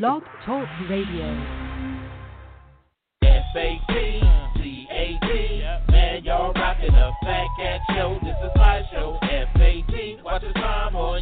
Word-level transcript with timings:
Blog 0.00 0.22
Talk 0.46 0.66
Radio. 0.88 1.28
F-A-T-C-A-T. 3.22 4.32
Man, 5.90 6.24
y'all 6.24 6.52
rocking 6.54 6.92
the 6.92 7.10
Fat 7.22 7.46
Cat 7.58 7.80
Show. 7.90 8.18
This 8.22 8.36
is 8.42 8.50
my 8.56 8.82
show. 8.90 9.18
F-A-T. 9.20 10.18
Watch 10.24 10.42
the 10.42 10.52
time 10.54 10.96
on 10.96 11.21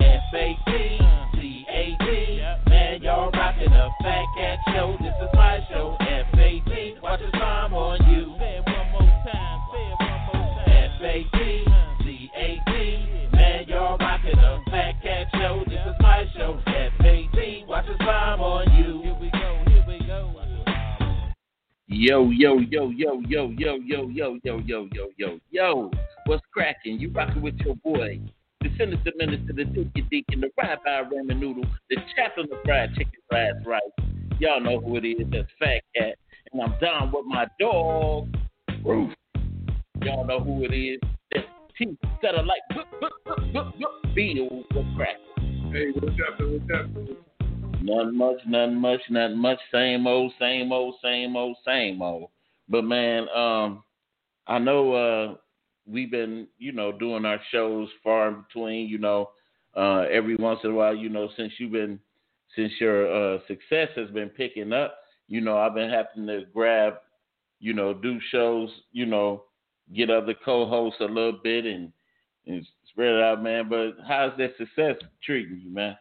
F-A-T-C-A-T. 0.00 1.60
Man, 2.68 3.02
y'all 3.02 3.30
rocking 3.30 3.70
the 3.70 3.88
Fat 4.02 4.24
Cat 4.36 4.58
Show. 4.72 4.96
This 5.00 5.14
is 5.22 5.28
my 5.34 5.60
show. 5.70 5.96
F-A-T. 6.00 6.96
Watch 7.02 7.20
the 7.20 7.30
time 7.38 7.74
on 7.74 7.98
you. 8.10 8.34
Say 8.38 8.56
it 8.58 8.64
one 8.66 8.90
more 8.92 9.08
time. 9.24 9.60
Say 9.72 9.84
it 9.86 9.98
one 9.98 10.20
more 10.32 10.44
time. 10.56 10.90
F-A-T-C-A-T. 11.00 12.72
Man, 13.36 13.68
y'all 13.68 13.98
rocking 13.98 14.36
the 14.36 14.60
Fat 14.70 15.02
Cat 15.02 15.26
Show. 15.34 15.64
This 15.66 15.80
is 15.86 15.96
my 16.00 16.24
show. 16.36 16.60
F-A-T. 16.66 17.64
Watch 17.68 17.86
the 17.86 17.96
time 18.04 18.40
on 18.40 18.72
you. 18.76 19.02
Here 19.02 19.16
we 19.20 19.30
go. 19.30 19.64
Here 19.66 19.84
we 19.86 19.98
go. 20.06 20.30
Yo, 21.92 22.30
yo, 22.30 22.58
yo, 22.60 22.88
yo, 22.90 23.20
yo, 23.26 23.50
yo, 23.58 23.76
yo, 23.76 24.08
yo, 24.08 24.08
yo, 24.08 24.38
yo, 24.42 24.88
yo, 24.94 25.08
yo, 25.18 25.38
yo. 25.50 25.90
What's 26.26 26.46
cracking? 26.52 26.98
You 26.98 27.10
rocking 27.10 27.42
with 27.42 27.58
your 27.58 27.74
boy, 27.76 28.20
the 28.60 28.68
sinister 28.76 29.12
minister, 29.16 29.52
the 29.54 29.64
Dookie 29.64 30.08
Deacon, 30.10 30.40
the 30.40 30.50
rabbi 30.56 31.02
ramen 31.08 31.38
noodle, 31.38 31.64
the 31.88 31.96
chaplain 32.14 32.46
of 32.52 32.58
fried 32.64 32.90
chicken, 32.94 33.20
fried 33.28 33.64
rice. 33.64 33.80
Y'all 34.38 34.60
know 34.60 34.80
who 34.80 34.96
it 34.96 35.04
is. 35.04 35.26
That's 35.30 35.48
Fat 35.58 35.82
Cat. 35.96 36.16
And 36.52 36.62
I'm 36.62 36.74
down 36.80 37.12
with 37.12 37.24
my 37.26 37.46
dog, 37.58 38.28
Roof. 38.84 39.12
Y'all 40.02 40.26
know 40.26 40.40
who 40.40 40.64
it 40.64 40.74
is. 40.74 41.00
That's 41.32 41.46
T. 41.78 41.96
That 42.22 42.34
are 42.34 42.44
like, 42.44 42.60
boop, 42.72 42.84
boop, 43.00 43.10
boop, 43.26 43.52
boop, 43.52 43.72
boop, 43.78 44.14
Bill. 44.14 44.64
What's 44.72 44.88
cracking? 44.96 45.72
Hey, 45.72 45.92
what's 45.94 46.16
happening? 46.18 46.60
What's 46.60 46.70
happening? 46.70 47.16
Nothing 47.82 48.16
much, 48.16 48.36
nothing 48.46 48.76
much, 48.76 49.00
nothing 49.08 49.38
much. 49.38 49.58
Same 49.72 50.06
old, 50.06 50.32
same 50.38 50.70
old, 50.72 50.96
same 51.02 51.34
old, 51.36 51.56
same 51.64 52.02
old. 52.02 52.30
But 52.68 52.84
man, 52.84 53.26
um, 53.34 53.84
I 54.46 54.58
know 54.58 54.92
uh, 54.92 55.34
we've 55.90 56.10
been, 56.10 56.46
you 56.58 56.72
know, 56.72 56.92
doing 56.92 57.24
our 57.24 57.40
shows 57.50 57.88
far 58.02 58.28
in 58.28 58.42
between. 58.42 58.88
You 58.88 58.98
know, 58.98 59.30
uh, 59.76 60.04
every 60.10 60.36
once 60.36 60.60
in 60.64 60.70
a 60.70 60.74
while, 60.74 60.94
you 60.94 61.08
know, 61.08 61.28
since 61.36 61.52
you've 61.58 61.72
been, 61.72 61.98
since 62.56 62.72
your 62.80 63.34
uh, 63.34 63.38
success 63.46 63.88
has 63.96 64.10
been 64.10 64.28
picking 64.28 64.72
up, 64.72 64.96
you 65.28 65.40
know, 65.40 65.56
I've 65.56 65.74
been 65.74 65.90
having 65.90 66.26
to 66.26 66.44
grab, 66.52 66.94
you 67.60 67.72
know, 67.72 67.94
do 67.94 68.18
shows, 68.30 68.70
you 68.92 69.06
know, 69.06 69.44
get 69.94 70.10
other 70.10 70.34
co-hosts 70.44 71.00
a 71.00 71.04
little 71.04 71.38
bit 71.42 71.66
and 71.66 71.92
and 72.46 72.66
spread 72.88 73.14
it 73.14 73.22
out, 73.22 73.42
man. 73.42 73.68
But 73.68 73.92
how's 74.06 74.36
that 74.38 74.56
success 74.56 74.96
treating 75.22 75.60
you, 75.62 75.72
man? 75.72 75.96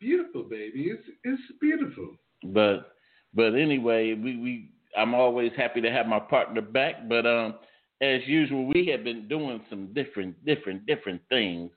Beautiful, 0.00 0.42
baby. 0.42 0.90
It's 0.90 1.08
it's 1.24 1.42
beautiful. 1.60 2.16
But 2.44 2.92
but 3.34 3.54
anyway, 3.54 4.14
we, 4.14 4.36
we 4.36 4.70
I'm 4.96 5.14
always 5.14 5.52
happy 5.56 5.80
to 5.80 5.90
have 5.90 6.06
my 6.06 6.20
partner 6.20 6.60
back. 6.60 7.08
But 7.08 7.26
um, 7.26 7.54
as 8.00 8.20
usual, 8.26 8.66
we 8.66 8.86
have 8.86 9.04
been 9.04 9.26
doing 9.28 9.62
some 9.70 9.92
different 9.94 10.44
different 10.44 10.86
different 10.86 11.20
things 11.28 11.70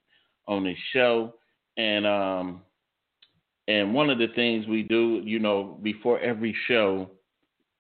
on 0.47 0.63
this 0.63 0.77
show, 0.91 1.33
and 1.77 2.05
um, 2.05 2.61
and 3.67 3.93
one 3.93 4.09
of 4.09 4.17
the 4.17 4.27
things 4.35 4.67
we 4.67 4.83
do, 4.83 5.21
you 5.23 5.39
know, 5.39 5.77
before 5.81 6.19
every 6.19 6.55
show, 6.67 7.09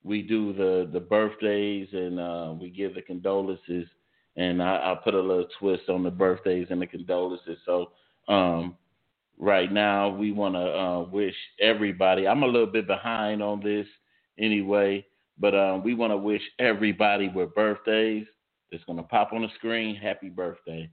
we 0.03 0.21
do 0.21 0.53
the 0.53 0.89
the 0.91 0.99
birthdays 0.99 1.89
and 1.91 2.19
uh, 2.19 2.53
we 2.59 2.69
give 2.69 2.95
the 2.95 3.01
condolences, 3.01 3.87
and 4.37 4.63
I, 4.63 4.75
I 4.75 4.99
put 5.03 5.15
a 5.15 5.19
little 5.19 5.47
twist 5.59 5.89
on 5.89 6.03
the 6.03 6.11
birthdays 6.11 6.67
and 6.69 6.81
the 6.81 6.87
condolences. 6.87 7.57
So 7.65 7.91
um, 8.29 8.77
right 9.37 9.71
now 9.71 10.09
we 10.09 10.31
want 10.31 10.55
to 10.55 10.59
uh, 10.59 11.03
wish 11.09 11.35
everybody. 11.59 12.27
I'm 12.27 12.43
a 12.43 12.47
little 12.47 12.67
bit 12.67 12.87
behind 12.87 13.43
on 13.43 13.61
this 13.61 13.87
anyway, 14.37 15.05
but 15.39 15.55
um, 15.55 15.83
we 15.83 15.93
want 15.93 16.11
to 16.11 16.17
wish 16.17 16.41
everybody 16.59 17.29
with 17.33 17.53
birthdays. 17.55 18.25
It's 18.71 18.83
going 18.83 18.97
to 18.97 19.03
pop 19.03 19.33
on 19.33 19.41
the 19.41 19.47
screen. 19.55 19.95
Happy 19.95 20.29
birthday. 20.29 20.89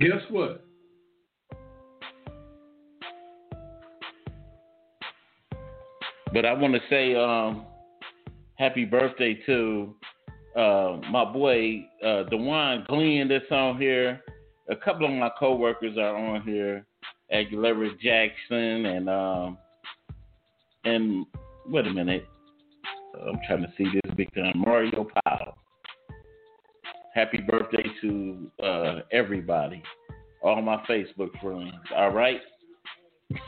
Guess 0.00 0.22
what? 0.30 0.64
But 6.32 6.46
I 6.46 6.54
want 6.54 6.74
to 6.74 6.80
say 6.90 7.14
um, 7.14 7.66
happy 8.54 8.84
birthday 8.84 9.38
to 9.46 9.94
uh, 10.56 10.98
my 11.10 11.24
boy 11.30 11.86
uh, 12.04 12.24
Dewan 12.24 12.84
Glenn 12.88 13.28
that's 13.28 13.44
on 13.50 13.78
here. 13.80 14.22
A 14.70 14.76
couple 14.76 15.06
of 15.06 15.12
my 15.12 15.30
coworkers 15.38 15.96
are 15.98 16.16
on 16.16 16.42
here. 16.42 16.86
Aguilera 17.32 17.98
Jackson 18.00 18.86
and 18.86 19.08
um, 19.08 19.58
and 20.84 21.26
wait 21.66 21.86
a 21.86 21.90
minute. 21.90 22.26
I'm 23.26 23.38
trying 23.46 23.62
to 23.62 23.72
see 23.76 23.84
this 23.84 24.14
become 24.16 24.52
Mario 24.56 25.06
Powell. 25.24 25.56
Happy 27.14 27.38
birthday 27.46 27.84
to 28.00 28.50
uh, 28.62 29.00
everybody, 29.12 29.82
all 30.42 30.62
my 30.62 30.82
Facebook 30.88 31.30
friends. 31.40 31.74
All 31.94 32.10
right. 32.10 32.40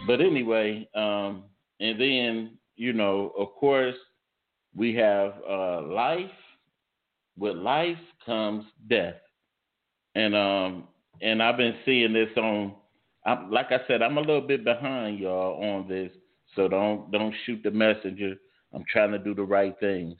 But 0.06 0.20
anyway, 0.20 0.88
um, 0.94 1.44
and 1.80 2.00
then 2.00 2.58
you 2.76 2.92
know, 2.92 3.32
of 3.38 3.48
course, 3.54 3.96
we 4.74 4.94
have 4.94 5.34
uh, 5.48 5.82
life. 5.82 6.30
With 7.36 7.56
life 7.56 7.98
comes 8.24 8.64
death, 8.88 9.16
and 10.14 10.36
um, 10.36 10.84
and 11.20 11.42
I've 11.42 11.56
been 11.56 11.74
seeing 11.84 12.12
this 12.12 12.28
on. 12.36 12.74
I'm, 13.26 13.50
like 13.50 13.72
I 13.72 13.78
said, 13.88 14.02
I'm 14.02 14.18
a 14.18 14.20
little 14.20 14.46
bit 14.46 14.64
behind 14.64 15.18
y'all 15.18 15.62
on 15.62 15.88
this, 15.88 16.10
so 16.54 16.68
don't 16.68 17.10
don't 17.10 17.34
shoot 17.44 17.62
the 17.62 17.70
messenger. 17.70 18.34
I'm 18.72 18.84
trying 18.90 19.12
to 19.12 19.18
do 19.18 19.34
the 19.34 19.42
right 19.42 19.74
things, 19.80 20.16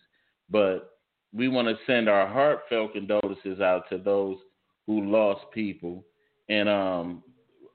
but 0.49 0.91
we 1.33 1.49
want 1.49 1.69
to 1.69 1.77
send 1.87 2.09
our 2.09 2.27
heartfelt 2.27 2.93
condolences 2.93 3.61
out 3.61 3.89
to 3.91 3.99
those 3.99 4.39
who 4.87 5.05
lost 5.05 5.43
people. 5.53 6.05
And 6.49 6.69
um, 6.69 7.23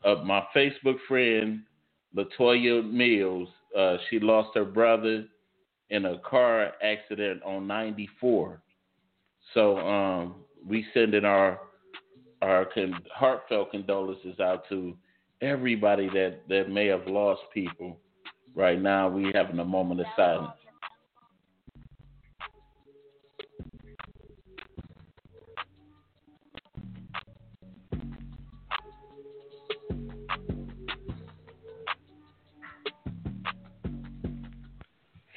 uh, 0.06 0.16
my 0.24 0.44
Facebook 0.56 0.98
friend 1.08 1.62
Latoya 2.16 2.90
Mills, 2.90 3.50
uh, 3.78 3.98
she 4.10 4.20
lost 4.20 4.50
her 4.56 4.66
brother 4.66 5.26
in 5.90 6.06
a 6.06 6.20
car 6.20 6.72
accident 6.82 7.42
on 7.44 7.68
94. 7.68 8.62
So 9.54 9.78
um, 9.80 10.36
we 10.66 10.86
sending 10.94 11.26
our 11.26 11.60
our 12.42 12.66
con- 12.74 13.04
heartfelt 13.14 13.72
condolences 13.72 14.40
out 14.40 14.64
to 14.70 14.96
everybody 15.42 16.08
that, 16.10 16.42
that 16.50 16.70
may 16.70 16.88
have 16.88 17.08
lost 17.08 17.42
people. 17.54 17.98
Right 18.56 18.82
now, 18.82 19.08
we 19.08 19.32
having 19.34 19.60
a 19.60 19.66
moment 19.66 20.02
of 20.02 20.08
silence. 20.16 20.52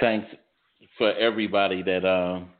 Thanks 0.00 0.26
for 0.98 1.12
everybody 1.12 1.80
that 1.84 2.04
um 2.04 2.50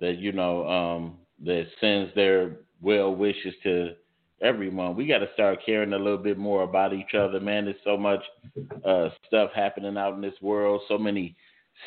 that 0.00 0.18
you 0.18 0.32
know 0.32 0.68
um 0.68 1.16
that 1.42 1.64
sends 1.80 2.14
their 2.14 2.56
well 2.82 3.14
wishes 3.14 3.54
to 3.62 3.94
every 4.42 4.70
month. 4.70 4.96
We 4.96 5.06
got 5.06 5.18
to 5.18 5.28
start 5.34 5.60
caring 5.64 5.92
a 5.92 5.98
little 5.98 6.18
bit 6.18 6.38
more 6.38 6.62
about 6.62 6.92
each 6.92 7.14
other, 7.14 7.40
man. 7.40 7.64
There's 7.64 7.76
so 7.84 7.96
much 7.96 8.22
uh, 8.84 9.08
stuff 9.26 9.50
happening 9.54 9.96
out 9.96 10.14
in 10.14 10.20
this 10.20 10.40
world, 10.42 10.82
so 10.88 10.98
many 10.98 11.36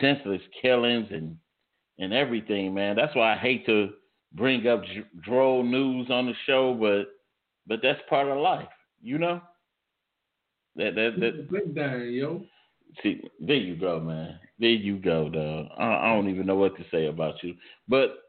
senseless 0.01 0.41
killings 0.61 1.07
and 1.11 1.37
and 1.97 2.13
everything, 2.13 2.73
man. 2.73 2.95
That's 2.95 3.13
why 3.15 3.33
I 3.33 3.37
hate 3.37 3.65
to 3.65 3.89
bring 4.33 4.65
up 4.67 4.83
droll 5.21 5.63
news 5.63 6.09
on 6.09 6.27
the 6.27 6.33
show, 6.45 6.73
but 6.73 7.13
but 7.67 7.81
that's 7.83 7.99
part 8.09 8.27
of 8.27 8.37
life, 8.37 8.67
you 9.01 9.17
know. 9.17 9.41
That 10.75 10.95
that 10.95 11.19
that. 11.19 11.75
Down, 11.75 12.11
yo. 12.11 12.45
See, 13.03 13.21
there 13.39 13.55
you 13.55 13.75
go, 13.75 13.99
man. 13.99 14.39
There 14.59 14.69
you 14.69 14.97
go, 14.97 15.29
dog. 15.29 15.67
I, 15.77 16.07
I 16.07 16.15
don't 16.15 16.29
even 16.29 16.45
know 16.45 16.55
what 16.55 16.75
to 16.77 16.85
say 16.89 17.05
about 17.05 17.43
you, 17.43 17.53
but 17.87 18.28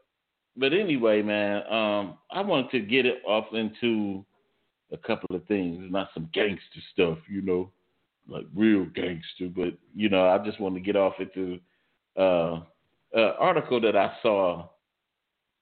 but 0.57 0.73
anyway, 0.73 1.21
man, 1.21 1.57
um, 1.71 2.17
I 2.31 2.41
wanted 2.41 2.71
to 2.71 2.79
get 2.81 3.05
it 3.05 3.21
off 3.25 3.45
into 3.53 4.25
a 4.91 4.97
couple 4.97 5.35
of 5.35 5.45
things, 5.45 5.85
not 5.89 6.09
some 6.13 6.29
gangster 6.33 6.81
stuff, 6.91 7.17
you 7.29 7.41
know, 7.41 7.71
like 8.27 8.45
real 8.55 8.85
gangster, 8.85 9.47
but 9.55 9.73
you 9.95 10.09
know, 10.09 10.27
I 10.27 10.37
just 10.39 10.59
want 10.59 10.75
to 10.75 10.81
get 10.81 10.95
off 10.95 11.13
into 11.19 11.59
uh, 12.17 12.61
an 13.13 13.33
article 13.39 13.79
that 13.81 13.95
I 13.95 14.13
saw 14.21 14.67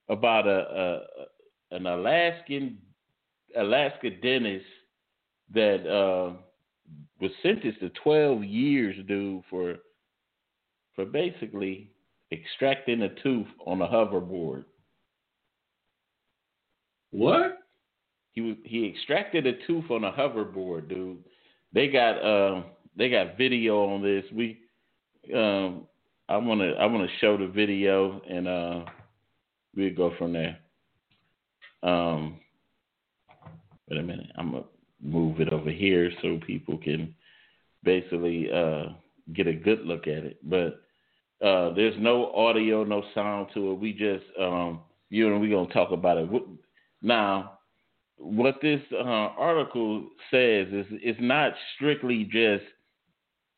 about 0.08 0.46
a, 0.46 1.04
a 1.70 1.76
an 1.76 1.86
Alaskan 1.86 2.78
Alaska 3.56 4.10
dentist 4.10 4.66
that 5.52 5.86
uh, 5.86 6.32
was 7.20 7.30
sentenced 7.42 7.80
to 7.80 7.90
12 8.02 8.44
years, 8.44 8.96
dude, 9.06 9.42
for 9.48 9.76
for 10.94 11.04
basically 11.04 11.90
extracting 12.32 13.02
a 13.02 13.08
tooth 13.22 13.46
on 13.66 13.80
a 13.82 13.86
hoverboard. 13.86 14.64
What? 17.10 17.58
He 18.32 18.56
he 18.64 18.88
extracted 18.88 19.46
a 19.46 19.66
tooth 19.66 19.90
on 19.90 20.04
a 20.04 20.12
hoverboard, 20.12 20.88
dude. 20.88 21.24
They 21.72 21.88
got 21.88 22.18
uh, 22.18 22.62
they 22.96 23.10
got 23.10 23.36
video 23.36 23.84
on 23.84 24.02
this. 24.02 24.24
We 24.32 24.58
um, 25.34 25.86
I 26.28 26.36
wanna 26.36 26.72
I 26.72 26.86
wanna 26.86 27.08
show 27.20 27.36
the 27.36 27.48
video 27.48 28.20
and 28.28 28.46
uh, 28.46 28.84
we'll 29.74 29.94
go 29.94 30.14
from 30.16 30.32
there. 30.32 30.58
Um, 31.82 32.38
wait 33.88 34.00
a 34.00 34.02
minute, 34.02 34.30
I'm 34.36 34.52
gonna 34.52 34.64
move 35.02 35.40
it 35.40 35.52
over 35.52 35.70
here 35.70 36.10
so 36.22 36.38
people 36.46 36.78
can 36.78 37.14
basically 37.82 38.48
uh, 38.52 38.92
get 39.32 39.46
a 39.46 39.54
good 39.54 39.80
look 39.86 40.06
at 40.06 40.24
it. 40.24 40.38
But 40.48 40.82
uh, 41.44 41.74
there's 41.74 41.96
no 41.98 42.32
audio, 42.32 42.84
no 42.84 43.02
sound 43.14 43.48
to 43.54 43.72
it. 43.72 43.74
We 43.74 43.92
just 43.92 44.24
um, 44.38 44.80
you 45.08 45.28
know 45.28 45.38
we're 45.38 45.50
gonna 45.50 45.72
talk 45.72 45.90
about 45.90 46.18
it. 46.18 46.28
Now, 47.02 47.58
what 48.16 48.56
this 48.60 48.80
uh, 48.92 48.98
article 48.98 50.08
says 50.30 50.68
is 50.72 50.86
it's 50.90 51.18
not 51.20 51.52
strictly 51.74 52.24
just 52.24 52.64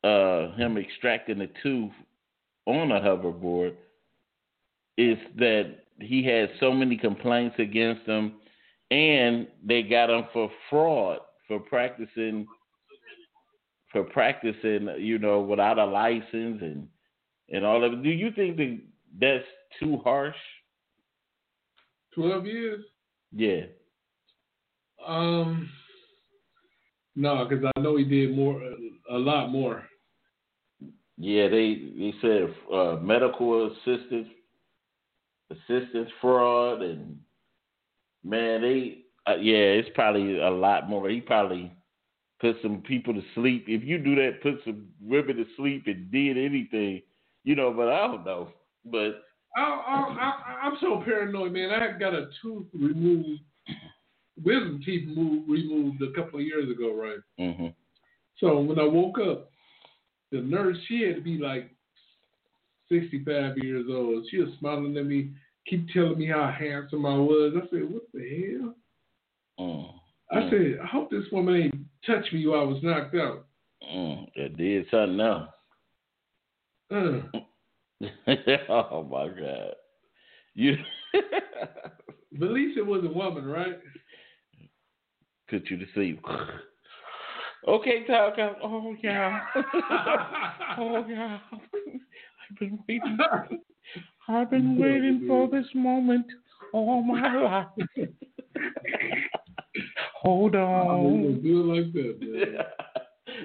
uh, 0.03 0.55
him 0.55 0.77
extracting 0.77 1.41
a 1.41 1.47
tooth 1.61 1.91
on 2.65 2.91
a 2.91 2.99
hoverboard. 2.99 3.75
It's 4.97 5.21
that 5.37 5.83
he 5.99 6.23
had 6.23 6.49
so 6.59 6.71
many 6.71 6.97
complaints 6.97 7.55
against 7.59 8.05
him, 8.05 8.33
and 8.91 9.47
they 9.65 9.83
got 9.83 10.09
him 10.09 10.25
for 10.31 10.49
fraud 10.69 11.19
for 11.47 11.59
practicing 11.59 12.47
for 13.91 14.03
practicing, 14.03 14.89
you 14.97 15.19
know, 15.19 15.39
without 15.41 15.77
a 15.77 15.85
license 15.85 16.61
and 16.61 16.87
and 17.49 17.65
all 17.65 17.83
of 17.83 17.93
it. 17.93 18.03
Do 18.03 18.09
you 18.09 18.31
think 18.31 18.57
that 18.57 18.79
that's 19.19 19.45
too 19.79 19.97
harsh? 20.03 20.35
Twelve 22.15 22.45
years. 22.45 22.83
Yeah. 23.35 23.61
Um. 25.05 25.69
No, 27.15 27.45
because 27.45 27.65
I 27.75 27.79
know 27.79 27.95
he 27.97 28.05
did 28.05 28.35
more, 28.35 28.59
a 29.09 29.17
lot 29.17 29.49
more. 29.49 29.83
Yeah, 31.17 31.47
they 31.47 31.91
they 31.97 32.13
said 32.21 32.53
uh, 32.73 32.95
medical 33.01 33.67
assistance, 33.71 34.27
assistance 35.51 36.09
fraud, 36.19 36.81
and 36.81 37.19
man, 38.23 38.61
they 38.61 39.03
uh, 39.27 39.35
yeah, 39.35 39.79
it's 39.79 39.89
probably 39.93 40.39
a 40.39 40.49
lot 40.49 40.89
more. 40.89 41.07
He 41.09 41.21
probably 41.21 41.71
put 42.41 42.57
some 42.61 42.81
people 42.81 43.13
to 43.13 43.21
sleep. 43.35 43.65
If 43.67 43.83
you 43.83 43.99
do 43.99 44.15
that, 44.15 44.41
put 44.41 44.55
some 44.65 44.87
women 44.99 45.37
to 45.37 45.45
sleep 45.55 45.83
and 45.85 46.11
did 46.11 46.37
anything, 46.37 47.01
you 47.43 47.55
know. 47.55 47.71
But 47.71 47.89
I 47.89 48.07
don't 48.07 48.25
know. 48.25 48.49
But 48.83 49.21
I, 49.55 49.61
I, 50.63 50.67
am 50.67 50.77
so 50.81 51.01
paranoid, 51.05 51.51
man. 51.51 51.69
I 51.71 51.97
got 51.97 52.13
a 52.13 52.27
tooth 52.41 52.65
removed, 52.73 53.41
wisdom 54.43 54.81
teeth 54.83 55.07
moved, 55.07 55.49
removed 55.49 56.01
a 56.01 56.11
couple 56.13 56.39
of 56.39 56.45
years 56.45 56.69
ago, 56.71 56.95
right? 56.95 57.19
Mm-hmm. 57.39 57.67
So 58.39 58.59
when 58.59 58.79
I 58.79 58.83
woke 58.83 59.19
up, 59.19 59.51
the 60.31 60.41
nurse, 60.41 60.77
she 60.87 61.03
had 61.03 61.15
to 61.15 61.21
be 61.21 61.37
like 61.37 61.69
65 62.89 63.57
years 63.59 63.85
old. 63.89 64.25
She 64.29 64.37
was 64.37 64.49
smiling 64.59 64.97
at 64.97 65.05
me, 65.05 65.31
keep 65.69 65.87
telling 65.89 66.17
me 66.17 66.27
how 66.27 66.53
handsome 66.57 67.05
I 67.05 67.15
was. 67.15 67.53
I 67.55 67.69
said, 67.69 67.89
"What 67.89 68.03
the 68.13 68.57
hell?" 68.59 68.75
Mm. 69.59 69.93
I 70.31 70.35
mm. 70.35 70.49
said, 70.49 70.79
"I 70.81 70.87
hope 70.87 71.11
this 71.11 71.31
woman 71.31 71.55
ain't 71.55 71.75
touched 72.05 72.33
me 72.33 72.47
while 72.47 72.61
I 72.61 72.63
was 72.63 72.81
knocked 72.81 73.15
out." 73.15 73.45
Mm. 73.87 74.27
It 74.35 74.57
did 74.57 74.87
something 74.89 75.19
else. 75.19 75.49
Uh. 76.91 77.39
oh 78.69 79.03
my 79.03 79.27
God. 79.27 79.73
You 80.53 80.75
But 82.39 82.47
at 82.47 82.51
least 82.51 82.77
it 82.77 82.85
was 82.85 83.03
a 83.05 83.13
woman, 83.13 83.45
right? 83.45 83.79
Put 85.49 85.69
you 85.69 85.77
sleep. 85.93 86.19
okay, 87.67 88.05
talk. 88.07 88.33
Oh 88.63 88.95
yeah. 89.03 89.39
oh 90.79 91.05
yeah. 91.07 91.37
I've 91.53 92.59
been 92.59 92.79
waiting. 92.87 93.17
I've 94.27 94.49
been 94.49 94.77
waiting 94.79 95.25
for 95.27 95.47
this 95.47 95.67
moment 95.75 96.25
all 96.73 97.03
my 97.03 97.35
life. 97.35 98.09
Hold 100.21 100.55
on. 100.55 101.41
do 101.43 101.59
it 101.59 101.75
like 101.75 101.93
that, 101.93 102.17
man. 102.21 102.65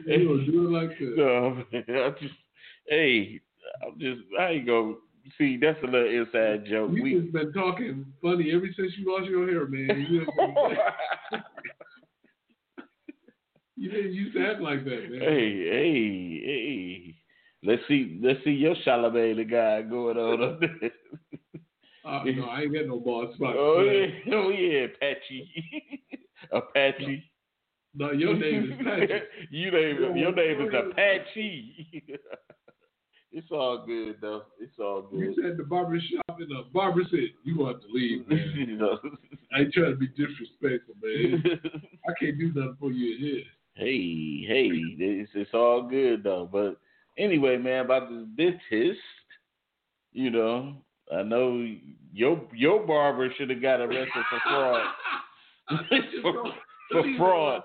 Hey, 0.07 0.19
do 0.19 0.69
it 0.69 0.71
like 0.71 0.99
that. 0.99 1.15
No, 1.17 1.25
oh, 1.25 1.65
man, 1.73 1.85
I 1.89 2.11
just, 2.21 2.35
hey, 2.87 3.41
I'm 3.83 3.99
just, 3.99 4.21
I 4.39 4.51
ain't 4.51 4.67
gonna 4.67 4.95
see. 5.37 5.57
That's 5.61 5.83
a 5.83 5.87
little 5.87 6.09
inside 6.09 6.67
joke. 6.67 6.91
You 6.93 7.03
we 7.03 7.21
just 7.21 7.33
been 7.33 7.53
talking 7.53 8.07
funny 8.23 8.53
ever 8.53 8.67
since 8.77 8.93
you 8.97 9.13
lost 9.13 9.29
your 9.29 9.47
hair, 9.49 9.67
man. 9.67 10.07
You, 10.09 10.27
you 13.77 13.91
didn't 13.91 14.13
used 14.13 14.37
to 14.37 14.47
act 14.47 14.61
like 14.61 14.85
that, 14.85 15.11
man. 15.11 15.21
Hey, 15.21 15.65
hey, 15.71 16.41
hey. 16.45 17.15
Let's 17.65 17.83
see, 17.89 18.21
let's 18.23 18.43
see 18.45 18.53
your 18.53 18.77
Chalamet 18.87 19.37
the 19.37 19.45
guy 19.45 19.83
going 19.83 20.17
on 20.17 20.43
up 20.43 20.61
there. 20.61 20.93
Uh, 22.05 22.23
no, 22.25 22.45
I 22.45 22.61
ain't 22.63 22.73
got 22.73 22.87
no 22.87 23.01
ball 23.01 23.31
spot. 23.35 23.55
Oh 23.59 23.83
yeah, 23.83 24.35
oh 24.35 24.49
yeah, 24.51 24.87
Apache, 24.87 26.03
Apache. 26.53 27.31
No, 27.95 28.13
your 28.13 28.35
name 28.35 28.73
is 28.73 28.79
Patrick. 28.79 29.25
you 29.51 29.71
name 29.71 30.17
your 30.17 30.35
name 30.35 30.61
is 30.63 30.73
Apache. 30.73 32.19
It's 33.33 33.49
all 33.51 33.85
good 33.87 34.17
though. 34.21 34.43
It's 34.61 34.79
all 34.79 35.03
good. 35.03 35.21
You 35.21 35.35
said 35.43 35.57
the 35.57 35.65
barber 35.65 35.99
shop 36.01 36.39
and 36.39 36.49
the 36.49 36.65
barber 36.73 37.03
said 37.11 37.31
you 37.45 37.59
want 37.59 37.83
to 37.83 37.89
leave, 37.93 38.29
man. 38.29 38.55
you 38.57 38.77
know. 38.77 38.99
I 39.55 39.61
ain't 39.61 39.73
trying 39.73 39.91
to 39.91 39.97
be 39.97 40.09
disrespectful, 40.09 40.95
man. 41.03 41.45
I 42.09 42.13
can't 42.19 42.39
do 42.39 42.53
nothing 42.55 42.77
for 42.81 42.91
you 42.91 43.17
here. 43.19 43.45
Hey, 43.75 44.45
hey, 44.47 44.71
it's, 44.99 45.31
it's 45.35 45.51
all 45.55 45.89
good 45.89 46.25
though. 46.25 46.49
But 46.51 46.79
anyway, 47.17 47.59
man, 47.59 47.85
about 47.85 48.09
this 48.09 48.25
dentist, 48.37 49.01
you 50.13 50.31
know, 50.31 50.75
I 51.15 51.23
know 51.23 51.65
your 52.13 52.43
your 52.55 52.87
barber 52.87 53.33
should 53.37 53.51
have 53.51 53.63
got 53.63 53.81
arrested 53.81 54.25
for 54.31 54.41
fraud. 54.45 54.87
for, 56.23 56.53
for 56.91 57.17
fraud. 57.17 57.63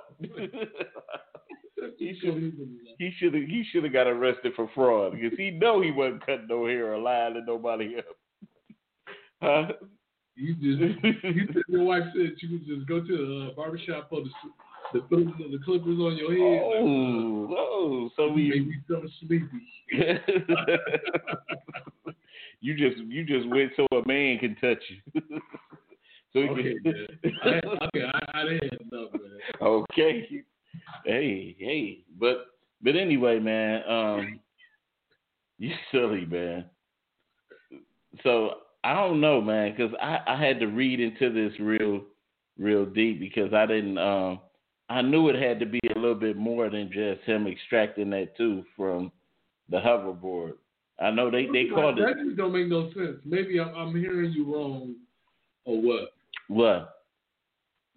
He 1.97 2.17
should 2.21 2.53
he 2.99 3.11
should 3.17 3.33
have 3.33 3.43
he 3.43 3.63
should 3.71 3.83
have 3.83 3.93
got 3.93 4.07
arrested 4.07 4.53
for 4.55 4.69
fraud 4.75 5.13
because 5.13 5.37
he 5.37 5.51
know 5.51 5.81
he 5.81 5.91
wasn't 5.91 6.25
cutting 6.25 6.47
no 6.47 6.65
hair 6.65 6.93
or 6.93 6.99
lying 6.99 7.33
to 7.33 7.41
nobody 7.41 7.95
else. 7.95 8.05
Huh? 9.41 9.67
You 10.35 10.53
just 10.55 10.81
you 11.03 11.47
said 11.53 11.63
your 11.67 11.83
wife 11.83 12.03
said 12.13 12.31
you 12.41 12.47
could 12.47 12.65
just 12.65 12.87
go 12.87 13.01
to 13.01 13.17
the 13.17 13.49
uh, 13.51 13.55
barbershop 13.55 14.09
for 14.09 14.21
the 14.21 14.29
the, 14.93 15.01
the 15.09 15.59
clippers 15.65 15.99
on 15.99 16.15
your 16.15 16.31
head. 16.31 16.61
Oh, 16.63 17.47
like, 17.49 17.51
uh, 17.51 17.61
oh, 17.61 18.09
so 18.15 18.31
we 18.31 18.49
made 18.49 18.67
me 18.67 18.75
so 18.87 19.01
sleepy. 19.19 19.61
you 22.61 22.73
just 22.75 22.97
you 23.09 23.25
just 23.25 23.49
wait 23.49 23.71
so 23.75 23.85
a 23.91 24.01
man 24.07 24.39
can 24.39 24.55
touch 24.55 24.81
you. 24.89 25.01
so 26.33 26.39
okay, 26.39 26.75
can... 26.83 27.07
I, 27.43 27.59
okay, 27.85 28.05
I, 28.13 28.19
I 28.33 28.43
didn't 28.43 28.91
know, 28.91 29.09
man. 29.11 29.39
Okay. 29.61 30.43
Hey, 31.05 31.55
hey, 31.59 32.03
but 32.19 32.47
but 32.81 32.95
anyway, 32.95 33.39
man, 33.39 33.81
um, 33.89 34.39
you 35.59 35.73
silly 35.91 36.25
man. 36.25 36.65
So 38.23 38.55
I 38.83 38.93
don't 38.93 39.21
know, 39.21 39.41
man, 39.41 39.73
because 39.75 39.93
I, 40.01 40.19
I 40.27 40.43
had 40.43 40.59
to 40.59 40.67
read 40.67 40.99
into 40.99 41.31
this 41.31 41.57
real 41.59 42.01
real 42.57 42.85
deep 42.85 43.19
because 43.19 43.53
I 43.53 43.65
didn't. 43.65 43.97
Um, 43.97 44.39
I 44.89 45.01
knew 45.01 45.29
it 45.29 45.41
had 45.41 45.59
to 45.59 45.65
be 45.65 45.79
a 45.95 45.99
little 45.99 46.15
bit 46.15 46.37
more 46.37 46.69
than 46.69 46.91
just 46.91 47.21
him 47.21 47.47
extracting 47.47 48.09
that 48.11 48.35
tooth 48.37 48.65
from 48.75 49.11
the 49.69 49.77
hoverboard. 49.77 50.53
I 50.99 51.09
know 51.09 51.31
they 51.31 51.47
they 51.47 51.65
called 51.73 51.97
that 51.97 52.09
it. 52.09 52.25
just 52.25 52.37
don't 52.37 52.53
make 52.53 52.67
no 52.67 52.91
sense. 52.93 53.17
Maybe 53.25 53.59
I'm, 53.59 53.73
I'm 53.75 53.95
hearing 53.95 54.31
you 54.31 54.53
wrong, 54.53 54.95
or 55.65 55.81
what? 55.81 56.13
What? 56.47 56.92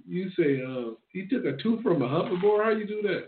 You 0.08 0.30
say 0.38 0.62
uh, 0.62 0.94
he 1.08 1.26
took 1.26 1.44
a 1.44 1.60
tooth 1.62 1.82
from 1.82 2.02
a 2.02 2.08
hoverboard. 2.08 2.64
How 2.64 2.70
you 2.70 2.86
do 2.86 3.02
that? 3.02 3.26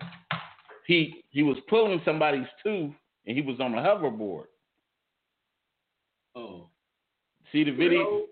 He 0.86 1.24
he 1.30 1.42
was 1.42 1.56
pulling 1.68 2.00
somebody's 2.04 2.46
tooth 2.62 2.92
and 3.26 3.36
he 3.36 3.42
was 3.42 3.58
on 3.60 3.74
a 3.74 3.78
hoverboard. 3.78 4.44
Oh, 6.34 6.68
See 7.52 7.64
the 7.64 7.70
video? 7.70 8.04
Well, 8.04 8.26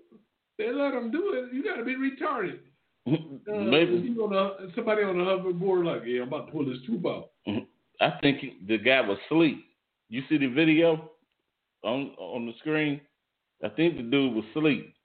they 0.59 0.73
let 0.73 0.95
him 0.95 1.11
do 1.11 1.33
it. 1.35 1.55
You 1.55 1.63
got 1.65 1.77
to 1.77 1.85
be 1.85 1.97
retarded. 1.97 2.59
Uh, 3.49 3.61
Maybe 3.61 4.13
on 4.21 4.35
a, 4.35 4.75
somebody 4.75 5.05
on 5.05 5.21
a 5.21 5.23
hoverboard 5.23 5.85
like, 5.85 6.03
yeah, 6.05 6.23
I'm 6.23 6.27
about 6.27 6.47
to 6.47 6.53
pull 6.53 6.67
this 6.67 6.79
tooth 6.85 7.07
out. 7.07 7.31
I 8.01 8.11
think 8.21 8.67
the 8.67 8.77
guy 8.77 9.01
was 9.01 9.19
asleep. 9.31 9.65
You 10.09 10.23
see 10.29 10.37
the 10.37 10.49
video 10.49 11.13
on 11.85 12.11
on 12.19 12.47
the 12.47 12.53
screen? 12.59 13.01
I 13.63 13.69
think 13.69 13.97
the 13.97 14.03
dude 14.03 14.35
was 14.35 14.45
asleep. 14.51 14.96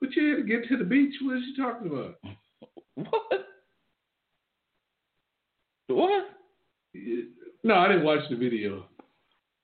But 0.00 0.12
you 0.14 0.28
had 0.30 0.36
to 0.36 0.42
get 0.42 0.68
to 0.68 0.76
the 0.76 0.84
beach. 0.84 1.14
What 1.22 1.36
is 1.38 1.42
she 1.46 1.62
talking 1.62 1.86
about? 1.88 2.14
What? 2.96 3.46
What? 5.88 6.24
No, 7.62 7.74
I 7.74 7.88
didn't 7.88 8.04
watch 8.04 8.20
the 8.30 8.36
video. 8.36 8.86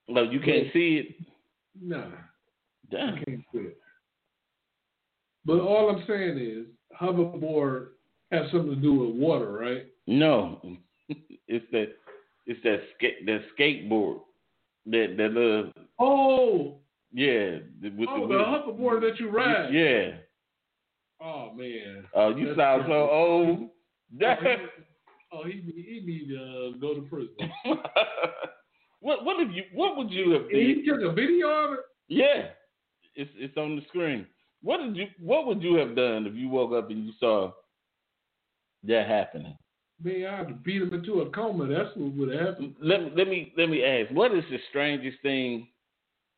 No, 0.09 0.23
you 0.23 0.41
can't 0.41 0.69
see 0.73 1.03
it. 1.05 1.17
Nah, 1.81 2.05
Damn. 2.91 3.15
I 3.15 3.25
can't 3.25 3.41
see 3.53 3.59
it. 3.59 3.79
But 5.45 5.61
all 5.61 5.89
I'm 5.91 6.05
saying 6.07 6.39
is, 6.39 6.67
hoverboard 7.01 7.89
has 8.31 8.51
something 8.53 8.71
to 8.71 8.77
do 8.77 8.95
with 8.95 9.17
water, 9.17 9.53
right? 9.53 9.87
No, 10.07 10.61
it's 11.49 11.65
that 11.73 11.95
it's 12.47 12.61
that 12.65 12.81
skate 12.97 13.25
that 13.27 13.41
skateboard 13.59 14.21
that 14.87 15.15
that 15.17 15.33
little 15.33 15.73
Oh, 15.99 16.77
yeah 17.13 17.59
with 17.83 18.09
oh, 18.09 18.27
the, 18.29 18.35
the 18.35 18.43
hoverboard 18.45 19.01
that 19.03 19.19
you 19.19 19.31
ride. 19.31 19.73
yeah. 19.73 20.19
Oh 21.23 21.53
man. 21.55 22.05
Oh, 22.15 22.35
you 22.35 22.47
That's 22.47 22.59
sound 22.59 22.85
so 22.89 23.11
old. 23.11 23.69
Oh, 25.35 25.45
he 25.45 25.55
need- 25.55 25.87
he 25.87 26.03
need 26.05 26.29
to 26.29 26.37
uh, 26.75 26.79
go 26.79 26.93
to 26.95 27.01
prison. 27.09 27.35
what 29.01 29.25
what 29.25 29.41
have 29.41 29.51
you 29.51 29.63
what 29.73 29.97
would 29.97 30.11
you 30.11 30.31
have 30.33 30.51
did? 30.51 30.77
He 30.77 30.85
took 30.85 31.01
a 31.01 31.11
video 31.11 31.49
of 31.49 31.73
it. 31.73 31.79
Yeah, 32.09 32.49
it's 33.15 33.31
it's 33.37 33.57
on 33.57 33.77
the 33.77 33.83
screen. 33.89 34.27
What 34.63 34.79
did 34.79 34.95
you 34.95 35.07
what 35.19 35.47
would 35.47 35.63
you 35.63 35.77
have 35.77 35.97
done 35.97 36.27
if 36.27 36.35
you 36.35 36.51
woke 36.51 36.73
up 36.73 36.91
and 36.91 37.07
you 37.07 37.13
saw 37.19 37.51
that 38.85 39.09
happening? 39.09 39.57
Man, 40.03 40.27
I 40.27 40.37
had 40.37 40.49
to 40.49 40.55
beat 40.55 40.83
him 40.83 40.93
into 40.93 41.23
a 41.23 41.31
coma. 41.31 41.67
That's 41.67 41.97
what 41.97 42.13
would 42.13 42.35
happen. 42.39 42.77
Let 42.83 43.03
me 43.05 43.13
let 43.17 43.29
me 43.29 43.55
let 43.57 43.71
me 43.71 43.83
ask. 43.85 44.11
What 44.13 44.35
is 44.35 44.45
the 44.51 44.59
strangest 44.69 45.17
thing 45.23 45.69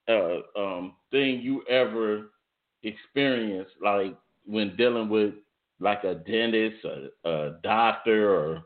uh 0.09 0.37
um 0.57 0.95
thing 1.11 1.41
you 1.41 1.65
ever 1.69 2.31
experienced 2.85 3.73
like 3.83 4.17
when 4.47 4.77
dealing 4.77 5.09
with 5.09 5.35
like 5.81 6.05
a 6.05 6.15
dentist, 6.15 6.85
a, 6.85 7.29
a 7.29 7.57
doctor 7.63 8.35
or 8.35 8.65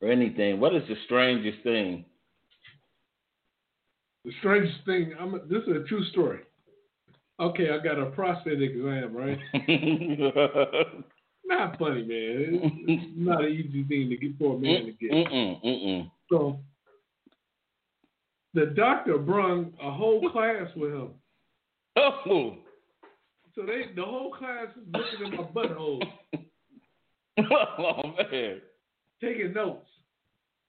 or 0.00 0.10
anything? 0.10 0.60
What 0.60 0.74
is 0.74 0.82
the 0.88 0.96
strangest 1.06 1.62
thing? 1.62 2.04
The 4.24 4.32
strangest 4.38 4.84
thing, 4.86 5.12
I'm, 5.20 5.32
this 5.48 5.62
is 5.66 5.76
a 5.76 5.84
true 5.86 6.04
story. 6.06 6.40
Okay, 7.40 7.70
I 7.70 7.78
got 7.78 7.98
a 7.98 8.06
prostate 8.06 8.62
exam, 8.62 9.14
right? 9.14 9.38
Not 11.46 11.78
funny, 11.78 12.02
man. 12.02 12.08
It's, 12.08 12.74
it's 12.88 13.12
not 13.16 13.44
an 13.44 13.50
easy 13.50 13.84
thing 13.84 14.08
to 14.08 14.16
get 14.16 14.38
for 14.38 14.56
a 14.56 14.58
man 14.58 14.86
to 14.86 14.92
get. 14.92 15.10
Mm-mm, 15.10 15.62
mm-mm. 15.62 16.10
So 16.30 16.58
the 18.54 18.66
doctor 18.66 19.18
brung 19.18 19.74
a 19.82 19.90
whole 19.90 20.30
class 20.30 20.68
with 20.74 20.94
him. 20.94 21.10
Oh, 21.96 22.56
So 23.54 23.62
they 23.64 23.94
the 23.94 24.04
whole 24.04 24.32
class 24.32 24.66
is 24.76 24.82
looking 24.92 25.38
at 25.38 25.38
my 25.38 25.62
butthole, 25.62 26.02
oh 27.50 28.02
man. 28.32 28.60
taking 29.20 29.52
notes. 29.52 29.86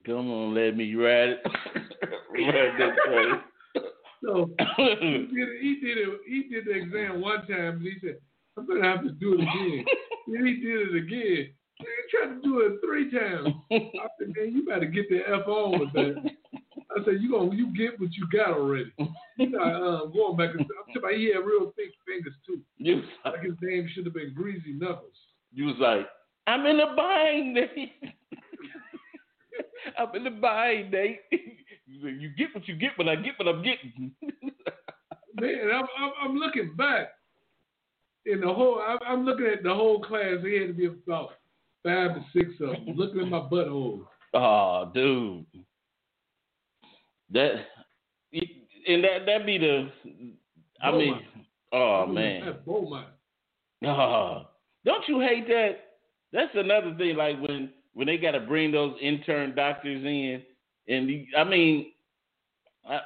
Come 0.06 0.30
on, 0.32 0.54
let 0.54 0.78
me 0.78 0.94
ride 0.94 1.30
it. 1.30 1.40
ride 1.46 2.80
that 2.80 2.96
train. 3.06 3.42
So 4.24 4.50
he 4.78 4.84
did 5.34 5.50
it, 5.50 5.62
he 5.62 5.80
did 5.82 5.98
it 5.98 6.20
he 6.28 6.44
did 6.44 6.66
the 6.66 6.72
exam 6.72 7.22
one 7.22 7.48
time 7.48 7.78
and 7.78 7.82
he 7.82 7.94
said, 8.02 8.18
I'm 8.58 8.68
gonna 8.68 8.84
have 8.84 9.04
to 9.04 9.12
do 9.12 9.34
it 9.34 9.42
again. 9.42 9.86
then 10.28 10.46
he 10.46 10.54
did 10.58 10.90
it 10.90 10.96
again. 10.96 11.54
He 11.78 11.86
tried 12.10 12.36
to 12.36 12.42
do 12.42 12.60
it 12.62 12.80
three 12.86 13.12
times. 13.12 13.48
I 13.72 14.08
said, 14.20 14.34
man, 14.36 14.54
you 14.54 14.66
better 14.66 14.86
get 14.86 15.10
the 15.10 15.22
F 15.28 15.48
on 15.48 15.80
with 15.80 15.92
that. 15.94 16.16
I 16.96 17.04
said, 17.04 17.16
you 17.20 17.30
gonna 17.32 17.54
you 17.56 17.76
get 17.76 18.00
what 18.00 18.14
you 18.14 18.28
got 18.32 18.52
already. 18.58 18.92
You 19.38 19.50
not 19.50 19.74
uh, 19.76 20.06
going 20.06 20.38
back 20.38 20.52
and 20.52 20.62
I'm 20.62 20.68
talking 20.68 20.96
about 20.98 21.12
he 21.12 21.26
had 21.28 21.44
real 21.46 21.74
thick 21.76 21.92
fingers 22.08 22.34
too. 22.46 22.62
You, 22.78 23.02
Like 23.26 23.34
like, 23.34 23.44
his 23.44 23.56
name 23.62 23.90
should 23.94 24.06
have 24.06 24.14
been 24.14 24.34
Greasy 24.34 24.72
Knuckles. 24.72 25.12
you 25.52 25.66
was 25.66 25.76
like, 25.78 26.08
I'm 26.48 26.66
in 26.66 26.80
a 26.80 26.96
bind, 26.96 27.54
Nate. 27.54 27.92
I'm 30.00 30.16
in 30.16 30.28
a 30.28 30.32
bind, 30.32 30.92
Nate. 30.92 31.20
You 31.88 32.30
get 32.36 32.54
what 32.54 32.68
you 32.68 32.76
get, 32.76 32.92
but 32.98 33.08
I 33.08 33.16
get 33.16 33.34
what 33.38 33.48
I'm 33.48 33.62
getting. 33.64 34.12
Man, 35.40 35.70
I'm, 35.74 35.86
I'm, 36.00 36.12
I'm 36.22 36.36
looking 36.36 36.76
back. 36.76 37.10
In 38.26 38.42
the 38.42 38.52
whole, 38.54 38.80
I'm, 38.86 38.98
I'm 39.06 39.26
looking 39.26 39.46
at 39.46 39.64
the 39.64 39.74
whole 39.74 40.02
class. 40.02 40.38
There 40.42 40.60
had 40.62 40.68
to 40.70 40.74
be 40.74 40.86
about 40.88 41.32
five 41.84 42.16
to 42.16 42.26
six 42.34 42.52
of 42.60 42.70
them 42.72 42.96
looking 42.96 43.22
at 43.22 43.28
my 43.28 43.40
butthole. 43.40 44.02
oh, 44.34 44.92
dude. 44.94 45.46
That 47.32 47.66
and 48.88 49.04
that 49.04 49.26
that 49.26 49.46
be 49.46 49.58
the. 49.58 49.90
I 50.82 50.92
mean, 50.92 51.20
oh 51.72 52.06
man. 52.06 52.46
That's 52.46 52.58
Beaumont. 52.66 53.08
Oh, 53.86 54.48
don't 54.86 55.08
you 55.08 55.20
hate 55.20 55.48
that? 55.48 55.72
That's 56.32 56.52
another 56.56 56.96
thing. 56.98 57.16
Like 57.16 57.40
when 57.40 57.70
when 57.94 58.08
they 58.08 58.18
got 58.18 58.32
to 58.32 58.40
bring 58.40 58.72
those 58.72 58.96
intern 59.02 59.56
doctors 59.56 60.04
in, 60.04 60.42
and 60.88 61.10
the, 61.10 61.28
I 61.38 61.44
mean, 61.44 61.92
I, 62.88 63.00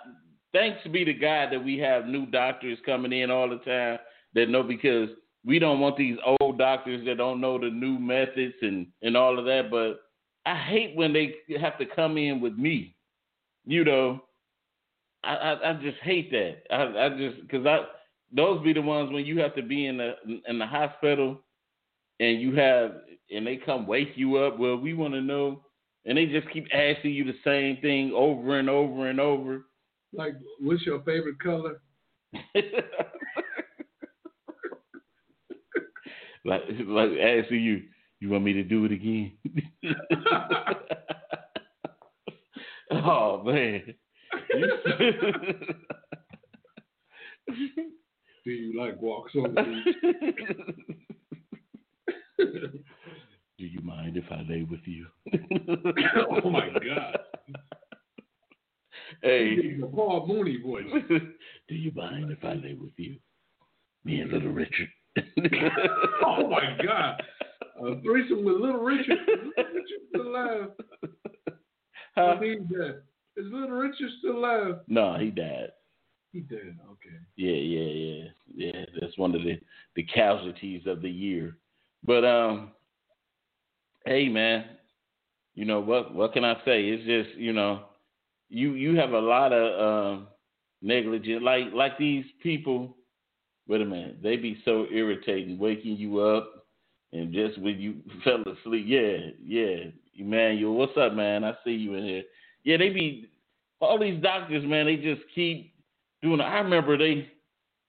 thanks 0.52 0.86
be 0.92 1.06
to 1.06 1.14
God 1.14 1.50
that 1.52 1.64
we 1.64 1.78
have 1.78 2.06
new 2.06 2.26
doctors 2.26 2.78
coming 2.86 3.14
in 3.14 3.32
all 3.32 3.50
the 3.50 3.58
time 3.58 4.00
that 4.34 4.50
know 4.50 4.64
because 4.64 5.10
we 5.46 5.60
don't 5.60 5.80
want 5.80 5.96
these 5.96 6.18
old 6.40 6.58
doctors 6.58 7.06
that 7.06 7.18
don't 7.18 7.40
know 7.40 7.58
the 7.58 7.70
new 7.70 7.98
methods 8.00 8.56
and 8.62 8.88
and 9.02 9.16
all 9.16 9.40
of 9.40 9.46
that. 9.46 9.70
But 9.72 10.02
I 10.46 10.56
hate 10.56 10.96
when 10.96 11.14
they 11.14 11.36
have 11.60 11.78
to 11.78 11.86
come 11.86 12.18
in 12.18 12.42
with 12.42 12.58
me. 12.58 12.96
You 13.66 13.84
know, 13.84 14.22
I 15.24 15.36
I, 15.36 15.70
I 15.70 15.74
just 15.76 15.98
hate 16.02 16.32
that. 16.32 16.58
I 16.72 17.06
I 17.06 17.10
just 17.10 17.42
because 17.42 17.66
I 17.66 17.86
those 18.36 18.64
be 18.64 18.74
the 18.74 18.82
ones 18.82 19.12
when 19.12 19.26
you 19.26 19.40
have 19.40 19.56
to 19.56 19.64
be 19.64 19.86
in 19.88 19.98
the 19.98 20.14
in 20.48 20.60
the 20.60 20.66
hospital 20.66 21.40
and 22.20 22.42
you 22.42 22.56
have 22.56 22.92
and 23.34 23.46
they 23.46 23.58
come 23.58 23.88
wake 23.88 24.12
you 24.16 24.38
up. 24.38 24.58
Well, 24.60 24.78
we 24.78 24.94
want 24.94 25.14
to 25.14 25.22
know, 25.22 25.64
and 26.06 26.18
they 26.18 26.26
just 26.26 26.50
keep 26.52 26.68
asking 26.74 27.14
you 27.14 27.24
the 27.24 27.38
same 27.44 27.78
thing 27.82 28.12
over 28.16 28.60
and 28.60 28.70
over 28.70 29.08
and 29.10 29.20
over. 29.20 29.66
Like, 30.14 30.34
what's 30.60 30.86
your 30.86 31.02
favorite 31.02 31.40
color? 31.40 31.82
like 36.46 36.62
like 36.86 37.12
asking 37.12 37.62
you, 37.64 37.84
you 38.20 38.30
want 38.30 38.44
me 38.44 38.54
to 38.54 38.64
do 38.64 38.86
it 38.86 38.92
again? 38.92 39.34
oh 42.92 43.44
man. 43.44 43.94
Do 48.46 48.52
you 48.52 48.80
like 48.80 49.02
walks 49.02 49.34
on 49.36 49.54
the 49.56 49.64
beach? 49.64 49.96
Do 53.58 53.66
you 53.66 53.82
mind 53.82 54.16
if 54.18 54.24
I 54.32 54.42
lay 54.50 54.64
with 54.70 54.80
you? 54.86 55.08
oh 56.44 56.50
my 56.50 56.70
God. 56.70 57.18
Hey, 59.22 59.76
The 59.80 59.88
Paul 59.94 60.26
Mooney 60.28 60.58
voice. 60.58 60.86
do 61.68 61.76
you 61.76 61.92
mind 61.94 62.32
if 62.32 62.44
I 62.46 62.54
lay 62.54 62.76
with 62.80 62.94
you? 62.98 63.18
Me 64.06 64.22
and 64.22 64.32
little 64.32 64.52
Richard. 64.52 64.88
Oh 66.26 66.48
my 66.50 66.78
God. 66.84 67.22
A 67.84 68.02
threesome 68.02 68.44
with 68.46 68.56
Little 68.56 68.82
Richard. 68.82 69.18
Little 69.28 69.52
Richard 69.58 70.02
still 70.10 70.28
alive. 70.28 70.70
Huh? 72.16 72.22
I 72.22 72.40
mean 72.40 72.68
that. 72.72 73.04
Is 73.38 73.46
Little 73.52 73.70
Richard 73.70 74.10
still 74.20 74.38
alive? 74.38 74.80
No, 74.88 75.18
he 75.18 75.30
died. 75.30 75.72
He 76.34 76.42
did. 76.42 76.78
Okay. 76.92 77.16
Yeah, 77.38 77.54
yeah, 77.54 77.90
yeah, 77.90 78.30
yeah. 78.54 78.86
That's 79.00 79.18
one 79.18 79.34
of 79.34 79.44
the 79.44 79.60
the 79.96 80.04
casualties 80.04 80.84
of 80.86 81.02
the 81.02 81.10
year. 81.10 81.58
But 82.04 82.26
um, 82.26 82.72
hey 84.06 84.30
man, 84.30 84.66
you 85.56 85.66
know 85.66 85.80
what? 85.80 86.14
What 86.14 86.34
can 86.34 86.44
I 86.44 86.56
say? 86.66 86.86
It's 86.86 87.06
just 87.06 87.40
you 87.40 87.54
know, 87.54 87.86
you 88.50 88.74
you 88.74 88.96
have 88.98 89.12
a 89.12 89.20
lot 89.20 89.54
of 89.54 90.18
um 90.18 90.28
negligence, 90.82 91.42
like 91.44 91.74
like 91.74 91.98
these 91.98 92.26
people 92.44 92.96
wait 93.70 93.82
a 93.82 93.86
minute, 93.86 94.18
they 94.22 94.36
be 94.36 94.60
so 94.66 94.88
irritating, 94.92 95.58
waking 95.58 95.96
you 95.96 96.20
up, 96.20 96.66
and 97.14 97.34
just 97.34 97.60
when 97.60 97.80
you 97.80 97.96
fell 98.24 98.42
asleep, 98.42 98.86
yeah, 98.88 99.32
yeah, 99.44 99.92
Emmanuel, 100.16 100.76
what's 100.76 100.98
up, 100.98 101.14
man? 101.14 101.44
I 101.44 101.54
see 101.64 101.72
you 101.72 101.96
in 101.96 102.04
here. 102.04 102.24
Yeah, 102.64 102.78
they 102.78 102.90
be 102.90 103.30
all 103.80 104.00
these 104.00 104.22
doctors, 104.22 104.66
man. 104.66 104.86
They 104.86 104.98
just 104.98 105.22
keep 105.34 105.74
doing. 106.22 106.40
It. 106.40 106.44
I 106.44 106.60
remember 106.60 106.98
they 106.98 107.30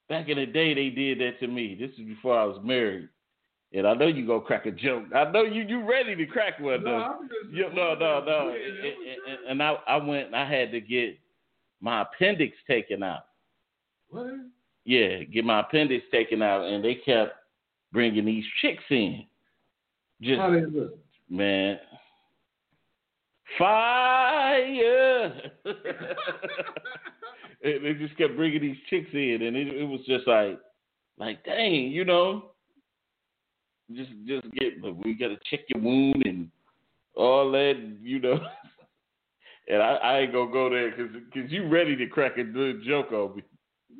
back 0.09 0.29
in 0.29 0.39
the 0.39 0.47
day 0.47 0.75
they 0.75 0.91
did 0.91 1.21
that 1.21 1.41
to 1.41 1.47
me. 1.47 1.77
This 1.79 1.91
is 1.91 2.07
before 2.07 2.39
I 2.39 2.45
was 2.45 2.61
married. 2.63 3.09
And 3.73 3.87
I 3.87 3.95
know 3.95 4.09
you 4.09 4.27
gonna 4.27 4.41
crack 4.41 4.67
a 4.67 4.73
joke. 4.73 5.05
I 5.15 5.31
know 5.31 5.43
you 5.43 5.63
you 5.63 5.89
ready 5.89 6.17
to 6.17 6.27
crack 6.27 6.59
one 6.59 6.83
though. 6.83 6.99
No, 6.99 7.19
just, 7.23 7.55
you, 7.55 7.69
no, 7.73 7.95
no, 7.95 8.25
no. 8.25 8.49
And, 8.49 8.57
and, 8.57 9.49
and 9.49 9.63
I 9.63 9.75
I 9.87 9.97
went 9.97 10.27
and 10.27 10.37
I 10.37 10.51
had 10.51 10.73
to 10.73 10.81
get 10.81 11.19
my 11.81 12.03
appendix 12.03 12.57
taken 12.67 13.03
out. 13.03 13.27
What? 14.09 14.27
Yeah, 14.85 15.23
get 15.23 15.45
my 15.45 15.61
appendix 15.61 16.05
taken 16.11 16.43
out, 16.43 16.65
and 16.65 16.85
they 16.85 16.97
kept 16.97 17.33
bringing 17.93 18.25
these 18.25 18.45
chicks 18.61 18.85
in. 18.91 19.25
Just 20.21 20.41
How 20.41 20.51
they 20.51 20.67
look? 20.67 20.99
man, 21.29 21.79
fire. 23.59 25.33
they 27.63 27.95
just 27.99 28.17
kept 28.19 28.37
bringing 28.37 28.61
these 28.61 28.77
chicks 28.89 29.11
in, 29.13 29.43
and 29.43 29.57
it, 29.57 29.69
it 29.69 29.85
was 29.85 30.01
just 30.07 30.27
like, 30.27 30.59
like, 31.19 31.45
dang, 31.45 31.91
you 31.91 32.05
know, 32.05 32.51
just 33.95 34.11
just 34.27 34.51
get 34.53 34.81
but 34.81 34.97
we 35.05 35.15
got 35.15 35.29
to 35.29 35.39
check 35.51 35.61
your 35.69 35.83
wound 35.83 36.23
and 36.27 36.51
all 37.17 37.51
that, 37.53 37.75
you 38.03 38.21
know. 38.21 38.39
and 39.69 39.83
I, 39.83 39.95
I 39.95 40.19
ain't 40.21 40.33
gonna 40.33 40.53
go 40.53 40.71
there 40.71 40.91
because 40.91 41.13
cause 41.33 41.51
you 41.51 41.69
ready 41.69 41.97
to 41.97 42.07
crack 42.07 42.39
a 42.39 42.45
good 42.45 42.83
joke 42.85 43.13
on 43.13 43.37
me. 43.37 43.43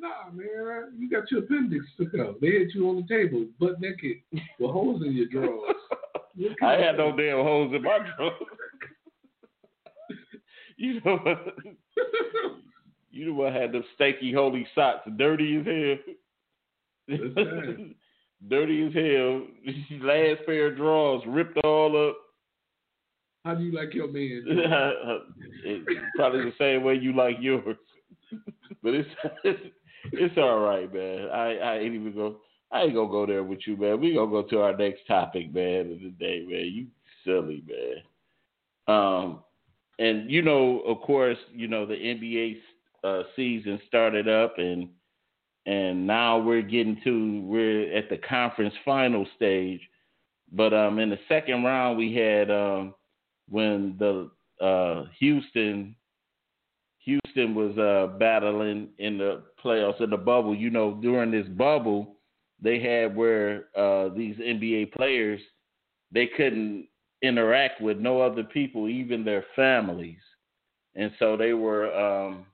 Nah, 0.01 0.31
man, 0.33 0.93
you 0.97 1.07
got 1.09 1.29
your 1.29 1.41
appendix 1.41 1.85
took 1.95 2.15
out. 2.19 2.41
They 2.41 2.59
had 2.59 2.73
you 2.73 2.89
on 2.89 2.95
the 2.95 3.07
table, 3.07 3.45
butt 3.59 3.79
naked, 3.79 4.17
with 4.31 4.71
holes 4.71 5.03
in 5.05 5.15
your 5.15 5.27
drawers. 5.27 5.75
I 6.63 6.71
had 6.71 6.97
no 6.97 7.15
damn 7.15 7.37
holes 7.37 7.71
in 7.75 7.83
my 7.83 7.99
drawers. 7.99 8.33
you 10.77 11.01
know 11.05 11.17
what? 11.17 11.55
You 13.11 13.27
know 13.27 13.33
what 13.33 13.53
had 13.53 13.73
them 13.73 13.83
stanky 13.99 14.33
holy 14.33 14.65
socks, 14.73 15.07
dirty 15.17 15.57
as 15.57 15.65
hell. 17.07 17.17
Dirty 18.49 18.87
as 18.87 18.93
hell. 18.93 19.45
Last 20.07 20.45
pair 20.47 20.67
of 20.67 20.77
drawers 20.77 21.21
ripped 21.27 21.59
all 21.63 22.09
up. 22.09 22.17
How 23.45 23.53
do 23.53 23.63
you 23.63 23.71
like 23.71 23.93
your 23.93 24.07
man? 24.07 24.43
Probably 26.15 26.41
the 26.45 26.53
same 26.57 26.83
way 26.83 26.95
you 26.95 27.15
like 27.15 27.37
yours. 27.39 27.77
but 28.83 28.93
it's 28.93 29.09
it's 30.11 30.37
all 30.37 30.59
right, 30.59 30.91
man. 30.93 31.29
I, 31.29 31.57
I 31.57 31.77
ain't 31.79 31.95
even 31.95 32.13
go 32.13 32.37
I 32.71 32.83
ain't 32.83 32.93
gonna 32.93 33.11
go 33.11 33.25
there 33.25 33.43
with 33.43 33.59
you, 33.67 33.75
man. 33.75 33.99
We 33.99 34.15
gonna 34.15 34.31
go 34.31 34.43
to 34.43 34.61
our 34.61 34.75
next 34.75 35.05
topic, 35.07 35.53
man, 35.53 35.91
of 35.91 35.99
the 35.99 36.13
day, 36.17 36.45
man. 36.47 36.71
You 36.71 36.87
silly, 37.25 37.63
man. 37.67 38.95
Um 38.95 39.43
and 39.99 40.31
you 40.31 40.41
know, 40.41 40.79
of 40.81 41.01
course, 41.01 41.37
you 41.53 41.67
know, 41.67 41.85
the 41.85 41.95
NBA 41.95 42.57
uh, 43.03 43.23
season 43.35 43.79
started 43.87 44.27
up 44.27 44.57
and 44.57 44.89
and 45.65 46.07
now 46.07 46.39
we're 46.39 46.61
getting 46.61 46.99
to 47.03 47.41
we're 47.41 47.95
at 47.95 48.09
the 48.09 48.17
conference 48.17 48.73
final 48.85 49.27
stage. 49.35 49.81
But 50.51 50.73
um 50.73 50.99
in 50.99 51.09
the 51.09 51.19
second 51.27 51.63
round 51.63 51.97
we 51.97 52.15
had 52.15 52.49
um 52.49 52.95
when 53.49 53.95
the 53.99 54.31
uh 54.63 55.05
Houston 55.19 55.95
Houston 57.03 57.55
was 57.55 57.77
uh 57.77 58.17
battling 58.17 58.89
in 58.97 59.17
the 59.17 59.43
playoffs 59.63 60.01
in 60.01 60.09
the 60.09 60.17
bubble, 60.17 60.55
you 60.55 60.69
know, 60.69 60.93
during 61.01 61.31
this 61.31 61.47
bubble 61.47 62.17
they 62.61 62.79
had 62.79 63.15
where 63.15 63.65
uh 63.75 64.09
these 64.09 64.35
NBA 64.37 64.93
players 64.93 65.41
they 66.11 66.27
couldn't 66.27 66.87
interact 67.21 67.81
with 67.81 67.97
no 67.97 68.21
other 68.21 68.43
people, 68.43 68.87
even 68.89 69.23
their 69.23 69.45
families. 69.55 70.19
And 70.95 71.11
so 71.19 71.37
they 71.37 71.53
were 71.53 71.93
um 71.93 72.45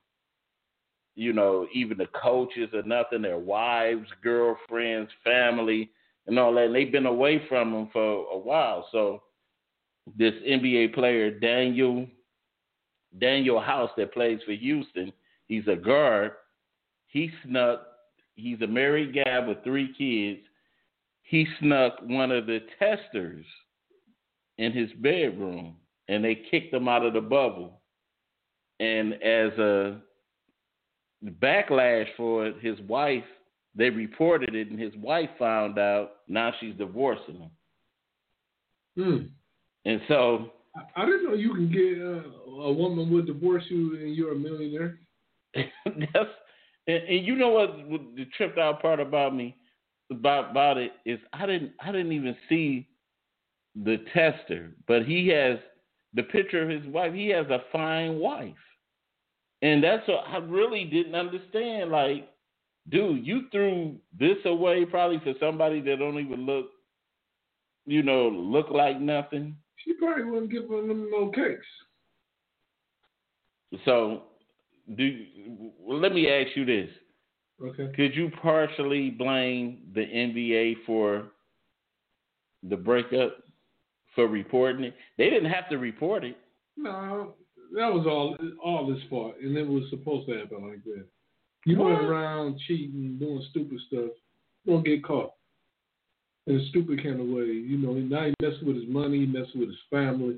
you 1.15 1.33
know, 1.33 1.67
even 1.73 1.97
the 1.97 2.07
coaches 2.21 2.69
or 2.73 2.83
nothing, 2.83 3.23
their 3.23 3.39
wives, 3.39 4.07
girlfriends, 4.21 5.09
family, 5.23 5.89
and 6.27 6.37
all 6.37 6.53
that. 6.53 6.65
And 6.65 6.75
they've 6.75 6.91
been 6.91 7.07
away 7.07 7.41
from 7.49 7.71
them 7.71 7.89
for 7.91 8.27
a 8.31 8.37
while. 8.37 8.87
So 8.91 9.23
this 10.15 10.35
NBA 10.47 10.93
player, 10.93 11.31
Danuel 11.39 12.07
Danuel 13.19 13.63
House, 13.63 13.91
that 13.97 14.13
plays 14.13 14.39
for 14.45 14.53
Houston, 14.53 15.11
he's 15.47 15.67
a 15.67 15.75
guard. 15.75 16.31
He 17.07 17.31
snuck. 17.45 17.85
He's 18.35 18.61
a 18.61 18.67
married 18.67 19.15
guy 19.15 19.39
with 19.39 19.63
three 19.63 19.93
kids. 19.97 20.45
He 21.23 21.47
snuck 21.59 21.99
one 22.03 22.31
of 22.31 22.45
the 22.45 22.59
testers 22.79 23.45
in 24.57 24.71
his 24.71 24.91
bedroom, 24.99 25.75
and 26.07 26.23
they 26.23 26.35
kicked 26.35 26.73
him 26.73 26.87
out 26.87 27.05
of 27.05 27.13
the 27.13 27.21
bubble. 27.21 27.81
And 28.79 29.13
as 29.15 29.51
a 29.57 29.99
backlash 31.41 32.07
for 32.15 32.45
it, 32.47 32.55
his 32.61 32.79
wife, 32.81 33.23
they 33.75 33.89
reported 33.89 34.55
it, 34.55 34.69
and 34.69 34.79
his 34.79 34.95
wife 34.97 35.29
found 35.39 35.77
out. 35.79 36.17
Now 36.27 36.53
she's 36.59 36.75
divorcing 36.75 37.39
him. 37.39 37.51
Hmm. 38.95 39.25
And 39.85 40.01
so 40.07 40.51
I- 40.75 41.03
I 41.03 41.05
didn't 41.05 41.25
know 41.25 41.33
you 41.33 41.53
can 41.53 41.71
get 41.71 42.01
uh, 42.01 42.46
a 42.61 42.71
woman 42.71 43.11
would 43.11 43.27
divorce 43.27 43.63
you 43.69 43.95
and 43.95 44.15
you're 44.15 44.33
a 44.33 44.35
millionaire. 44.35 44.99
that's 45.55 46.29
and, 46.87 47.03
and 47.03 47.25
you 47.25 47.35
know 47.35 47.49
what, 47.49 47.75
the 48.15 48.25
tripped 48.37 48.57
out 48.57 48.81
part 48.81 48.99
about 48.99 49.35
me 49.35 49.55
about 50.11 50.51
about 50.51 50.77
it 50.77 50.91
is 51.05 51.19
I 51.33 51.45
didn't 51.45 51.73
I 51.81 51.91
didn't 51.91 52.11
even 52.11 52.35
see 52.49 52.87
the 53.75 53.97
tester, 54.13 54.71
but 54.87 55.05
he 55.05 55.27
has 55.29 55.59
the 56.13 56.23
picture 56.23 56.63
of 56.63 56.69
his 56.69 56.85
wife. 56.87 57.13
He 57.13 57.29
has 57.29 57.45
a 57.47 57.63
fine 57.71 58.19
wife, 58.19 58.53
and 59.61 59.83
that's 59.83 60.07
what 60.07 60.23
I 60.27 60.37
really 60.37 60.85
didn't 60.85 61.15
understand. 61.15 61.91
Like, 61.91 62.29
dude, 62.89 63.25
you 63.25 63.43
threw 63.51 63.97
this 64.17 64.37
away 64.45 64.85
probably 64.85 65.19
for 65.19 65.33
somebody 65.39 65.81
that 65.81 65.99
don't 65.99 66.19
even 66.19 66.45
look, 66.45 66.67
you 67.85 68.01
know, 68.01 68.29
look 68.29 68.69
like 68.69 68.99
nothing. 68.99 69.55
She 69.83 69.93
probably 69.93 70.23
wouldn't 70.23 70.51
give 70.51 70.69
them 70.69 71.09
no 71.11 71.29
cakes. 71.29 71.65
So, 73.85 74.23
do 74.95 75.25
well, 75.79 75.99
let 75.99 76.13
me 76.13 76.29
ask 76.29 76.55
you 76.55 76.65
this. 76.65 76.89
Okay. 77.61 77.91
Could 77.95 78.15
you 78.15 78.29
partially 78.41 79.09
blame 79.09 79.79
the 79.93 80.01
NBA 80.01 80.85
for 80.85 81.31
the 82.63 82.77
breakup 82.77 83.37
for 84.15 84.27
reporting 84.27 84.85
it? 84.85 84.95
They 85.17 85.29
didn't 85.29 85.51
have 85.51 85.67
to 85.69 85.77
report 85.77 86.23
it. 86.23 86.37
No, 86.77 87.33
that 87.75 87.91
was 87.91 88.05
all 88.05 88.37
all 88.63 88.91
his 88.91 89.03
fault, 89.09 89.35
and 89.41 89.57
it 89.57 89.67
was 89.67 89.83
supposed 89.89 90.27
to 90.27 90.37
happen 90.37 90.69
like 90.69 90.83
that. 90.85 91.05
You 91.65 91.79
What? 91.79 91.93
went 91.93 92.05
around 92.05 92.59
cheating, 92.67 93.17
doing 93.19 93.43
stupid 93.49 93.79
stuff, 93.87 94.11
you 94.63 94.73
gonna 94.73 94.83
get 94.83 95.03
caught 95.03 95.33
in 96.45 96.59
a 96.59 96.65
stupid 96.69 97.03
kind 97.03 97.19
of 97.19 97.27
way. 97.27 97.45
You 97.45 97.77
know, 97.77 97.93
now 97.93 98.25
he 98.25 98.33
messing 98.41 98.65
with 98.67 98.77
his 98.77 98.87
money, 98.87 99.25
messing 99.25 99.59
with 99.59 99.69
his 99.69 99.81
family, 99.89 100.37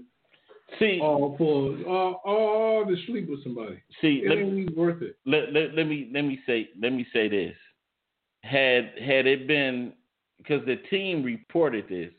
See, 0.78 1.00
all 1.02 1.36
for 1.38 1.76
all, 1.88 2.22
all 2.26 2.86
to 2.86 2.96
sleep 3.06 3.30
with 3.30 3.44
somebody. 3.44 3.82
see, 4.02 4.24
It 4.26 4.30
let, 4.30 4.38
ain't 4.38 4.78
worth 4.78 5.02
it. 5.02 5.18
let, 5.26 5.52
let, 5.54 5.74
let 5.76 5.88
me 5.88 6.10
let 6.14 6.24
me 6.24 6.40
say 6.46 6.70
let 6.82 6.94
me 6.94 7.06
say 7.12 7.28
this. 7.28 7.56
Had 8.44 8.92
had 9.02 9.26
it 9.26 9.48
been 9.48 9.94
because 10.38 10.66
the 10.66 10.78
team 10.90 11.24
reported 11.24 11.86
this, 11.90 12.12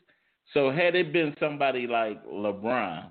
so 0.53 0.71
had 0.71 0.95
it 0.95 1.13
been 1.13 1.35
somebody 1.39 1.87
like 1.87 2.23
LeBron, 2.27 3.05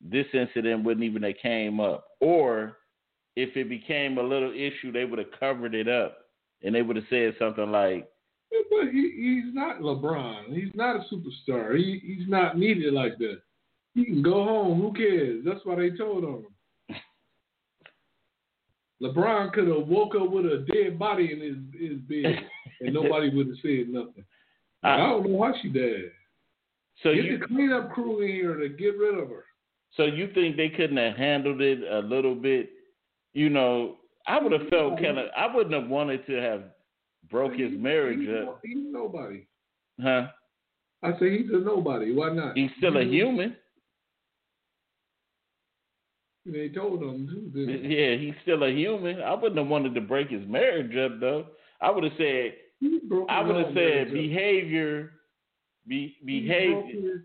this 0.00 0.26
incident 0.34 0.84
wouldn't 0.84 1.04
even 1.04 1.22
have 1.22 1.36
came 1.40 1.80
up. 1.80 2.04
Or 2.20 2.78
if 3.36 3.56
it 3.56 3.68
became 3.68 4.18
a 4.18 4.22
little 4.22 4.52
issue, 4.52 4.92
they 4.92 5.04
would 5.04 5.18
have 5.18 5.32
covered 5.38 5.74
it 5.74 5.88
up 5.88 6.18
and 6.62 6.74
they 6.74 6.82
would 6.82 6.96
have 6.96 7.04
said 7.10 7.34
something 7.38 7.70
like, 7.70 8.08
But 8.70 8.90
he, 8.92 9.42
he's 9.44 9.54
not 9.54 9.80
LeBron. 9.80 10.54
He's 10.54 10.74
not 10.74 10.96
a 10.96 11.04
superstar. 11.14 11.76
He, 11.76 12.00
he's 12.04 12.28
not 12.28 12.58
needed 12.58 12.92
like 12.92 13.18
that. 13.18 13.40
He 13.94 14.04
can 14.04 14.22
go 14.22 14.44
home. 14.44 14.80
Who 14.80 14.92
cares? 14.92 15.44
That's 15.44 15.64
why 15.64 15.76
they 15.76 15.90
told 15.90 16.24
on 16.24 16.44
him. 16.44 16.46
LeBron 19.02 19.52
could 19.52 19.68
have 19.68 19.86
woke 19.86 20.14
up 20.14 20.30
with 20.30 20.46
a 20.46 20.64
dead 20.72 20.98
body 20.98 21.32
in 21.32 21.40
his, 21.40 21.90
his 21.90 21.98
bed 22.00 22.38
and 22.80 22.94
nobody 22.94 23.28
would 23.34 23.48
have 23.48 23.56
said 23.60 23.88
nothing. 23.88 24.24
I, 24.82 24.98
don't 24.98 25.24
know 25.24 25.36
why 25.36 25.52
she 25.60 25.68
died. 25.68 26.10
so 27.02 27.14
Get 27.14 27.24
you 27.24 27.38
the 27.38 27.46
cleanup 27.46 27.92
crew 27.92 28.22
in 28.22 28.28
here 28.28 28.56
to 28.56 28.68
get 28.68 28.98
rid 28.98 29.18
of 29.18 29.28
her. 29.28 29.44
So 29.96 30.04
you 30.04 30.30
think 30.34 30.56
they 30.56 30.68
couldn't 30.68 30.96
have 30.96 31.16
handled 31.16 31.60
it 31.60 31.80
a 31.90 32.00
little 32.00 32.34
bit? 32.34 32.70
You 33.32 33.48
know, 33.48 33.96
I 34.26 34.38
would 34.40 34.52
have 34.52 34.68
felt 34.68 35.00
kind 35.00 35.18
of. 35.18 35.26
I 35.36 35.54
wouldn't 35.54 35.74
have 35.74 35.88
wanted 35.88 36.26
to 36.26 36.34
have 36.34 36.62
broke 37.30 37.54
his 37.54 37.72
marriage 37.72 38.20
he's, 38.20 38.28
up, 38.46 38.60
He's 38.62 38.76
nobody. 38.78 39.46
huh? 40.02 40.28
I 41.02 41.18
say 41.18 41.38
he's 41.38 41.50
a 41.50 41.58
nobody. 41.58 42.14
Why 42.14 42.30
not? 42.30 42.56
He's 42.56 42.70
still 42.78 42.96
a 42.96 43.04
human. 43.04 43.56
They 46.46 46.68
told 46.68 47.02
him. 47.02 47.52
Yeah, 47.54 48.16
he's 48.16 48.34
still 48.42 48.62
a 48.64 48.70
human. 48.70 49.22
I 49.22 49.34
wouldn't 49.34 49.58
have 49.58 49.68
wanted 49.68 49.94
to 49.94 50.00
break 50.00 50.28
his 50.28 50.46
marriage 50.46 50.94
up 50.96 51.20
though. 51.20 51.46
I 51.80 51.90
would 51.90 52.04
have 52.04 52.12
said. 52.18 52.54
I 53.28 53.42
would 53.42 53.56
have 53.56 53.74
said 53.74 54.12
behavior. 54.12 55.12
Be, 55.86 56.16
behavior. 56.24 56.82
He 56.86 56.92
broke, 56.92 57.04
his, 57.04 57.20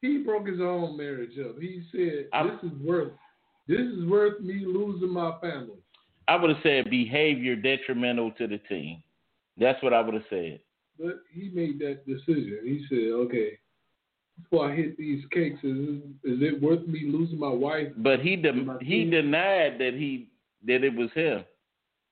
he 0.00 0.18
broke 0.18 0.48
his 0.48 0.60
own 0.60 0.96
marriage 0.96 1.38
up. 1.38 1.58
He 1.58 1.82
said, 1.92 2.28
"This 2.32 2.70
is 2.72 2.78
worth. 2.82 3.12
This 3.68 3.80
is 3.80 4.04
worth 4.06 4.40
me 4.40 4.64
losing 4.66 5.10
my 5.10 5.38
family." 5.40 5.78
I 6.28 6.36
would 6.36 6.50
have 6.50 6.62
said 6.62 6.90
behavior 6.90 7.56
detrimental 7.56 8.32
to 8.32 8.46
the 8.46 8.58
team. 8.58 9.02
That's 9.58 9.82
what 9.82 9.92
I 9.92 10.00
would 10.00 10.14
have 10.14 10.24
said. 10.30 10.60
But 10.98 11.20
he 11.32 11.50
made 11.52 11.78
that 11.80 12.06
decision. 12.06 12.60
He 12.64 12.84
said, 12.88 13.12
"Okay, 13.12 13.58
before 14.40 14.70
I 14.70 14.74
hit 14.74 14.96
these 14.96 15.24
cakes, 15.30 15.58
is, 15.62 15.98
is 16.24 16.40
it 16.42 16.60
worth 16.62 16.86
me 16.86 17.04
losing 17.06 17.38
my 17.38 17.50
wife?" 17.50 17.88
But 17.96 18.20
he 18.20 18.36
de- 18.36 18.78
he 18.80 19.08
denied 19.10 19.78
that 19.78 19.94
he 19.94 20.28
that 20.66 20.84
it 20.84 20.94
was 20.94 21.10
him, 21.12 21.44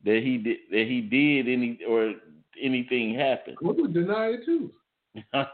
that 0.04 0.22
he 0.22 0.38
did 0.38 0.58
that 0.70 0.86
he 0.86 1.00
did 1.00 1.48
any 1.48 1.78
or 1.88 2.14
anything 2.60 3.14
happen. 3.14 3.56
I 3.62 3.66
would 3.66 3.94
deny 3.94 4.26
it 4.34 4.44
too. 4.44 4.70
uh, 5.34 5.44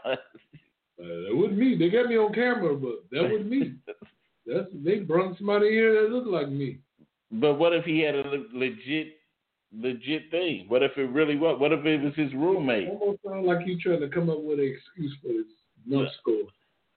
that 0.97 1.29
wasn't 1.31 1.57
me. 1.57 1.77
They 1.77 1.89
got 1.89 2.07
me 2.07 2.17
on 2.17 2.33
camera, 2.33 2.75
but 2.75 3.05
that 3.11 3.23
wasn't 3.23 3.49
me. 3.49 3.73
That's 4.45 4.67
they 4.73 4.99
brought 4.99 5.37
somebody 5.37 5.69
here 5.69 6.01
that 6.01 6.09
looked 6.09 6.27
like 6.27 6.49
me. 6.49 6.79
But 7.31 7.55
what 7.55 7.73
if 7.73 7.83
he 7.83 7.99
had 7.99 8.15
a 8.15 8.43
legit 8.53 9.17
legit 9.73 10.31
thing? 10.31 10.65
What 10.69 10.83
if 10.83 10.97
it 10.97 11.09
really 11.09 11.35
was? 11.35 11.59
What 11.59 11.73
if 11.73 11.85
it 11.85 12.01
was 12.01 12.13
his 12.15 12.33
roommate? 12.33 12.87
It 12.87 12.97
almost 12.99 13.19
sounds 13.27 13.45
like 13.45 13.67
you 13.67 13.77
trying 13.79 13.99
to 13.99 14.07
come 14.07 14.29
up 14.29 14.41
with 14.41 14.59
an 14.59 14.73
excuse 14.73 15.13
for 15.21 15.27
this 15.27 15.47
no 15.87 16.05
score. 16.19 16.43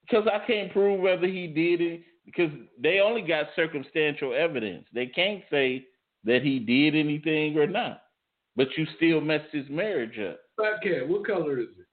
Because 0.02 0.26
I 0.26 0.44
can't 0.46 0.72
prove 0.72 1.00
whether 1.00 1.26
he 1.26 1.46
did 1.46 1.80
it. 1.80 2.02
Because 2.26 2.50
they 2.80 3.00
only 3.00 3.22
got 3.22 3.46
circumstantial 3.56 4.34
evidence. 4.34 4.84
They 4.94 5.06
can't 5.06 5.42
say 5.50 5.86
that 6.24 6.42
he 6.42 6.58
did 6.58 6.94
anything 6.94 7.56
or 7.58 7.66
not. 7.66 8.02
But 8.56 8.68
you 8.76 8.86
still 8.96 9.20
messed 9.20 9.52
his 9.52 9.68
marriage 9.70 10.18
up. 10.18 10.38
Fat 10.56 10.82
cat, 10.82 11.08
what 11.08 11.26
color 11.26 11.58
is 11.58 11.68
it? 11.78 11.86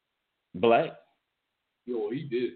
Black. 0.55 0.91
Yo, 1.85 2.09
he 2.09 2.23
did. 2.23 2.53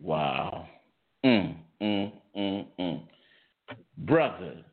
wow. 0.00 0.66
Mm, 1.24 1.56
mm, 1.82 2.12
mm, 2.36 2.66
mm. 2.80 3.02
Brother, 3.98 4.64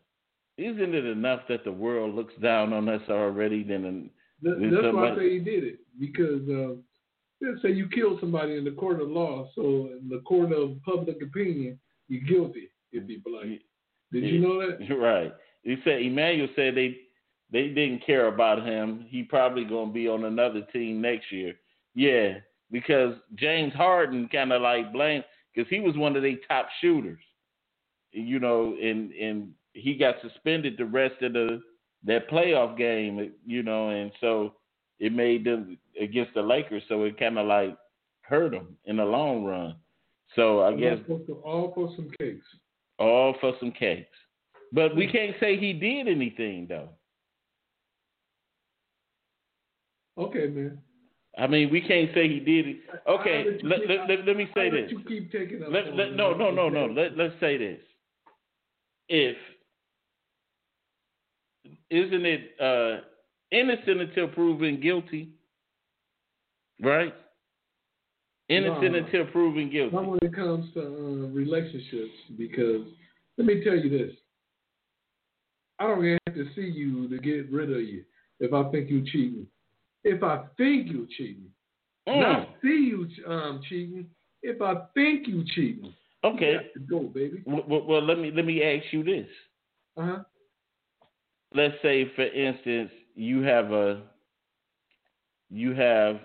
isn't 0.58 0.96
it 0.96 1.06
enough 1.06 1.41
that 1.50 1.65
the 1.65 1.72
world 1.72 2.15
looks 2.15 2.34
down 2.41 2.72
on 2.72 2.88
us 2.88 3.02
already? 3.10 3.63
Then 3.63 4.10
that's 4.41 4.93
why 4.93 5.12
I 5.12 5.15
say 5.15 5.30
he 5.32 5.39
did 5.39 5.63
it 5.63 5.80
because 6.00 6.41
uh, 6.50 6.76
let's 7.41 7.62
say 7.62 7.71
you 7.71 7.88
kill 7.89 8.19
somebody 8.19 8.58
in 8.58 8.65
the 8.65 8.71
court 8.71 9.02
of 9.02 9.10
law, 9.10 9.50
so 9.56 9.89
in 9.91 10.10
the 10.10 10.21
court 10.26 10.52
of 10.52 10.82
public 10.84 11.21
opinion, 11.21 11.80
you're 12.08 12.24
guilty 12.24 12.69
if 12.91 13.10
you 13.10 13.21
believe. 13.21 13.60
Did 14.12 14.24
you 14.26 14.39
know 14.39 14.60
that? 14.60 14.95
Right. 14.95 15.34
He 15.63 15.78
said 15.84 16.02
Emmanuel 16.02 16.48
said 16.56 16.76
they 16.76 16.98
they 17.52 17.69
didn't 17.69 18.06
care 18.06 18.28
about 18.28 18.65
him. 18.65 19.06
He 19.10 19.24
probably 19.24 19.65
gonna 19.65 19.91
be 19.91 20.08
on 20.08 20.26
another 20.26 20.62
team 20.74 21.02
next 21.02 21.32
year. 21.32 21.56
Yeah, 21.95 22.36
because 22.71 23.15
James 23.36 23.74
Harden 23.74 24.30
kind 24.32 24.52
of 24.52 24.62
like 24.62 24.93
blamed 24.93 25.24
because 25.54 25.69
he 25.69 25.80
was 25.80 25.98
one 25.98 26.15
of 26.15 26.24
the 26.24 26.39
top 26.48 26.67
shooters, 26.82 27.24
you 28.12 28.39
know, 28.39 28.76
and 28.82 29.12
and 29.13 29.52
he 29.74 29.95
got 29.95 30.15
suspended 30.21 30.76
the 30.78 30.86
rest 30.86 31.21
of 31.21 31.34
the 31.34 31.62
that 32.06 32.30
playoff 32.30 32.78
game, 32.78 33.32
you 33.46 33.63
know, 33.63 33.89
and 33.89 34.12
so 34.22 34.54
it 35.00 35.12
made 35.12 35.44
them 35.44 35.78
against 36.00 36.34
the 36.34 36.41
Lakers, 36.41 36.84
so 36.88 37.04
it 37.04 37.20
kind 37.20 37.38
of 37.38 37.48
like 37.48 37.76
hurt 38.22 38.52
them 38.52 38.78
in 38.86 38.98
the 38.98 39.06
long 39.06 39.44
run. 39.44 39.76
So 40.36 40.62
I 40.63 40.74
guess 40.74 40.98
all 41.44 41.72
for 41.74 41.91
some 41.96 42.10
cakes. 42.20 42.46
All 42.98 43.36
for 43.41 43.54
some 43.60 43.72
cakes, 43.72 44.15
but 44.72 44.96
we 44.96 45.06
hmm. 45.06 45.12
can't 45.12 45.36
say 45.39 45.58
he 45.58 45.74
did 45.74 46.08
anything 46.08 46.68
though. 46.68 46.89
Okay, 50.18 50.48
man. 50.48 50.80
I 51.38 51.48
mean, 51.48 51.70
we 51.70 51.82
can't 51.82 52.10
say 52.13 52.30
he 52.30 52.39
did 52.39 52.68
it. 52.68 52.78
Okay, 53.08 53.44
let, 53.63 53.82
keep, 53.82 53.89
let, 53.89 54.10
let, 54.10 54.26
let, 54.26 54.38
me 54.38 54.48
say 54.56 54.70
this. 54.70 54.89
You 54.89 55.02
keep 55.06 55.30
taking 55.32 55.62
up 55.62 55.70
let, 55.70 55.94
no, 56.13 56.34
no, 56.34 56.50
no, 56.50 56.70
no. 56.70 56.86
Let, 56.86 57.18
let's 57.18 57.34
say 57.41 57.58
this. 57.58 57.80
If 59.10 59.36
isn't 61.89 62.26
it 62.26 62.52
uh, 62.60 63.02
innocent 63.52 64.02
until 64.02 64.28
proven 64.28 64.80
guilty, 64.80 65.30
right? 66.82 67.13
Innocent 68.50 68.93
no, 68.93 69.00
until 69.00 69.26
proven 69.28 69.71
guilty. 69.71 69.95
Not 69.95 70.06
when 70.06 70.19
it 70.21 70.36
comes 70.36 70.71
to 70.74 70.82
uh, 70.82 71.28
relationships, 71.34 72.13
because 72.38 72.82
let 73.38 73.48
me 73.48 73.63
tell 73.63 73.76
you 73.76 73.89
this: 73.89 74.15
I 75.80 75.88
don't 75.88 76.04
have 76.06 76.36
to 76.36 76.45
see 76.56 76.62
you 76.62 77.08
to 77.10 77.17
get 77.17 77.52
rid 77.52 77.71
of 77.71 77.82
you 77.82 78.04
if 78.39 78.54
I 78.54 78.69
think 78.71 78.89
you're 78.89 79.06
cheating. 79.06 79.48
If 80.04 80.21
I 80.21 80.43
think 80.58 80.91
you're 80.91 81.08
cheating, 81.17 81.50
mm. 82.08 82.21
not 82.21 82.50
see 82.62 82.67
you 82.67 83.08
um, 83.28 83.62
cheating. 83.67 84.08
If 84.43 84.62
I 84.62 84.76
think 84.93 85.28
you're 85.28 85.43
cheating, 85.56 85.91
okay, 86.24 86.58
you 86.76 86.82
go, 86.88 87.00
baby. 87.08 87.41
Well, 87.48 87.84
well, 87.84 88.06
let 88.06 88.19
me 88.19 88.32
let 88.32 88.45
me 88.45 88.62
ask 88.63 88.86
you 88.91 89.04
this. 89.04 89.28
Uh 89.98 90.06
huh 90.06 90.24
let's 91.53 91.75
say 91.81 92.12
for 92.15 92.23
instance 92.25 92.91
you 93.15 93.41
have 93.41 93.71
a 93.71 94.03
you 95.49 95.73
have 95.73 96.19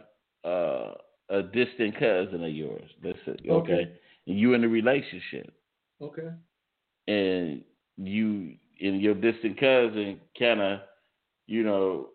uh, 0.45 0.93
a 1.29 1.43
distant 1.43 1.95
cousin 1.99 2.43
of 2.45 2.51
yours. 2.51 2.91
Let's 3.03 3.19
say 3.25 3.37
okay, 3.49 3.51
okay. 3.51 3.93
and 4.27 4.39
you 4.39 4.55
in 4.55 4.65
a 4.65 4.69
relationship. 4.69 5.53
Okay. 6.03 6.29
And 7.07 7.63
you 7.97 8.55
and 8.81 9.01
your 9.01 9.15
distant 9.15 9.59
cousin 9.61 10.21
kind 10.39 10.61
of, 10.61 10.81
you 11.47 11.63
know, 11.63 12.09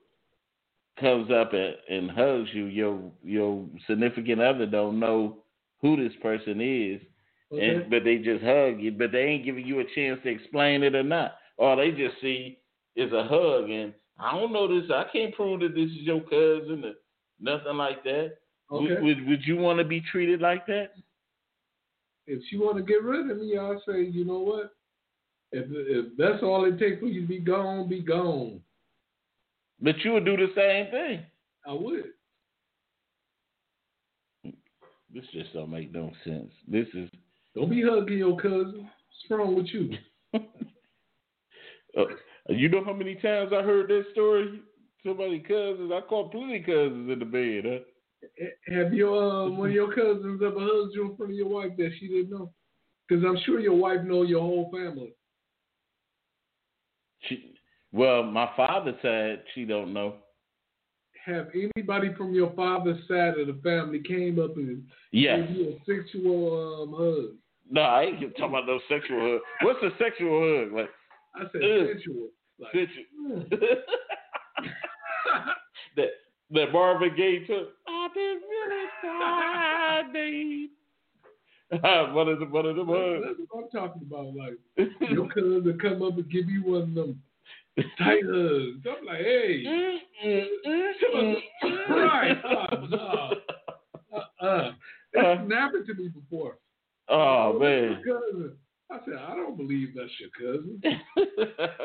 comes 1.00 1.30
up 1.32 1.54
and, 1.54 1.76
and 1.90 2.12
hugs 2.12 2.50
you. 2.54 2.66
Your 2.66 3.00
your 3.24 3.66
significant 3.88 4.42
other 4.42 4.66
don't 4.66 5.00
know 5.00 5.38
who 5.82 5.96
this 5.96 6.16
person 6.22 6.60
is, 6.62 7.02
okay. 7.54 7.68
and 7.68 7.90
but 7.90 8.04
they 8.04 8.18
just 8.18 8.44
hug 8.44 8.80
you, 8.80 8.92
but 8.92 9.12
they 9.12 9.24
ain't 9.24 9.46
giving 9.46 9.66
you 9.66 9.80
a 9.80 9.96
chance 9.96 10.20
to 10.24 10.30
explain 10.30 10.84
it 10.84 10.96
or 10.96 11.04
not, 11.04 11.36
or 11.58 11.76
they 11.76 11.92
just 11.92 12.16
see 12.22 12.58
is 12.96 13.12
a 13.12 13.24
hug, 13.24 13.70
and 13.70 13.94
I 14.20 14.32
don't 14.32 14.54
know 14.54 14.68
this. 14.68 14.90
I 14.92 15.06
can't 15.12 15.36
prove 15.36 15.60
that 15.62 15.76
this 15.76 15.90
is 15.90 16.02
your 16.02 16.22
cousin 16.22 16.84
or 16.86 16.94
nothing 17.40 17.78
like 17.78 18.04
that. 18.04 18.38
Okay. 18.72 18.94
Would, 18.94 19.04
would, 19.04 19.28
would 19.28 19.46
you 19.46 19.58
want 19.58 19.80
to 19.80 19.86
be 19.86 20.02
treated 20.02 20.42
like 20.42 20.66
that? 20.68 20.92
If 22.28 22.42
she 22.50 22.58
want 22.58 22.78
to 22.78 22.84
get 22.84 23.04
rid 23.04 23.30
of 23.30 23.38
me, 23.38 23.58
I'll 23.58 23.82
say, 23.88 24.04
you 24.04 24.26
know 24.26 24.40
what? 24.40 24.74
If 25.52 25.68
if 25.70 26.18
that's 26.18 26.42
all 26.42 26.66
it 26.66 26.80
takes 26.80 27.00
for 27.00 27.06
you 27.06 27.22
to 27.22 27.28
be 27.28 27.40
gone, 27.40 27.88
be 27.88 28.02
gone. 28.02 28.62
But 29.80 30.00
you 30.00 30.14
would 30.14 30.26
do 30.26 30.36
the 30.36 30.48
same 30.56 30.92
thing. 30.92 31.26
I 31.68 31.74
would. 31.74 32.06
This 35.14 35.26
just 35.32 35.54
don't 35.54 35.70
make 35.70 35.94
no 35.94 36.12
sense. 36.24 36.52
This 36.68 36.88
is. 36.94 37.10
Don't 37.54 37.70
be 37.70 37.84
hugging 37.84 38.18
your 38.18 38.36
cousin. 38.36 38.90
What's 39.30 39.40
wrong 39.40 39.56
with 39.56 39.68
you? 39.68 39.98
uh, 40.34 40.40
you 42.50 42.70
know 42.70 42.84
how 42.84 42.94
many 42.94 43.16
times 43.16 43.52
I 43.54 43.64
heard 43.64 43.90
that 43.90 44.06
story? 44.12 44.62
Somebody 45.06 45.40
cousins. 45.40 45.92
I 45.94 46.02
caught 46.02 46.32
plenty 46.32 46.60
cousins 46.60 47.12
in 47.12 47.20
the 47.20 47.26
bed. 47.26 47.64
Huh? 47.66 48.76
Have 48.76 48.94
your 48.94 49.46
uh, 49.46 49.50
one 49.50 49.70
of 49.70 49.76
your 49.76 49.94
cousins 49.94 50.42
ever 50.44 50.60
hugged 50.60 50.94
you 50.94 51.10
in 51.10 51.16
front 51.16 51.32
of 51.32 51.38
your 51.38 51.48
wife 51.48 51.72
that 51.78 51.92
she 52.00 52.08
didn't 52.08 52.32
know? 52.32 52.52
Because 53.08 53.24
I'm 53.24 53.38
sure 53.46 53.60
your 53.60 53.76
wife 53.76 54.04
know 54.04 54.24
your 54.24 54.42
whole 54.42 54.72
family. 54.72 55.14
She, 57.22 57.54
well, 57.92 58.24
my 58.24 58.50
father's 58.56 59.02
side, 59.02 59.44
she 59.54 59.66
don't 59.66 59.94
know. 59.94 60.16
Have 61.26 61.50
anybody 61.54 62.14
from 62.16 62.34
your 62.36 62.52
father's 62.54 63.00
side 63.08 63.40
of 63.40 63.48
the 63.48 63.60
family 63.64 64.02
came 64.08 64.40
up 64.40 64.58
and 64.58 64.84
yes. 65.12 65.40
gave 65.48 65.56
you 65.56 65.70
a 65.70 65.80
sexual 65.86 66.84
um, 66.84 66.94
hug? 66.96 67.36
No, 67.70 67.82
I 67.82 68.04
ain't 68.04 68.20
talking 68.38 68.46
about 68.46 68.68
no 68.68 68.80
sexual 68.88 69.20
hug. 69.20 69.42
What's 69.62 69.84
a 69.84 69.98
sexual 69.98 70.40
hug? 70.40 70.74
Like 70.74 70.90
I 71.36 71.44
said 71.52 71.62
Ugh. 71.62 71.88
sensual. 71.94 72.30
Like, 72.60 72.74
sensual. 72.74 73.46
that 75.96 76.10
that 76.52 76.72
Marvin 76.72 77.16
Gaye 77.16 77.46
took. 77.46 77.70
I've 77.88 78.14
been 78.14 78.40
really 78.42 78.88
sorry. 79.02 80.70
one 82.14 82.30
of 82.30 82.40
the 82.40 82.46
one 82.46 82.66
of 82.66 82.76
them 82.76 82.88
That's 82.88 83.40
what 83.50 83.64
I'm 83.64 83.70
talking 83.72 84.04
about. 84.08 84.36
Like 84.36 84.58
your 85.10 85.28
cousin 85.28 85.78
come 85.82 86.02
up 86.04 86.18
and 86.18 86.30
give 86.30 86.50
you 86.50 86.64
one 86.64 86.82
of 86.82 86.94
them 86.94 87.22
tight 87.98 88.24
hugs. 88.26 88.86
I'm 88.86 89.06
like, 89.06 89.18
hey, 89.20 89.64
right? 91.90 92.38
Oh, 92.46 92.86
no. 92.90 93.32
Uh-uh. 94.16 94.72
It's 95.14 95.52
uh, 95.52 95.56
happened 95.56 95.86
to 95.88 95.94
me 95.94 96.10
before. 96.10 96.58
Oh, 97.10 97.54
oh 97.56 97.60
man. 97.60 98.02
I 99.06 99.12
said, 99.12 99.20
I 99.20 99.36
don't 99.36 99.58
believe 99.58 99.90
that's 99.96 100.12
your 100.20 100.30
cousin. 100.40 100.82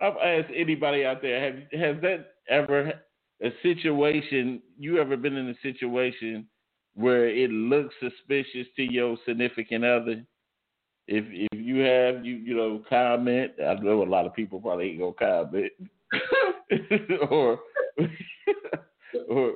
I've 0.00 0.16
asked 0.16 0.52
anybody 0.54 1.04
out 1.04 1.22
there, 1.22 1.40
have 1.44 1.56
has 1.80 2.02
that 2.02 2.34
ever 2.48 2.92
a 3.42 3.50
situation 3.62 4.62
you 4.78 5.00
ever 5.00 5.16
been 5.16 5.36
in 5.36 5.48
a 5.48 5.54
situation 5.62 6.46
where 6.94 7.28
it 7.28 7.50
looks 7.50 7.94
suspicious 8.00 8.66
to 8.76 8.82
your 8.82 9.16
significant 9.26 9.84
other 9.84 10.24
if 11.08 11.24
if 11.30 11.58
you 11.58 11.78
have 11.78 12.24
you 12.24 12.36
you 12.36 12.54
know 12.54 12.82
comment, 12.88 13.52
I 13.58 13.74
know 13.74 14.02
a 14.02 14.04
lot 14.04 14.26
of 14.26 14.34
people 14.34 14.60
probably 14.60 14.90
ain't 14.90 15.00
gonna 15.00 15.12
comment, 15.14 15.72
or 17.30 17.58
or 19.30 19.54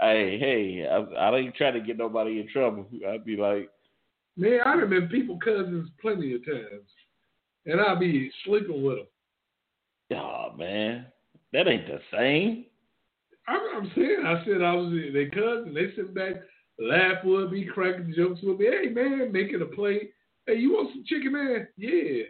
hey 0.00 0.38
hey, 0.38 0.86
I, 0.90 0.96
I 0.96 1.36
ain't 1.36 1.54
try 1.54 1.70
to 1.70 1.80
get 1.80 1.96
nobody 1.96 2.40
in 2.40 2.48
trouble. 2.48 2.88
I'd 3.08 3.24
be 3.24 3.36
like, 3.36 3.70
man, 4.38 4.60
I've 4.64 4.88
been 4.88 5.08
people 5.08 5.38
cousins 5.42 5.90
plenty 6.00 6.34
of 6.34 6.44
times, 6.44 6.88
and 7.66 7.80
I'll 7.80 7.98
be 7.98 8.30
sleeping 8.44 8.82
with 8.82 8.98
them. 8.98 10.18
Oh 10.18 10.54
man, 10.56 11.06
that 11.52 11.68
ain't 11.68 11.86
the 11.86 12.00
same. 12.16 12.64
I'm, 13.46 13.60
I'm 13.76 13.92
saying, 13.94 14.22
I 14.24 14.44
said 14.44 14.62
I 14.62 14.74
was 14.74 14.92
their 15.12 15.30
cousin. 15.30 15.74
They 15.74 15.94
sit 15.96 16.14
back, 16.14 16.34
laugh 16.78 17.24
with 17.24 17.50
me, 17.50 17.64
cracking 17.64 18.14
jokes 18.16 18.40
with 18.42 18.58
me. 18.58 18.66
Hey 18.66 18.88
man, 18.88 19.32
making 19.32 19.62
a 19.62 19.66
plate. 19.66 20.12
Hey, 20.46 20.56
you 20.56 20.72
want 20.72 20.90
some 20.92 21.04
chicken, 21.06 21.32
man? 21.32 21.68
Yeah. 21.76 22.22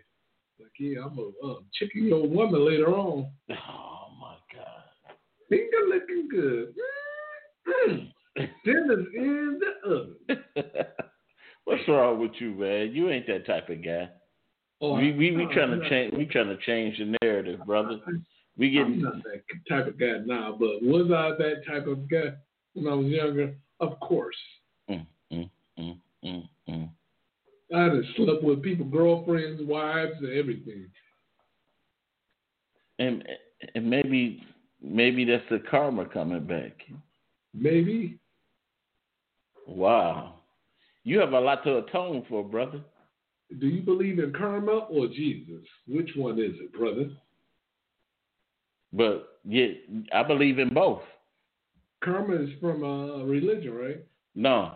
Like, 0.60 0.72
yeah, 0.80 1.02
I'm 1.04 1.16
a 1.18 1.46
uh, 1.46 1.60
chicken 1.74 2.06
your 2.06 2.26
woman 2.26 2.66
later 2.66 2.88
on. 2.88 3.30
Oh 3.50 4.08
my 4.20 4.34
god. 4.52 5.14
Finger 5.48 5.86
looking 5.88 6.28
good. 6.28 6.74
Mm-hmm. 7.68 8.44
Dinner's 8.64 9.06
in 9.14 9.60
the 9.60 9.88
oven. 9.88 10.44
What's 11.68 11.86
wrong 11.86 12.18
with 12.18 12.30
you, 12.38 12.54
man? 12.54 12.92
You 12.94 13.10
ain't 13.10 13.26
that 13.26 13.44
type 13.44 13.68
of 13.68 13.84
guy. 13.84 14.08
Oh, 14.80 14.94
we 14.94 15.12
we, 15.12 15.36
we 15.36 15.46
trying 15.52 15.78
to 15.78 15.86
change. 15.90 16.14
We 16.16 16.24
trying 16.24 16.46
to 16.48 16.56
change 16.64 16.96
the 16.96 17.14
narrative, 17.20 17.60
brother. 17.66 17.98
We 18.56 18.70
getting. 18.70 18.94
I'm 18.94 19.02
not 19.02 19.14
that 19.24 19.42
type 19.68 19.86
of 19.86 20.00
guy 20.00 20.16
now, 20.24 20.56
but 20.58 20.82
was 20.82 21.10
I 21.12 21.36
that 21.36 21.66
type 21.66 21.86
of 21.86 22.08
guy 22.08 22.32
when 22.72 22.90
I 22.90 22.94
was 22.94 23.08
younger? 23.08 23.54
Of 23.80 24.00
course. 24.00 24.34
Mm, 24.88 25.06
mm, 25.30 25.50
mm, 25.78 25.98
mm, 26.24 26.48
mm. 26.70 26.88
I 27.76 27.82
had 27.82 27.92
slept 28.16 28.42
with 28.42 28.62
people, 28.62 28.86
girlfriends, 28.86 29.60
wives, 29.62 30.14
and 30.20 30.32
everything. 30.32 30.86
And 32.98 33.28
and 33.74 33.90
maybe 33.90 34.42
maybe 34.82 35.26
that's 35.26 35.44
the 35.50 35.62
karma 35.70 36.06
coming 36.06 36.46
back. 36.46 36.72
Maybe. 37.52 38.18
Wow. 39.66 40.37
You 41.08 41.18
have 41.20 41.32
a 41.32 41.40
lot 41.40 41.64
to 41.64 41.78
atone 41.78 42.26
for, 42.28 42.44
brother. 42.44 42.82
Do 43.60 43.66
you 43.66 43.80
believe 43.80 44.18
in 44.18 44.30
karma 44.30 44.88
or 44.90 45.06
Jesus? 45.06 45.66
Which 45.86 46.10
one 46.14 46.38
is 46.38 46.52
it, 46.60 46.70
brother? 46.74 47.08
But 48.92 49.38
yeah, 49.42 49.68
I 50.12 50.22
believe 50.22 50.58
in 50.58 50.74
both. 50.74 51.00
Karma 52.04 52.42
is 52.42 52.50
from 52.60 52.82
a 52.82 53.24
religion, 53.24 53.72
right? 53.72 54.04
No. 54.34 54.74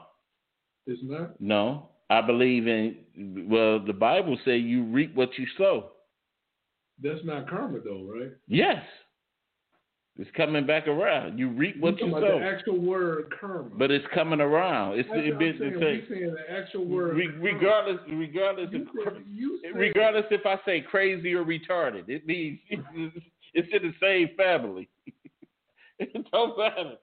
It's 0.87 1.03
not? 1.05 1.39
No. 1.39 1.91
I 2.09 2.23
believe 2.23 2.67
in 2.67 2.97
well, 3.51 3.79
the 3.85 3.93
Bible 3.93 4.39
says 4.43 4.63
you 4.63 4.85
reap 4.85 5.15
what 5.15 5.37
you 5.37 5.45
sow. 5.59 5.91
That's 7.03 7.21
not 7.25 7.47
karma 7.47 7.81
though, 7.85 8.11
right? 8.11 8.33
Yes. 8.49 8.83
It's 10.19 10.31
coming 10.37 10.67
back 10.67 10.87
around. 10.87 11.39
You 11.39 11.49
reap 11.49 11.81
what 11.81 11.99
you 11.99 12.11
sow. 12.11 12.21
The 12.21 12.45
actual 12.45 12.79
word 12.79 13.33
karma. 13.41 13.71
But 13.79 13.91
it's 13.91 14.05
coming 14.15 14.43
around. 14.43 14.99
It's 14.99 15.09
That's 15.09 15.23
the 15.23 15.59
saying. 15.59 15.81
We're 15.81 16.03
saying 16.09 16.35
the 16.35 16.55
actual 16.55 16.85
word. 16.85 17.17
Re- 17.17 17.35
regardless, 17.41 17.99
regardless, 18.11 18.69
you 18.73 18.83
if, 18.83 19.05
said, 19.05 19.23
you 19.27 19.61
said, 19.63 19.75
regardless 19.75 20.27
if 20.31 20.45
I 20.45 20.57
say 20.67 20.83
crazy 20.83 21.33
or 21.33 21.45
retarded, 21.45 22.11
it 22.11 22.27
means 22.27 22.59
it's 23.55 23.69
in 23.73 23.83
the 23.83 23.95
same 24.03 24.37
family. 24.37 24.91
it 25.99 26.31
don't 26.31 26.59
matter. 26.59 26.97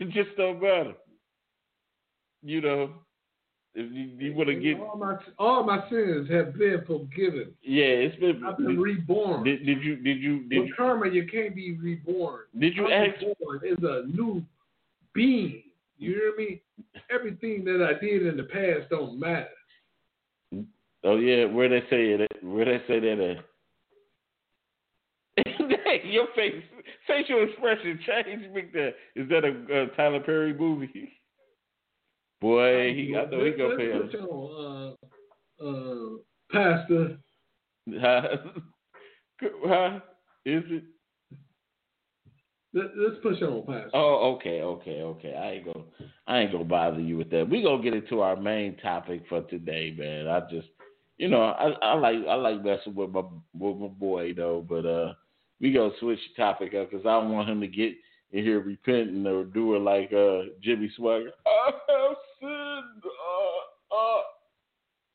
It 0.00 0.10
just 0.10 0.36
don't 0.36 0.60
matter. 0.60 0.94
You 2.42 2.62
know, 2.62 2.90
if 3.74 3.90
you, 3.90 4.10
you 4.18 4.34
want 4.34 4.48
to 4.50 4.54
get 4.54 4.78
all 4.78 4.96
my 4.98 5.16
all 5.38 5.64
my 5.64 5.88
sins 5.88 6.28
have 6.30 6.58
been 6.58 6.82
forgiven. 6.86 7.54
Yeah, 7.62 7.84
it's 7.84 8.16
been. 8.16 8.42
I've 8.44 8.58
been 8.58 8.76
did, 8.76 8.78
reborn. 8.78 9.44
Did, 9.44 9.64
did 9.64 9.82
you 9.82 9.96
did 9.96 10.20
you 10.20 10.42
did 10.48 10.58
With 10.58 10.68
you, 10.68 10.74
karma? 10.76 11.08
You 11.08 11.26
can't 11.26 11.54
be 11.54 11.78
reborn. 11.78 12.42
Did 12.58 12.76
you 12.76 12.90
ask? 12.90 13.18
Born 13.20 13.60
is 13.64 13.78
a 13.82 14.04
new 14.14 14.42
being. 15.14 15.62
You 15.96 16.10
hear 16.14 16.34
me? 16.36 16.60
Everything 17.10 17.64
that 17.64 17.82
I 17.82 17.98
did 17.98 18.26
in 18.26 18.36
the 18.36 18.42
past 18.44 18.90
don't 18.90 19.18
matter. 19.18 19.48
Oh 21.04 21.16
yeah, 21.16 21.46
where 21.46 21.70
they 21.70 21.80
say 21.88 22.08
it? 22.10 22.30
Where 22.42 22.66
they 22.66 22.82
say 22.86 23.00
that 23.00 23.36
at? 23.38 23.44
Your 26.04 26.26
face, 26.36 26.62
facial 27.06 27.42
expression 27.48 27.98
changed. 28.06 28.44
Is 28.54 28.72
that. 28.74 28.94
Is 29.16 29.28
that 29.30 29.44
a, 29.44 29.82
a 29.82 29.86
Tyler 29.96 30.20
Perry 30.20 30.52
movie? 30.52 31.12
Boy, 32.42 32.92
he, 32.92 33.14
I 33.16 33.24
know 33.30 33.44
he 33.44 33.52
gonna 33.52 33.76
pay 33.76 33.92
us. 33.92 34.12
On, 34.28 34.96
uh, 35.60 35.64
uh, 35.64 36.08
Pastor. 36.50 37.16
huh? 39.64 40.00
Is 40.44 40.64
it? 40.66 40.82
Let, 42.74 42.86
us 42.86 43.18
push 43.22 43.40
on, 43.42 43.60
Pastor. 43.64 43.90
Oh, 43.94 44.34
okay, 44.34 44.60
okay, 44.60 45.02
okay. 45.02 45.34
I 45.34 45.50
ain't 45.52 45.66
gonna, 45.66 45.84
I 46.26 46.40
ain't 46.40 46.50
gonna 46.50 46.64
bother 46.64 46.98
you 46.98 47.16
with 47.16 47.30
that. 47.30 47.48
We 47.48 47.62
gonna 47.62 47.80
get 47.80 47.94
into 47.94 48.22
our 48.22 48.34
main 48.34 48.76
topic 48.78 49.22
for 49.28 49.42
today, 49.42 49.94
man. 49.96 50.26
I 50.26 50.40
just, 50.50 50.66
you 51.18 51.28
know, 51.28 51.42
I, 51.42 51.68
I 51.80 51.94
like, 51.94 52.16
I 52.28 52.34
like 52.34 52.64
messing 52.64 52.96
with 52.96 53.10
my, 53.10 53.22
with 53.56 53.76
my 53.76 53.86
boy 53.86 54.34
though, 54.34 54.66
but 54.68 54.84
uh, 54.84 55.12
we 55.60 55.72
gonna 55.72 55.92
switch 56.00 56.18
the 56.36 56.42
topic 56.42 56.74
up 56.74 56.90
because 56.90 57.06
I 57.06 57.20
don't 57.20 57.30
want 57.30 57.48
him 57.48 57.60
to 57.60 57.68
get 57.68 57.92
in 58.32 58.42
here 58.42 58.58
repenting 58.58 59.24
or 59.28 59.44
do 59.44 59.76
it 59.76 59.80
like 59.80 60.12
uh 60.12 60.50
Jimmy 60.60 60.90
Swaggart. 60.98 61.30
I 62.72 62.76
have 62.76 62.84
sinned. 62.94 63.04
Uh, 63.04 63.94
uh. 63.94 64.22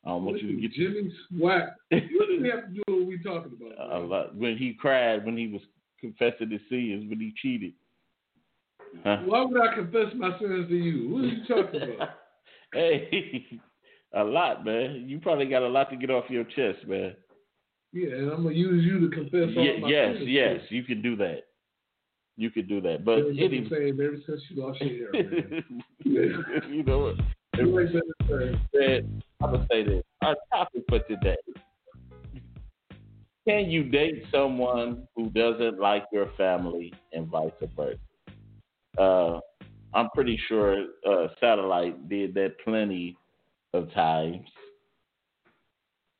I 0.04 0.10
don't 0.10 0.24
want 0.24 0.42
you 0.42 0.54
to 0.54 0.60
get 0.60 0.72
Jimmy 0.72 1.12
Swag. 1.28 1.62
What 1.90 2.00
does 2.00 2.40
he 2.40 2.48
have 2.48 2.66
to 2.66 2.74
do 2.74 2.82
what 2.86 3.06
we 3.06 3.22
talking 3.22 3.52
about? 3.60 3.92
A 3.96 3.98
lot. 3.98 4.34
When 4.34 4.56
he 4.56 4.76
cried, 4.78 5.24
when 5.24 5.36
he 5.36 5.48
was 5.48 5.62
confessing 6.00 6.50
his 6.50 6.60
sins, 6.70 7.08
when 7.08 7.18
he 7.18 7.34
cheated. 7.42 7.72
Huh? 9.04 9.18
Why 9.26 9.44
would 9.44 9.60
I 9.60 9.74
confess 9.74 10.14
my 10.16 10.30
sins 10.38 10.68
to 10.68 10.74
you? 10.74 11.10
What 11.10 11.24
are 11.24 11.26
you 11.26 11.46
talking 11.46 11.94
about? 11.94 12.08
hey, 12.72 13.46
a 14.14 14.24
lot, 14.24 14.64
man. 14.64 15.04
You 15.06 15.20
probably 15.20 15.46
got 15.46 15.62
a 15.62 15.68
lot 15.68 15.90
to 15.90 15.96
get 15.96 16.10
off 16.10 16.30
your 16.30 16.44
chest, 16.44 16.86
man. 16.86 17.14
Yeah, 17.92 18.14
and 18.14 18.30
I'm 18.30 18.42
gonna 18.44 18.54
use 18.54 18.84
you 18.84 19.08
to 19.08 19.14
confess 19.14 19.56
all 19.56 19.64
yeah, 19.64 19.80
my 19.80 19.88
yes, 19.88 20.16
sins. 20.16 20.28
Yes, 20.28 20.56
yes, 20.60 20.70
you 20.70 20.84
can 20.84 21.02
do 21.02 21.16
that. 21.16 21.40
You 22.36 22.50
could 22.50 22.68
do 22.68 22.80
that, 22.82 23.04
but 23.04 23.18
anyway, 23.18 23.66
saying 23.68 23.98
ever 24.00 24.16
since 24.24 24.40
you 24.48 24.62
lost 24.62 24.80
your 24.80 25.12
hair, 25.12 25.24
man. 25.24 25.82
you 26.70 26.84
know 26.84 26.98
what? 27.00 27.14
That, 28.72 29.04
I'm 29.42 29.52
gonna 29.52 29.66
say 29.70 29.82
this. 29.82 30.02
Our 30.22 30.36
topic 30.52 30.82
for 30.88 31.00
today: 31.00 31.36
Can 33.46 33.70
you 33.70 33.84
date 33.84 34.24
someone 34.30 35.08
who 35.16 35.30
doesn't 35.30 35.80
like 35.80 36.04
your 36.12 36.30
family, 36.36 36.92
and 37.12 37.26
vice 37.26 37.50
versa? 37.76 37.98
Uh, 38.96 39.40
I'm 39.94 40.08
pretty 40.14 40.38
sure 40.48 40.86
uh, 41.08 41.28
Satellite 41.40 42.08
did 42.08 42.34
that 42.34 42.56
plenty 42.64 43.16
of 43.72 43.92
times. 43.92 44.46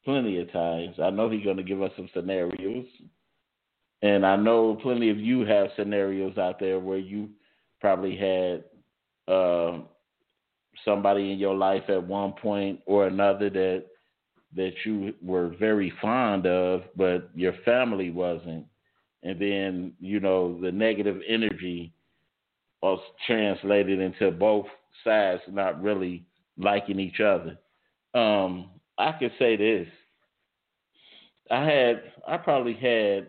Plenty 0.04 0.40
of 0.40 0.50
times. 0.52 0.96
I 1.02 1.10
know 1.10 1.28
he's 1.28 1.44
gonna 1.44 1.62
give 1.62 1.82
us 1.82 1.92
some 1.96 2.08
scenarios. 2.14 2.86
And 4.02 4.24
I 4.24 4.36
know 4.36 4.78
plenty 4.80 5.10
of 5.10 5.18
you 5.18 5.44
have 5.44 5.68
scenarios 5.76 6.38
out 6.38 6.60
there 6.60 6.78
where 6.78 6.98
you 6.98 7.30
probably 7.80 8.16
had 8.16 8.64
uh, 9.32 9.80
somebody 10.84 11.32
in 11.32 11.38
your 11.38 11.54
life 11.54 11.84
at 11.88 12.02
one 12.02 12.32
point 12.32 12.80
or 12.86 13.06
another 13.06 13.50
that 13.50 13.84
that 14.56 14.72
you 14.84 15.14
were 15.22 15.54
very 15.58 15.92
fond 16.00 16.46
of, 16.46 16.82
but 16.96 17.30
your 17.34 17.52
family 17.64 18.10
wasn't. 18.10 18.64
And 19.22 19.38
then, 19.38 19.92
you 20.00 20.20
know, 20.20 20.58
the 20.60 20.72
negative 20.72 21.20
energy 21.28 21.92
was 22.80 22.98
translated 23.26 24.00
into 24.00 24.30
both 24.30 24.66
sides 25.04 25.42
not 25.48 25.82
really 25.82 26.24
liking 26.56 26.98
each 26.98 27.20
other. 27.20 27.58
Um, 28.14 28.70
I 28.96 29.12
can 29.12 29.30
say 29.38 29.56
this. 29.56 29.88
I 31.50 31.64
had 31.64 32.02
I 32.26 32.36
probably 32.36 32.74
had 32.74 33.28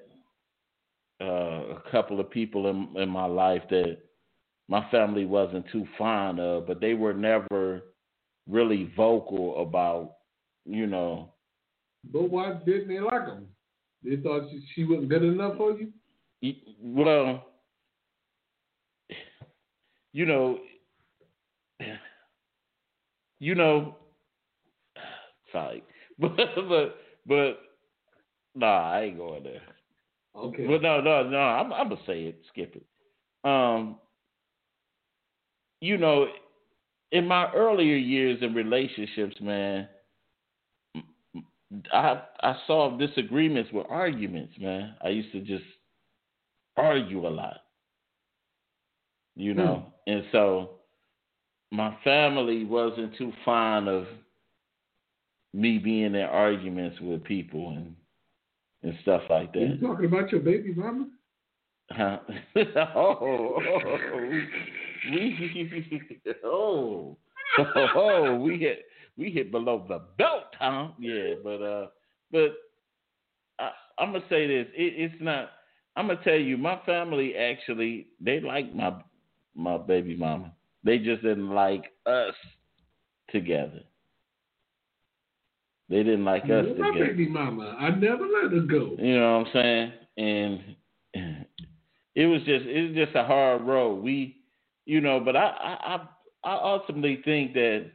uh, 1.22 1.76
a 1.76 1.82
couple 1.92 2.20
of 2.20 2.30
people 2.30 2.70
in 2.70 3.02
in 3.02 3.10
my 3.10 3.26
life 3.26 3.64
that 3.70 3.98
my 4.70 4.88
family 4.92 5.26
wasn't 5.26 5.66
too 5.72 5.86
fond 5.98 6.40
of, 6.40 6.68
but 6.68 6.80
they 6.80 6.94
were 6.94 7.14
never 7.14 7.82
really 8.48 8.94
vocal 8.96 9.62
about, 9.62 10.14
you 10.66 10.86
know. 10.86 11.34
But 12.14 12.30
why 12.30 12.54
didn't 12.66 12.88
they 12.88 13.00
like 13.00 13.26
them? 13.26 13.48
They 14.04 14.18
thought 14.18 14.44
she 14.74 14.86
wasn't 14.86 15.10
good 15.10 15.24
enough 15.24 15.58
for 15.58 15.72
you. 15.72 15.92
Well, 16.82 17.44
you 20.14 20.26
know, 20.26 20.60
you 23.40 23.56
know, 23.56 23.96
sorry, 25.52 25.84
but 26.20 26.38
but 26.38 26.96
but 27.26 27.58
nah, 28.56 28.92
I 28.92 29.02
ain't 29.02 29.18
going 29.18 29.44
there. 29.44 29.62
Okay. 30.36 30.68
But 30.68 30.82
no, 30.84 31.02
no, 31.02 31.28
no. 31.28 31.38
I'm, 31.38 31.74
I'm 31.74 31.90
gonna 31.90 32.02
say 32.06 32.22
it. 32.26 32.40
Skip 32.50 32.76
it. 32.76 32.86
Um, 33.50 33.98
you 35.82 35.98
know, 35.98 36.28
in 37.12 37.28
my 37.28 37.52
earlier 37.54 37.96
years 37.96 38.40
in 38.42 38.54
relationships, 38.54 39.36
man, 39.42 39.88
I 41.94 42.22
I 42.42 42.56
solved 42.68 43.00
disagreements 43.00 43.72
with 43.72 43.86
arguments, 43.90 44.54
man. 44.60 44.96
I 45.04 45.10
used 45.10 45.32
to 45.32 45.42
just 45.42 45.66
argue 46.78 47.28
a 47.28 47.30
lot. 47.30 47.58
You 49.36 49.54
know, 49.54 49.86
hmm. 50.06 50.12
and 50.12 50.24
so 50.32 50.72
my 51.72 51.96
family 52.04 52.66
wasn't 52.66 53.16
too 53.18 53.32
fond 53.46 53.88
of 53.88 54.06
me 55.54 55.78
being 55.78 56.16
in 56.16 56.16
arguments 56.16 57.00
with 57.00 57.24
people 57.24 57.70
and 57.70 57.96
and 58.82 58.98
stuff 59.02 59.22
like 59.30 59.54
that. 59.54 59.60
Are 59.60 59.66
you 59.66 59.88
talking 59.88 60.06
about 60.06 60.32
your 60.32 60.42
baby 60.42 60.74
mama? 60.74 61.08
Huh? 61.92 62.20
oh, 62.96 63.60
oh, 66.44 67.18
we, 67.58 67.66
oh, 67.76 67.88
oh, 67.96 68.36
we 68.36 68.58
hit 68.58 68.86
we 69.18 69.32
hit 69.32 69.52
below 69.52 69.86
the 69.88 70.02
belt, 70.18 70.54
huh? 70.60 70.90
Yeah, 71.00 71.34
but 71.44 71.62
uh, 71.62 71.88
but 72.32 72.54
I, 73.60 73.72
I'm 73.98 74.14
gonna 74.14 74.24
say 74.30 74.48
this. 74.48 74.68
It, 74.76 75.12
it's 75.12 75.22
not. 75.22 75.50
I'm 75.96 76.08
gonna 76.08 76.20
tell 76.24 76.36
you, 76.36 76.58
my 76.58 76.80
family 76.86 77.36
actually 77.36 78.08
they 78.22 78.40
like 78.40 78.74
my 78.74 78.94
my 79.56 79.78
baby 79.78 80.16
mama. 80.16 80.54
They 80.84 81.00
just 81.00 81.24
didn't 81.24 81.50
like 81.50 81.86
us 82.06 82.36
together. 83.32 83.82
They 85.90 86.04
didn't 86.04 86.26
like 86.26 86.44
us 86.44 86.66
my 86.78 86.90
together. 86.90 87.08
baby 87.08 87.28
mama. 87.28 87.76
I 87.80 87.90
never 87.90 88.26
let 88.26 88.54
her 88.54 88.62
go. 88.62 88.96
You 89.00 89.20
know 89.20 89.40
what 89.40 89.48
I'm 89.48 89.54
saying? 89.54 89.92
And 90.18 90.76
it 92.20 92.26
was 92.26 92.42
just 92.42 92.66
it 92.66 92.90
was 92.90 93.06
just 93.06 93.16
a 93.16 93.24
hard 93.24 93.62
road. 93.62 94.04
We, 94.04 94.42
you 94.86 95.00
know, 95.00 95.22
but 95.22 95.38
I 95.38 95.54
I 95.64 96.08
I 96.44 96.60
ultimately 96.62 97.22
think 97.24 97.54
that 97.54 97.92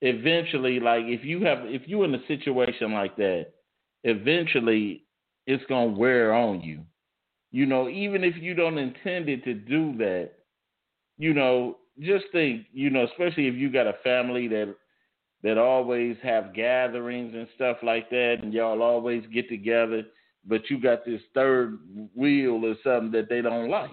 eventually, 0.00 0.78
like 0.78 1.06
if 1.06 1.24
you 1.24 1.44
have 1.44 1.64
if 1.64 1.82
you're 1.86 2.04
in 2.04 2.14
a 2.14 2.24
situation 2.28 2.92
like 2.92 3.16
that, 3.16 3.46
eventually 4.04 5.02
it's 5.48 5.64
gonna 5.68 5.90
wear 5.90 6.32
on 6.32 6.60
you. 6.60 6.82
You 7.50 7.66
know, 7.66 7.88
even 7.88 8.22
if 8.22 8.36
you 8.36 8.54
don't 8.54 8.78
intend 8.78 9.28
it 9.28 9.42
to 9.42 9.54
do 9.54 9.96
that, 9.96 10.30
you 11.16 11.34
know, 11.34 11.78
just 11.98 12.26
think, 12.30 12.66
you 12.72 12.90
know, 12.90 13.08
especially 13.10 13.48
if 13.48 13.56
you 13.56 13.72
got 13.72 13.88
a 13.88 13.96
family 14.04 14.46
that 14.46 14.72
that 15.42 15.58
always 15.58 16.16
have 16.22 16.54
gatherings 16.54 17.34
and 17.34 17.48
stuff 17.56 17.78
like 17.82 18.08
that, 18.10 18.36
and 18.40 18.52
y'all 18.52 18.82
always 18.82 19.24
get 19.34 19.48
together, 19.48 20.04
but 20.46 20.68
you 20.70 20.80
got 20.80 21.04
this 21.04 21.20
third 21.34 21.78
wheel 22.14 22.64
or 22.64 22.74
something 22.82 23.12
that 23.12 23.28
they 23.28 23.42
don't 23.42 23.68
like. 23.68 23.90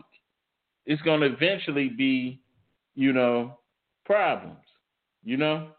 It's 0.86 1.02
going 1.02 1.22
to 1.22 1.28
eventually 1.28 1.90
be, 1.90 2.42
you 2.96 3.14
know, 3.14 3.60
problems. 4.06 4.58
You 5.24 5.38
know. 5.38 5.70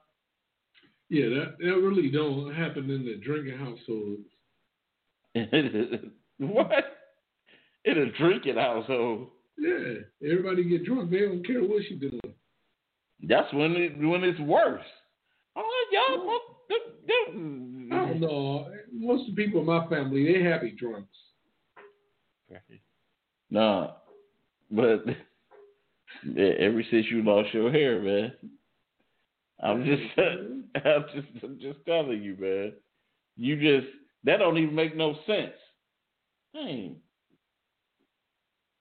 Yeah, 1.08 1.28
that 1.28 1.58
that 1.58 1.76
really 1.76 2.10
don't 2.10 2.52
happen 2.52 2.90
in 2.90 3.04
the 3.04 3.16
drinking 3.24 3.58
households. 3.58 4.26
what? 6.38 6.84
In 7.84 7.98
a 7.98 8.10
drinking 8.18 8.56
household. 8.56 9.28
Yeah, 9.56 9.94
everybody 10.24 10.64
get 10.64 10.84
drunk. 10.84 11.10
They 11.10 11.20
don't 11.20 11.46
care 11.46 11.62
what 11.62 11.84
you 11.84 11.96
doing. 11.96 12.20
That's 13.22 13.52
when 13.54 13.72
it 13.76 13.96
when 13.98 14.24
it's 14.24 14.40
worse. 14.40 14.84
Oh, 15.54 15.86
y'all. 15.92 16.40
I 16.70 18.08
don't 18.08 18.20
know. 18.20 18.68
Most 18.92 19.28
of 19.28 19.36
the 19.36 19.44
people 19.44 19.60
in 19.60 19.66
my 19.66 19.86
family, 19.88 20.32
they 20.32 20.42
happy 20.42 20.74
drunks. 20.78 21.08
No, 23.50 23.94
but 24.70 25.04
ever 26.36 26.82
since 26.90 27.06
you 27.10 27.22
lost 27.22 27.54
your 27.54 27.70
hair, 27.70 28.00
man, 28.00 28.32
I'm 29.62 29.84
just, 29.84 30.02
I'm 30.84 31.04
just, 31.14 31.44
I'm 31.44 31.58
just 31.60 31.78
telling 31.86 32.22
you, 32.22 32.36
man. 32.38 32.72
You 33.36 33.56
just 33.56 33.92
that 34.24 34.38
don't 34.38 34.58
even 34.58 34.74
make 34.74 34.96
no 34.96 35.14
sense. 35.26 35.54
Hey, 36.52 36.96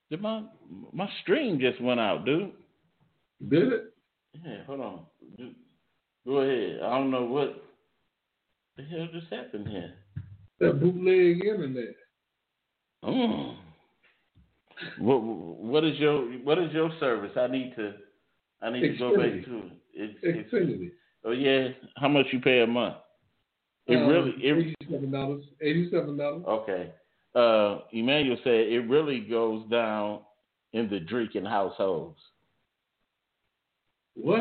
did 0.10 0.22
my 0.22 0.44
my 0.94 1.10
stream 1.22 1.60
just 1.60 1.82
went 1.82 2.00
out, 2.00 2.26
dude? 2.26 2.52
Did 3.48 3.74
it? 3.74 3.94
Yeah, 4.44 4.64
hold 4.66 4.82
on. 4.82 5.06
Go 6.26 6.38
ahead. 6.38 6.80
I 6.84 6.98
don't 6.98 7.12
know 7.12 7.26
what 7.26 7.65
the 8.78 8.84
hell 8.84 9.08
just 9.14 9.32
happened 9.32 9.68
here. 9.68 9.94
That 10.60 10.80
bootleg 10.80 11.46
internet. 11.46 11.96
Oh. 13.04 13.56
What 15.00 15.24
what 15.24 15.84
is 15.84 15.98
your 16.00 16.22
what 16.44 16.58
is 16.58 16.72
your 16.74 16.92
service? 17.00 17.32
I 17.38 17.48
need 17.48 17.74
to 17.76 17.94
I 18.62 18.72
need 18.72 18.84
Xfinity. 18.84 18.94
to 18.94 19.00
go 19.00 19.18
back 19.18 19.46
to 19.46 19.58
it. 19.58 20.18
It's, 20.22 20.54
Xfinity. 20.54 20.92
oh 21.24 21.32
yeah. 21.32 21.70
How 21.98 22.10
much 22.10 22.26
you 22.32 22.40
pay 22.40 22.62
a 22.62 22.68
month? 22.68 22.96
It 23.88 23.98
um, 23.98 24.08
really 24.08 24.34
it, 24.40 24.76
eighty-seven 24.78 25.12
dollars. 25.12 25.46
Eighty-seven 25.62 26.18
dollars. 26.18 26.44
Okay 26.46 26.92
uh, 27.36 27.80
Emmanuel 27.92 28.38
said 28.44 28.54
it 28.54 28.88
really 28.90 29.20
goes 29.20 29.68
down 29.70 30.22
in 30.74 30.90
the 30.90 31.00
drinking 31.00 31.46
households. 31.46 32.20
What? 34.16 34.40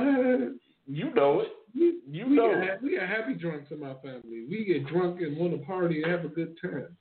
You 0.86 1.12
know 1.14 1.40
it. 1.40 1.48
You, 1.74 2.00
you 2.08 2.26
we 2.28 2.36
know 2.36 2.64
we 2.82 2.96
are 2.96 3.06
happy 3.06 3.34
drunks 3.34 3.72
in 3.72 3.80
my 3.80 3.94
family. 3.94 4.46
We 4.48 4.64
get 4.64 4.86
drunk 4.86 5.20
and 5.20 5.36
want 5.36 5.52
to 5.52 5.66
party 5.66 6.02
and 6.02 6.10
have 6.10 6.24
a 6.24 6.28
good 6.28 6.56
time. 6.62 6.96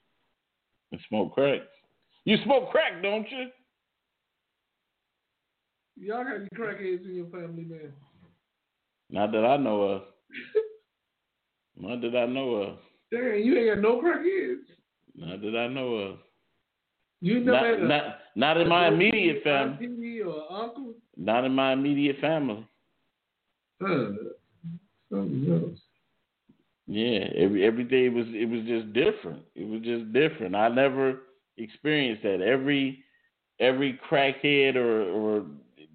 And 0.90 1.00
smoke 1.08 1.34
crack. 1.34 1.60
You 2.24 2.36
smoke 2.44 2.70
crack, 2.70 3.02
don't 3.02 3.26
you? 3.30 3.46
Y'all 5.96 6.24
got 6.24 6.36
any 6.36 6.48
crackheads 6.56 7.04
in 7.04 7.14
your 7.14 7.26
family, 7.26 7.64
man? 7.64 7.92
Not 9.10 9.30
that 9.32 9.44
I 9.44 9.56
know 9.58 9.82
of. 9.82 10.02
Not 11.76 12.00
that 12.00 12.16
I 12.16 12.26
know 12.26 12.54
of. 12.54 12.78
Dang, 13.12 13.44
you 13.44 13.56
ain't 13.56 13.76
got 13.76 13.82
no 13.82 14.00
crackheads. 14.00 14.64
Not 15.14 15.40
that 15.40 15.56
I 15.56 15.68
know 15.68 15.94
of. 15.94 16.16
You 17.20 17.40
know 17.40 17.52
not, 17.52 17.80
not, 17.80 18.02
not 18.36 18.60
in 18.60 18.68
my 18.68 18.88
immediate 18.88 19.42
family. 19.44 20.20
or 20.20 20.52
uncle? 20.52 20.94
Not 21.16 21.44
in 21.44 21.54
my 21.54 21.72
immediate 21.72 22.16
family. 22.20 22.66
Huh. 23.80 24.06
Something 25.14 25.52
else. 25.52 25.78
Yeah, 26.86 27.28
every 27.36 27.64
every 27.64 27.84
day 27.84 28.08
was 28.08 28.26
it 28.28 28.48
was 28.48 28.62
just 28.66 28.92
different. 28.92 29.42
It 29.54 29.66
was 29.66 29.80
just 29.82 30.12
different. 30.12 30.54
I 30.54 30.68
never 30.68 31.22
experienced 31.56 32.22
that. 32.24 32.42
Every 32.42 33.02
every 33.60 33.98
crackhead 34.10 34.76
or 34.76 35.02
or 35.02 35.46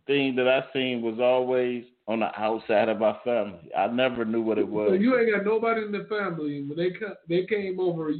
thing 0.07 0.35
that 0.37 0.47
I 0.47 0.63
seen 0.73 1.01
was 1.01 1.19
always 1.19 1.83
on 2.07 2.21
the 2.21 2.39
outside 2.39 2.89
of 2.89 2.99
my 2.99 3.15
family. 3.23 3.69
I 3.77 3.87
never 3.87 4.25
knew 4.25 4.41
what 4.41 4.57
it 4.57 4.67
was. 4.67 4.89
So 4.89 4.93
you 4.93 5.19
ain't 5.19 5.31
got 5.31 5.45
nobody 5.45 5.83
in 5.83 5.91
the 5.91 6.07
family 6.09 6.63
when 6.63 6.77
they 6.77 6.91
come, 6.91 7.13
they 7.27 7.45
came 7.45 7.79
over. 7.79 8.11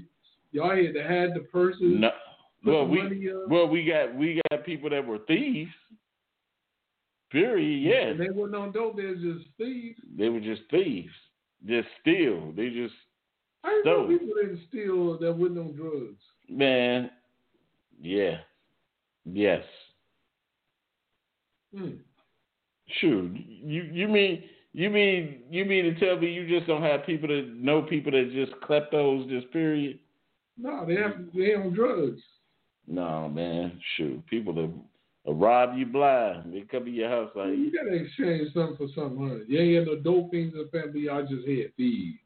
Y'all 0.51 0.75
had 0.75 0.93
to 0.93 1.03
had 1.03 1.33
the 1.33 1.47
person. 1.51 2.01
No. 2.01 2.12
Well, 2.65 2.85
we 2.85 3.31
well 3.47 3.67
we 3.67 3.85
got 3.85 4.13
we 4.13 4.41
got 4.51 4.65
people 4.65 4.89
that 4.89 5.05
were 5.05 5.19
thieves. 5.27 5.71
Period. 7.32 8.18
Yeah. 8.18 8.26
They 8.26 8.32
weren't 8.32 8.56
on 8.56 8.72
dope. 8.72 8.98
They 8.98 9.06
were 9.06 9.15
just 9.15 9.46
thieves. 9.58 10.00
They 10.18 10.30
were 10.30 10.39
just 10.39 10.62
thieves. 10.72 11.13
Just 11.68 11.88
steal. 12.02 12.52
They 12.56 12.70
just. 12.70 12.94
I 13.63 13.82
know 13.84 14.08
people 14.08 14.30
didn't 14.42 14.62
steal 14.70 15.20
that 15.20 15.34
wasn't 15.34 15.60
on 15.60 15.76
drugs. 15.76 16.22
Man, 16.50 17.12
yeah, 18.02 18.38
yes. 19.26 19.63
Hmm. 21.76 21.89
Sure. 23.00 23.24
You 23.36 23.84
you 23.92 24.08
mean 24.08 24.44
you 24.74 24.89
mean 24.89 25.42
you 25.52 25.65
mean 25.65 25.84
to 25.84 26.00
tell 26.00 26.18
me 26.18 26.32
you 26.32 26.48
just 26.48 26.68
don't 26.68 26.82
have 26.82 27.06
people 27.06 27.28
that 27.28 27.54
know 27.56 27.82
people 27.82 28.12
that 28.13 28.32
just 28.34 28.54
kleptos 28.62 29.30
just 29.30 29.52
period? 29.52 30.00
No, 30.58 30.86
they 30.86 30.96
have 30.96 31.13
they 31.36 31.54
on 31.54 31.74
drugs. 31.74 32.22
No, 32.88 33.30
man, 33.30 33.80
shoot, 33.96 34.26
people 34.28 34.54
that 34.56 34.74
rob 35.34 35.78
you 35.78 35.86
blind. 35.86 36.54
They 36.54 36.62
come 36.62 36.86
to 36.86 36.92
your 36.92 37.10
house 37.10 37.32
like 37.36 37.50
you 37.50 37.72
gotta 37.72 37.96
exchange 37.96 38.54
something 38.54 38.78
for 38.78 38.88
something. 38.94 39.30
Huh? 39.30 39.46
You 39.48 39.60
ain't 39.60 39.86
got 39.86 39.94
no 39.94 40.02
dope 40.02 40.32
things 40.32 40.54
in 40.54 40.60
the 40.60 40.70
family. 40.72 41.02
Y'all 41.02 41.22
just 41.22 41.48
had 41.48 41.76
thieves. 41.76 42.18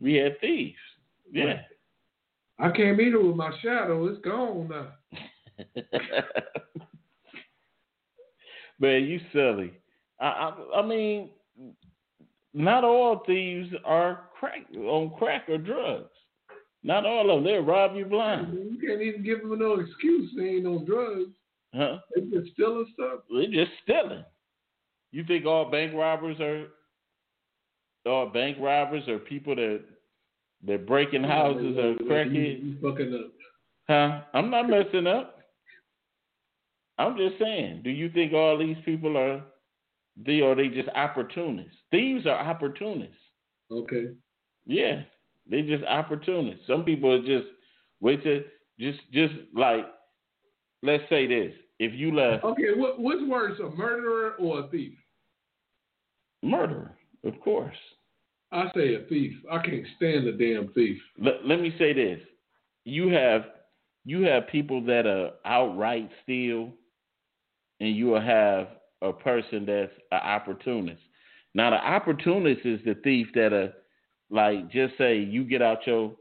We 0.00 0.14
had 0.14 0.40
thieves. 0.40 0.76
Yeah. 1.32 1.62
I 2.58 2.70
came 2.70 3.00
in 3.00 3.06
here 3.06 3.24
with 3.24 3.36
my 3.36 3.52
shadow. 3.62 4.06
It's 4.06 4.20
gone 4.24 4.68
now. 4.68 4.92
man, 8.80 9.04
you 9.04 9.20
silly. 9.32 9.72
I, 10.20 10.26
I 10.26 10.80
I 10.80 10.86
mean, 10.86 11.30
not 12.54 12.84
all 12.84 13.22
thieves 13.26 13.68
are 13.84 14.28
crack 14.38 14.66
on 14.76 15.10
crack 15.18 15.48
or 15.48 15.58
drugs. 15.58 16.10
Not 16.82 17.06
all 17.06 17.30
of 17.30 17.42
them. 17.42 17.44
They'll 17.44 17.64
rob 17.64 17.96
you 17.96 18.04
blind. 18.04 18.54
You 18.54 18.78
can't 18.80 19.02
even 19.02 19.22
give 19.22 19.40
them 19.40 19.58
no 19.58 19.80
excuse. 19.80 20.30
They 20.36 20.44
ain't 20.44 20.66
on 20.66 20.84
drugs. 20.84 21.32
Huh? 21.74 21.98
They 22.14 22.22
just 22.22 22.52
stealing 22.54 22.86
stuff. 22.94 23.20
They're 23.30 23.46
just 23.46 23.72
stealing. 23.82 24.24
You 25.10 25.24
think 25.24 25.46
all 25.46 25.70
bank 25.70 25.94
robbers 25.94 26.40
are 26.40 26.66
all 28.06 28.26
bank 28.26 28.56
robbers 28.60 29.06
or 29.08 29.18
people 29.18 29.54
that 29.56 29.82
that 30.66 30.86
breaking 30.86 31.22
houses 31.22 31.76
or 31.76 31.94
crackheads? 32.06 32.64
You, 32.64 32.76
fucking 32.82 33.14
up. 33.14 33.32
Huh? 33.88 34.20
I'm 34.34 34.50
not 34.50 34.68
messing 34.68 35.06
up. 35.06 35.38
I'm 36.98 37.16
just 37.16 37.38
saying. 37.38 37.82
Do 37.84 37.90
you 37.90 38.10
think 38.10 38.32
all 38.32 38.58
these 38.58 38.76
people 38.84 39.16
are 39.16 39.42
they 40.16 40.40
are 40.40 40.54
they 40.54 40.68
just 40.68 40.88
opportunists? 40.90 41.76
Thieves 41.90 42.26
are 42.26 42.38
opportunists. 42.38 43.14
Okay. 43.70 44.08
Yeah. 44.66 45.02
They 45.48 45.62
just 45.62 45.84
opportunists. 45.84 46.66
Some 46.66 46.84
people 46.84 47.12
are 47.12 47.20
just 47.24 47.46
wait 48.00 48.22
to 48.24 48.44
just 48.80 48.98
just 49.12 49.34
like 49.54 49.86
let's 50.82 51.04
say 51.08 51.26
this. 51.26 51.52
If 51.78 51.92
you 51.94 52.14
left 52.14 52.44
Okay, 52.44 52.74
what 52.76 52.98
what's 53.00 53.22
worse, 53.28 53.58
a 53.60 53.70
murderer 53.70 54.34
or 54.38 54.60
a 54.60 54.68
thief? 54.68 54.94
murderer, 56.42 56.96
of 57.24 57.40
course. 57.40 57.76
I 58.50 58.70
say 58.74 58.94
a 58.94 59.04
thief. 59.08 59.34
I 59.50 59.58
can't 59.58 59.86
stand 59.96 60.26
a 60.26 60.32
damn 60.32 60.72
thief. 60.72 60.98
Let, 61.18 61.44
let 61.44 61.60
me 61.60 61.74
say 61.78 61.92
this. 61.92 62.20
You 62.84 63.08
have 63.08 63.42
you 64.04 64.22
have 64.22 64.48
people 64.48 64.82
that 64.86 65.06
are 65.06 65.32
outright 65.44 66.08
steal 66.22 66.72
and 67.80 67.94
you 67.94 68.06
will 68.06 68.20
have 68.20 68.68
a 69.02 69.12
person 69.12 69.66
that's 69.66 69.92
an 70.10 70.20
opportunist. 70.20 71.02
Now 71.54 71.70
the 71.70 71.76
opportunist 71.76 72.64
is 72.64 72.80
the 72.84 72.94
thief 73.04 73.28
that 73.34 73.52
are 73.52 73.72
like 74.30 74.70
just 74.70 74.96
say 74.96 75.18
you 75.18 75.44
get 75.44 75.62
out 75.62 75.86
your 75.86 76.12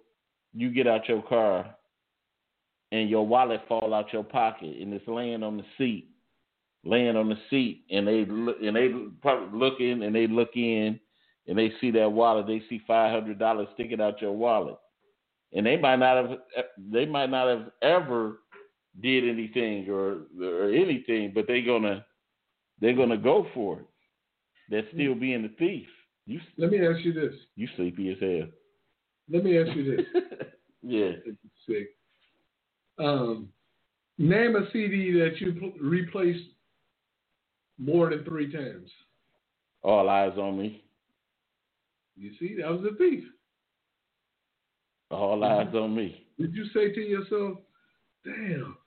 you 0.53 0.69
get 0.71 0.87
out 0.87 1.07
your 1.07 1.21
car 1.23 1.76
and 2.97 3.09
your 3.09 3.25
wallet 3.25 3.61
fall 3.67 3.93
out 3.93 4.13
your 4.13 4.23
pocket 4.23 4.75
and 4.81 4.93
it's 4.93 5.07
laying 5.07 5.43
on 5.43 5.57
the 5.57 5.63
seat, 5.77 6.09
laying 6.83 7.15
on 7.15 7.29
the 7.29 7.37
seat, 7.49 7.85
and 7.91 8.07
they 8.07 8.25
look 8.25 8.57
and 8.61 8.75
they 8.75 8.89
probably 9.21 9.57
look 9.57 9.79
in 9.79 10.03
and 10.03 10.15
they 10.15 10.27
look 10.27 10.55
in 10.55 10.99
and 11.47 11.57
they 11.57 11.71
see 11.79 11.91
that 11.91 12.11
wallet, 12.11 12.47
they 12.47 12.61
see 12.69 12.81
five 12.85 13.11
hundred 13.11 13.39
dollars 13.39 13.67
sticking 13.73 14.01
out 14.01 14.21
your 14.21 14.33
wallet, 14.33 14.77
and 15.53 15.65
they 15.65 15.77
might 15.77 15.97
not 15.97 16.17
have 16.17 16.37
they 16.91 17.05
might 17.05 17.29
not 17.29 17.47
have 17.47 17.69
ever 17.81 18.39
did 19.01 19.27
anything 19.27 19.89
or 19.89 20.23
or 20.41 20.69
anything, 20.69 21.31
but 21.33 21.45
they're 21.47 21.65
gonna 21.65 22.05
they're 22.81 22.95
gonna 22.95 23.17
go 23.17 23.47
for 23.53 23.79
it. 23.79 23.85
They're 24.69 24.81
hmm. 24.83 24.97
still 24.97 25.15
being 25.15 25.43
the 25.43 25.49
thief. 25.59 25.87
You 26.25 26.41
Let 26.57 26.71
me 26.71 26.85
ask 26.85 27.03
you 27.05 27.13
this. 27.13 27.33
you 27.55 27.67
sleepy 27.77 28.11
as 28.11 28.17
hell. 28.19 28.49
Let 29.31 29.43
me 29.43 29.57
ask 29.57 29.75
you 29.75 29.95
this. 29.95 30.05
yeah. 30.81 31.11
Sick. 31.67 31.89
Um, 32.99 33.49
name 34.17 34.55
a 34.55 34.69
CD 34.71 35.11
that 35.19 35.39
you 35.39 35.53
pl- 35.53 35.73
replaced 35.79 36.49
more 37.77 38.09
than 38.09 38.23
three 38.23 38.51
times. 38.51 38.89
All 39.83 40.09
eyes 40.09 40.37
on 40.37 40.57
me. 40.57 40.83
You 42.15 42.31
see, 42.39 42.55
that 42.59 42.69
was 42.69 42.83
a 42.91 42.95
thief. 42.95 43.23
All 45.11 45.43
eyes 45.43 45.73
on 45.73 45.95
me. 45.95 46.25
Did 46.39 46.53
you 46.55 46.65
say 46.73 46.91
to 46.91 46.99
yourself, 46.99 47.59
"Damn, 48.25 48.77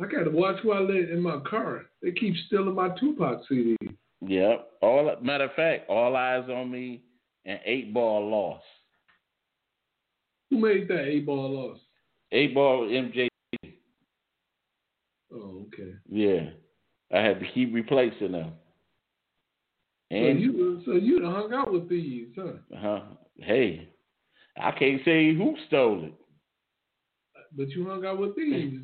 I 0.00 0.06
got 0.06 0.24
to 0.24 0.30
watch 0.30 0.60
who 0.62 0.72
I 0.72 0.80
let 0.80 1.10
in 1.10 1.20
my 1.20 1.38
car. 1.40 1.86
They 2.02 2.12
keep 2.12 2.34
stealing 2.46 2.74
my 2.74 2.88
Tupac 2.98 3.46
CD." 3.48 3.76
Yep. 4.26 4.70
All 4.82 5.16
matter 5.20 5.44
of 5.44 5.52
fact, 5.54 5.88
all 5.88 6.16
eyes 6.16 6.48
on 6.48 6.70
me 6.70 7.02
and 7.44 7.60
eight 7.64 7.92
ball 7.94 8.28
loss. 8.28 8.62
Who 10.50 10.58
made 10.58 10.88
that 10.88 11.04
eight 11.04 11.26
ball 11.26 11.50
loss? 11.50 11.78
Eight 12.32 12.54
ball 12.54 12.88
MJ. 12.88 13.28
Okay. 15.78 15.92
Yeah. 16.08 16.50
I 17.16 17.22
had 17.22 17.40
to 17.40 17.46
keep 17.54 17.72
replacing 17.74 18.32
them. 18.32 18.52
And 20.10 20.38
So 20.38 20.42
you 20.42 20.82
so 20.86 20.92
you 20.92 21.20
done 21.20 21.32
hung 21.34 21.52
out 21.54 21.72
with 21.72 21.88
thieves, 21.88 22.36
huh? 22.36 22.76
uh 22.76 23.00
hey, 23.36 23.88
I 24.60 24.70
can't 24.72 25.02
say 25.04 25.34
who 25.34 25.54
stole 25.66 26.04
it. 26.04 26.14
But 27.56 27.68
you 27.70 27.86
hung 27.88 28.04
out 28.04 28.18
with 28.18 28.34
thieves. 28.36 28.82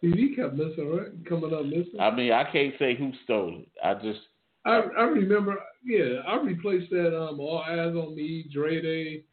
CD 0.00 0.34
kept 0.34 0.54
missing, 0.54 0.88
right? 0.90 1.08
Coming 1.28 1.52
up 1.54 1.64
missing. 1.66 2.00
I 2.00 2.10
mean, 2.14 2.32
I 2.32 2.44
can't 2.50 2.74
say 2.78 2.94
who 2.96 3.12
stole 3.24 3.60
it. 3.60 3.68
I 3.82 3.94
just 3.94 4.20
I 4.64 4.80
I 4.98 5.02
remember, 5.04 5.56
yeah, 5.84 6.20
I 6.26 6.36
replaced 6.40 6.90
that 6.90 7.14
um 7.16 7.40
All 7.40 7.58
Eyes 7.58 7.94
on 7.94 8.14
Me, 8.16 8.46
Dre 8.52 8.80
Day, 8.80 9.24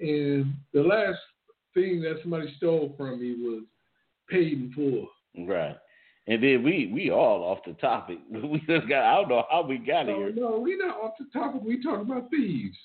and 0.00 0.52
the 0.72 0.82
last 0.82 1.18
thing 1.74 2.00
that 2.02 2.18
somebody 2.22 2.52
stole 2.56 2.94
from 2.96 3.20
me 3.20 3.34
was 3.38 3.62
Paid 4.28 4.52
in 4.52 4.72
Full. 4.74 5.46
right. 5.46 5.76
And 6.28 6.42
then 6.42 6.62
we 6.62 6.90
we 6.92 7.10
all 7.10 7.42
off 7.42 7.58
the 7.66 7.72
topic. 7.74 8.18
We 8.30 8.60
just 8.68 8.88
got 8.88 9.02
I 9.04 9.20
don't 9.20 9.28
know 9.28 9.44
how 9.50 9.62
we 9.62 9.78
got 9.78 10.06
No, 10.06 10.16
here. 10.16 10.32
no, 10.32 10.58
we 10.58 10.76
not 10.76 10.96
off 11.00 11.14
the 11.18 11.26
topic. 11.36 11.62
We 11.64 11.82
talking 11.82 12.10
about 12.10 12.30
thieves. 12.30 12.76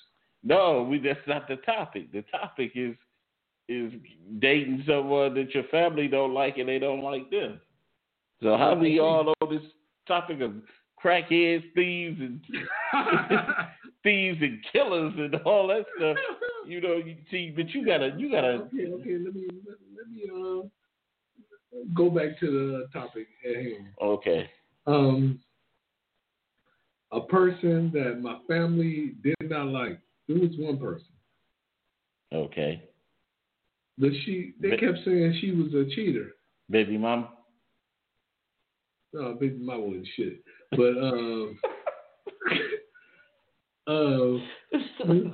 No, 0.42 0.82
we 0.82 0.98
that's 0.98 1.18
not 1.26 1.46
the 1.48 1.56
topic. 1.56 2.12
The 2.12 2.22
topic 2.30 2.72
is 2.74 2.94
is 3.68 3.92
dating 4.38 4.82
someone 4.86 5.34
that 5.34 5.54
your 5.54 5.64
family 5.64 6.08
don't 6.08 6.32
like 6.32 6.56
and 6.58 6.68
they 6.68 6.78
don't 6.78 7.02
like 7.02 7.30
them. 7.30 7.60
So 8.42 8.56
how 8.56 8.74
we 8.74 8.98
all 8.98 9.32
on 9.40 9.50
this 9.54 9.62
topic 10.06 10.40
of 10.40 10.52
crackheads, 11.02 11.64
thieves, 11.74 12.18
and 12.20 12.40
thieves 14.02 14.38
and 14.40 14.58
killers 14.72 15.12
and 15.16 15.34
all 15.44 15.66
that 15.68 15.84
stuff? 15.96 16.16
You 16.66 16.80
know, 16.80 16.94
you 16.96 17.16
see, 17.30 17.52
but 17.54 17.68
you 17.70 17.84
gotta, 17.84 18.14
you 18.16 18.30
gotta. 18.30 18.48
okay, 18.72 18.86
okay. 18.86 19.16
Let 19.18 19.34
me 19.34 19.48
let, 19.66 19.76
let 19.96 20.10
me 20.10 20.22
uh 20.32 20.66
go 21.94 22.10
back 22.10 22.38
to 22.40 22.46
the 22.50 22.88
topic 22.98 23.26
at 23.48 23.56
hand. 23.56 23.88
Okay, 24.02 24.50
Um, 24.86 25.40
a 27.12 27.20
person 27.22 27.90
that 27.94 28.20
my 28.20 28.38
family 28.48 29.14
did 29.22 29.34
not 29.42 29.66
like. 29.68 29.98
There 30.28 30.38
was 30.38 30.50
one 30.58 30.78
person. 30.78 31.06
okay, 32.32 32.82
But 33.96 34.10
she, 34.24 34.54
they 34.60 34.70
Ba- 34.70 34.78
kept 34.78 34.98
saying 35.04 35.38
she 35.40 35.52
was 35.52 35.72
a 35.74 35.88
cheater. 35.94 36.32
baby 36.70 36.98
mama. 36.98 37.30
No, 39.14 39.34
baby 39.34 39.56
mama 39.58 39.80
wasn't 39.80 40.08
shit. 40.16 40.42
But 40.72 40.98
um, 41.02 41.58
uh, 43.86 44.38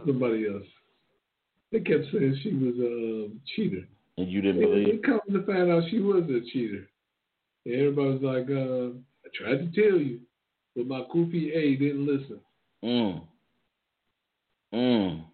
somebody 0.07 0.47
else. 0.47 0.67
They 1.73 1.81
kept 1.81 2.05
saying 2.13 2.39
she 2.45 2.53
was 2.55 2.77
a 2.79 3.31
cheater. 3.57 3.89
And 4.17 4.31
you 4.31 4.41
didn't 4.41 4.61
believe? 4.61 4.89
it 4.89 5.05
comes 5.05 5.21
to 5.33 5.45
find 5.45 5.71
out 5.71 5.83
she 5.91 5.99
was 5.99 6.25
a 6.25 6.41
cheater. 6.53 6.89
And 7.67 7.75
everybody's 7.75 8.23
like, 8.23 8.49
uh, 8.49 8.97
I 9.25 9.29
tried 9.35 9.73
to 9.73 9.83
tell 9.83 9.99
you, 9.99 10.21
but 10.77 10.87
my 10.87 11.03
goofy 11.13 11.53
A 11.53 11.77
didn't 11.77 12.07
listen. 12.07 12.41
Mm. 12.85 13.23
Mm. 14.73 15.25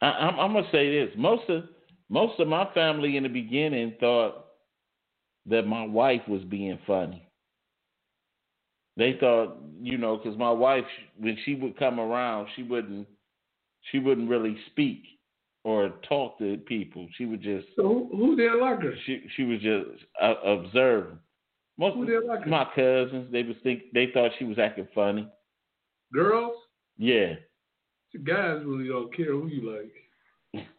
I, 0.00 0.06
I'm, 0.06 0.40
I'm 0.40 0.52
gonna 0.54 0.66
say 0.72 0.90
this. 0.90 1.14
Most 1.16 1.48
of 1.48 1.64
most 2.08 2.38
of 2.40 2.48
my 2.48 2.68
family 2.74 3.16
in 3.16 3.22
the 3.22 3.28
beginning 3.28 3.94
thought 4.00 4.46
that 5.46 5.66
my 5.66 5.84
wife 5.84 6.22
was 6.28 6.42
being 6.44 6.78
funny. 6.86 7.28
They 8.96 9.16
thought, 9.18 9.56
you 9.82 9.98
know, 9.98 10.16
because 10.16 10.38
my 10.38 10.50
wife, 10.50 10.84
when 11.18 11.36
she 11.44 11.54
would 11.54 11.76
come 11.78 11.98
around, 11.98 12.48
she 12.54 12.62
wouldn't, 12.62 13.08
she 13.90 13.98
wouldn't 13.98 14.30
really 14.30 14.56
speak 14.70 15.02
or 15.64 15.94
talk 16.08 16.38
to 16.38 16.56
people. 16.58 17.08
She 17.16 17.24
would 17.26 17.42
just, 17.42 17.66
So 17.76 17.82
who, 17.82 18.08
who 18.16 18.36
didn't 18.36 18.60
like 18.60 18.80
her? 18.82 18.94
she 19.06 19.22
she 19.34 19.44
was 19.44 19.60
just 19.60 20.04
uh, 20.22 20.34
observing. 20.44 21.18
Most 21.76 21.94
Who 21.96 22.06
didn't 22.06 22.28
like 22.28 22.42
her? 22.44 22.50
my 22.50 22.64
cousins, 22.74 23.32
they 23.32 23.42
was 23.42 23.56
think 23.64 23.82
they 23.92 24.08
thought 24.14 24.30
she 24.38 24.44
was 24.44 24.58
acting 24.58 24.86
funny. 24.94 25.26
Girls? 26.12 26.54
Yeah. 26.96 27.34
See, 28.12 28.18
guys 28.18 28.62
really 28.64 28.86
don't 28.88 29.12
care 29.16 29.32
who 29.32 29.48
you 29.48 29.74
like. 29.74 29.92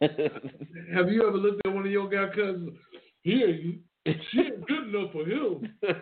Have 0.94 1.10
you 1.10 1.26
ever 1.28 1.36
looked 1.36 1.66
at 1.66 1.74
one 1.74 1.84
of 1.84 1.92
your 1.92 2.08
guy 2.08 2.34
cousins? 2.34 2.70
Here, 3.22 3.48
you, 3.48 3.78
she 4.06 4.40
ain't 4.40 4.66
good 4.66 4.88
enough 4.94 5.12
for 5.12 5.24
him. 5.26 5.74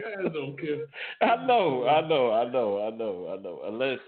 Guys 0.00 0.32
don't 0.32 0.58
care. 0.60 0.84
I 1.22 1.46
know, 1.46 1.86
I 1.86 2.06
know, 2.06 2.32
I 2.32 2.50
know, 2.50 2.82
I 2.86 2.90
know, 2.96 3.28
I 3.32 3.42
know. 3.42 3.62
Unless 3.66 4.00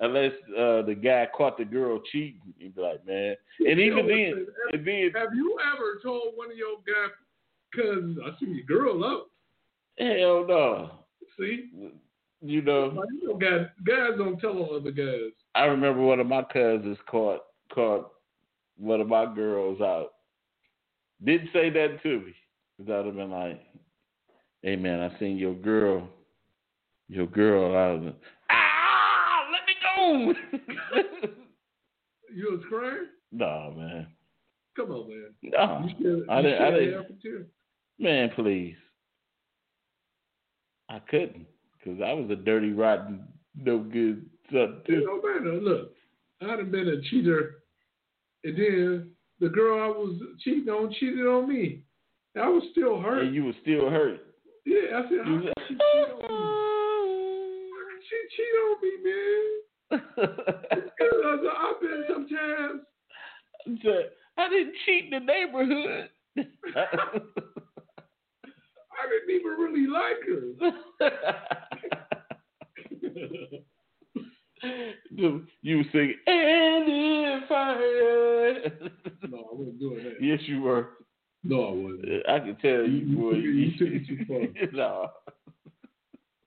unless 0.00 0.32
uh, 0.56 0.82
the 0.82 0.94
guy 0.94 1.26
caught 1.36 1.58
the 1.58 1.64
girl 1.64 2.00
cheating, 2.10 2.40
he'd 2.58 2.74
be 2.74 2.80
like, 2.82 3.06
man. 3.06 3.34
And 3.60 3.78
even 3.80 4.06
then, 4.06 4.46
and 4.72 4.86
then, 4.86 5.10
Have 5.14 5.34
you 5.34 5.56
ever 5.74 6.00
told 6.02 6.32
one 6.34 6.50
of 6.50 6.56
your 6.56 6.76
guy 6.86 7.12
cousins, 7.74 8.18
I 8.24 8.38
see 8.38 8.46
your 8.46 8.64
girl 8.64 9.04
up? 9.04 9.28
hell 9.98 10.44
no. 10.46 10.90
See? 11.38 11.70
You 12.40 12.62
know, 12.62 12.92
Like, 12.94 13.08
you 13.20 13.28
know 13.28 13.34
guys, 13.36 13.66
guys 13.86 14.18
don't 14.18 14.38
tell 14.38 14.62
on 14.62 14.80
other 14.80 14.90
guys. 14.90 15.32
I 15.54 15.64
remember 15.64 16.02
one 16.02 16.20
of 16.20 16.26
my 16.26 16.42
cousins 16.42 16.98
caught 17.08 17.40
caught 17.72 18.12
one 18.76 19.00
of 19.00 19.08
my 19.08 19.32
girls 19.34 19.80
out. 19.80 20.10
Didn't 21.24 21.48
say 21.52 21.70
that 21.70 22.02
to 22.02 22.20
me. 22.20 22.34
Cause 22.76 22.88
I'd 22.90 23.06
have 23.06 23.16
been 23.16 23.30
like, 23.30 23.62
"Hey 24.62 24.76
man, 24.76 25.00
I 25.00 25.18
seen 25.18 25.38
your 25.38 25.54
girl, 25.54 26.08
your 27.08 27.26
girl 27.26 27.74
out." 27.76 28.14
Let 29.96 30.68
me 30.68 30.74
go. 30.92 31.28
You 32.34 32.48
was 32.52 32.64
crying? 32.68 33.06
no 33.32 33.74
man, 33.76 34.06
Come 34.76 34.90
on, 34.90 35.08
man. 35.08 35.34
no. 35.42 35.86
You 35.86 35.94
should, 35.98 36.28
I 36.28 36.36
you 36.38 36.42
didn't- 36.42 36.62
I 36.62 36.70
should 36.70 36.78
didn't- 36.78 36.94
have 37.02 37.10
a 37.10 37.22
tear. 37.22 37.46
Man, 37.98 38.30
please. 38.34 38.76
I 40.88 40.98
couldn't 41.10 41.46
because 41.78 42.00
I 42.00 42.12
was 42.12 42.28
a 42.30 42.36
dirty, 42.36 42.72
rotten, 42.72 43.24
no 43.56 43.78
good 43.78 44.28
son 44.50 44.80
It 44.84 44.86
too. 44.86 45.00
don't 45.02 45.24
matter. 45.24 45.60
Look, 45.60 45.92
I'd 46.42 46.58
have 46.58 46.70
been 46.72 46.88
a 46.88 47.00
cheater, 47.02 47.62
and 48.42 48.56
then 48.56 49.10
the 49.40 49.48
girl 49.48 49.80
I 49.82 49.88
was 49.88 50.20
cheating 50.40 50.68
on 50.68 50.92
cheated 50.92 51.26
on 51.26 51.48
me. 51.48 51.82
I 52.36 52.48
was 52.48 52.64
still 52.72 53.00
hurt. 53.00 53.22
And 53.26 53.34
you 53.34 53.44
were 53.44 53.52
still 53.62 53.88
hurt. 53.90 54.20
yeah, 54.66 54.98
I 54.98 55.08
said, 55.08 55.18
how 55.24 55.30
You 55.30 55.40
could 55.40 55.52
she 55.68 55.74
cheat 55.74 56.10
on 56.10 56.18
me? 56.18 56.26
How 57.70 57.84
could 57.90 58.02
she 58.08 58.18
cheat 58.36 58.54
on 58.64 58.76
me, 58.82 58.90
man? 59.04 59.60
I've 60.18 61.80
been 61.80 62.04
sometimes. 62.08 62.80
I 64.36 64.48
didn't 64.48 64.74
cheat 64.84 65.04
in 65.04 65.10
the 65.10 65.20
neighborhood. 65.20 66.08
I 66.36 66.38
didn't 69.08 69.30
even 69.30 69.52
really 69.58 69.86
like 69.86 70.20
her. 70.26 70.40
You 75.62 75.82
sing, 75.92 76.14
and 76.26 76.84
if 76.88 77.50
I 77.50 77.74
No, 79.28 79.38
I 79.38 79.54
wasn't 79.54 79.78
doing 79.78 80.04
that. 80.04 80.14
Yes, 80.20 80.40
you 80.46 80.62
were. 80.62 80.88
No, 81.42 81.64
I 81.68 81.72
wasn't. 81.72 82.28
I 82.28 82.38
can 82.40 82.56
tell 82.56 82.82
you, 82.88 82.98
You- 83.06 83.16
boy. 83.16 83.30
you- 83.32 83.50
you 83.50 83.70
took 83.78 83.88
it 83.94 84.06
too 84.06 84.24
far. 84.26 84.46
no. 84.72 85.10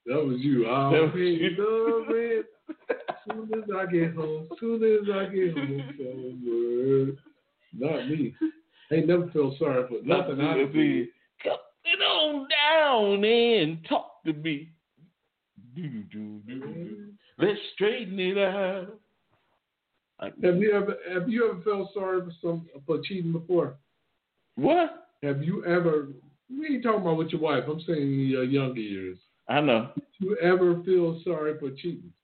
That 0.07 0.25
was 0.25 0.37
you. 0.39 0.65
I'll 0.67 0.91
That 0.91 1.01
was 1.01 1.13
you. 1.15 2.43
soon 3.29 3.51
as 3.53 3.69
I 3.75 3.91
get 3.91 4.13
home. 4.13 4.47
Soon 4.59 4.83
as 4.83 5.09
I 5.13 5.25
get 5.33 5.53
home. 5.53 7.17
Not 7.73 8.09
me. 8.09 8.33
Ain't 8.91 9.07
never 9.07 9.29
felt 9.31 9.57
sorry 9.59 9.85
for 9.87 9.99
nothing 10.03 10.39
I 10.39 10.57
did. 10.71 11.07
Come 11.43 12.01
on 12.01 12.47
down 12.47 13.23
and 13.25 13.85
talk 13.87 14.23
to 14.25 14.33
me. 14.33 14.69
Let's 17.37 17.59
straighten 17.73 18.19
it 18.19 18.37
out. 18.37 18.99
Have 20.19 20.57
you 20.57 20.73
ever 20.73 20.95
have 21.13 21.29
you 21.29 21.49
ever 21.49 21.61
felt 21.61 21.93
sorry 21.93 22.21
for 22.21 22.31
some 22.41 22.67
for 22.85 22.99
cheating 23.03 23.33
before? 23.33 23.75
what? 24.55 25.09
Have 25.21 25.43
you 25.43 25.65
ever? 25.65 26.07
We 26.49 26.75
ain't 26.75 26.83
talking 26.83 27.01
about 27.01 27.17
with 27.17 27.29
your 27.29 27.41
wife. 27.41 27.65
I'm 27.69 27.81
saying 27.85 28.01
in 28.01 28.27
your 28.27 28.43
younger 28.43 28.79
years. 28.79 29.17
I 29.49 29.61
know. 29.61 29.89
You 30.19 30.37
ever 30.41 30.81
feel 30.83 31.21
sorry 31.23 31.57
for 31.59 31.69
cheating? 31.71 32.11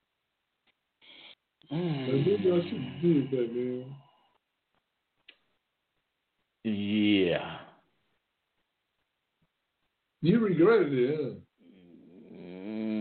Mm. 1.71 2.07
Maybe 2.26 2.51
I 2.51 2.59
should 2.69 3.01
do 3.01 3.28
that, 3.32 3.55
man. 3.55 3.86
Yeah. 6.63 7.57
You 10.21 10.39
regretted 10.39 10.93
it, 10.93 11.19
huh? 11.19 11.32
Mm, 12.34 12.93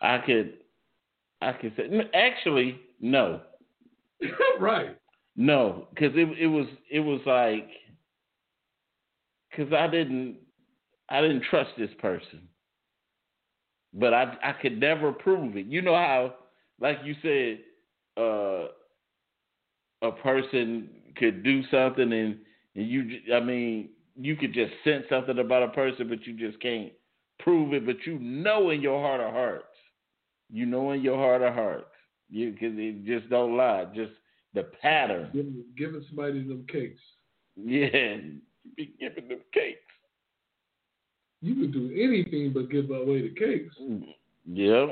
I 0.00 0.18
could, 0.18 0.54
I 1.42 1.52
could 1.52 1.72
say 1.76 1.90
actually 2.14 2.80
no, 3.00 3.40
right. 4.60 4.96
no, 5.36 5.88
because 5.90 6.12
it 6.14 6.28
it 6.38 6.46
was 6.46 6.66
it 6.90 7.00
was 7.00 7.20
like 7.26 7.68
because 9.50 9.72
I 9.72 9.86
didn't 9.88 10.36
I 11.10 11.20
didn't 11.20 11.42
trust 11.50 11.70
this 11.76 11.90
person, 11.98 12.40
but 13.92 14.14
I 14.14 14.36
I 14.42 14.52
could 14.52 14.78
never 14.78 15.12
prove 15.12 15.56
it. 15.56 15.66
You 15.66 15.82
know 15.82 15.94
how, 15.94 16.34
like 16.80 16.98
you 17.04 17.14
said, 17.22 17.60
uh, 18.16 18.68
a 20.02 20.12
person 20.12 20.88
could 21.16 21.42
do 21.42 21.62
something 21.70 22.12
and 22.12 22.38
and 22.76 22.88
you 22.88 23.20
I 23.34 23.40
mean 23.40 23.90
you 24.16 24.36
could 24.36 24.52
just 24.52 24.72
sense 24.84 25.04
something 25.08 25.38
about 25.38 25.62
a 25.62 25.68
person, 25.68 26.08
but 26.08 26.26
you 26.26 26.34
just 26.34 26.60
can't 26.60 26.92
prove 27.38 27.72
it. 27.74 27.86
But 27.86 28.06
you 28.06 28.18
know 28.18 28.70
in 28.70 28.80
your 28.80 29.00
heart 29.00 29.20
of 29.20 29.32
hearts, 29.32 29.64
you 30.50 30.66
know 30.66 30.92
in 30.92 31.00
your 31.02 31.16
heart 31.16 31.42
of 31.42 31.54
hearts, 31.54 31.86
you 32.28 32.52
because 32.52 32.74
it 32.76 33.04
just 33.04 33.28
don't 33.30 33.56
lie. 33.56 33.86
Just 33.94 34.12
the 34.54 34.64
pattern. 34.82 35.30
Giving, 35.32 35.64
giving 35.76 36.04
somebody 36.08 36.46
them 36.46 36.64
cakes. 36.68 37.00
Yeah, 37.56 37.86
you 37.86 38.40
be 38.76 38.92
giving 38.98 39.28
them 39.28 39.40
cakes. 39.52 39.78
You 41.42 41.54
could 41.54 41.72
do 41.72 41.90
anything 41.94 42.52
but 42.52 42.70
give 42.70 42.90
away 42.90 43.22
the 43.22 43.34
cakes. 43.34 43.74
Yeah. 44.46 44.86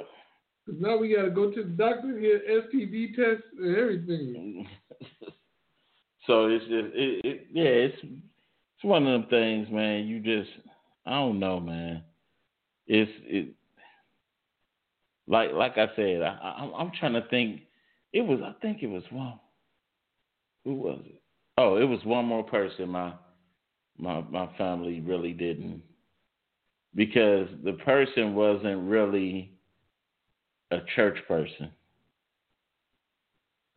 'Cause 0.67 0.77
now 0.81 0.97
we 0.99 1.15
got 1.15 1.23
to 1.23 1.31
go 1.31 1.51
to 1.51 1.63
the 1.63 1.69
doctor 1.71 2.09
and 2.09 2.21
get 2.21 2.47
STD 2.47 3.15
tests 3.17 3.47
and 3.59 3.77
everything. 3.77 4.69
so 6.27 6.47
it's 6.47 6.65
just 6.67 6.95
it, 6.95 7.21
it 7.25 7.47
yeah 7.53 7.65
it's 7.65 7.97
it's 8.03 8.85
one 8.85 9.07
of 9.07 9.21
them 9.23 9.31
things 9.31 9.69
man 9.71 10.07
you 10.07 10.21
just 10.21 10.51
I 11.07 11.13
don't 11.13 11.39
know 11.39 11.59
man 11.61 12.03
it's 12.87 13.11
it 13.25 13.49
like 15.27 15.53
like 15.53 15.79
I 15.79 15.87
said 15.97 16.23
I, 16.23 16.39
I 16.43 16.51
I'm- 16.61 16.73
I'm 16.77 16.91
trying 16.99 17.15
to 17.15 17.27
think 17.29 17.63
it 18.13 18.23
was 18.23 18.41
I 18.43 18.53
think 18.61 18.83
it 18.83 18.89
was 18.89 19.03
one 19.11 19.39
who 20.65 20.75
was 20.75 21.01
it 21.07 21.23
oh 21.57 21.77
it 21.77 21.85
was 21.85 22.05
one 22.05 22.27
more 22.27 22.43
person 22.45 22.91
my 22.91 23.13
my 23.99 24.21
my 24.31 24.49
family 24.59 25.01
really 25.01 25.33
didn't 25.33 25.83
because 26.95 27.49
the 27.65 27.73
person 27.85 28.35
wasn't 28.35 28.89
really 28.89 29.53
a 30.71 30.79
church 30.95 31.19
person 31.27 31.71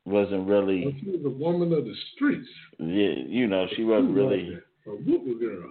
wasn't 0.06 0.48
really 0.48 0.86
Well, 0.86 0.96
she 1.00 1.10
was 1.10 1.26
a 1.26 1.30
woman 1.30 1.74
of 1.74 1.86
the 1.86 1.96
streets. 2.16 2.48
yeah, 2.80 3.14
you 3.28 3.48
know, 3.48 3.68
she 3.76 3.84
wasn't 3.84 4.16
really. 4.16 4.58
A 4.88 4.90
whoopee 4.90 5.40
girl. 5.40 5.70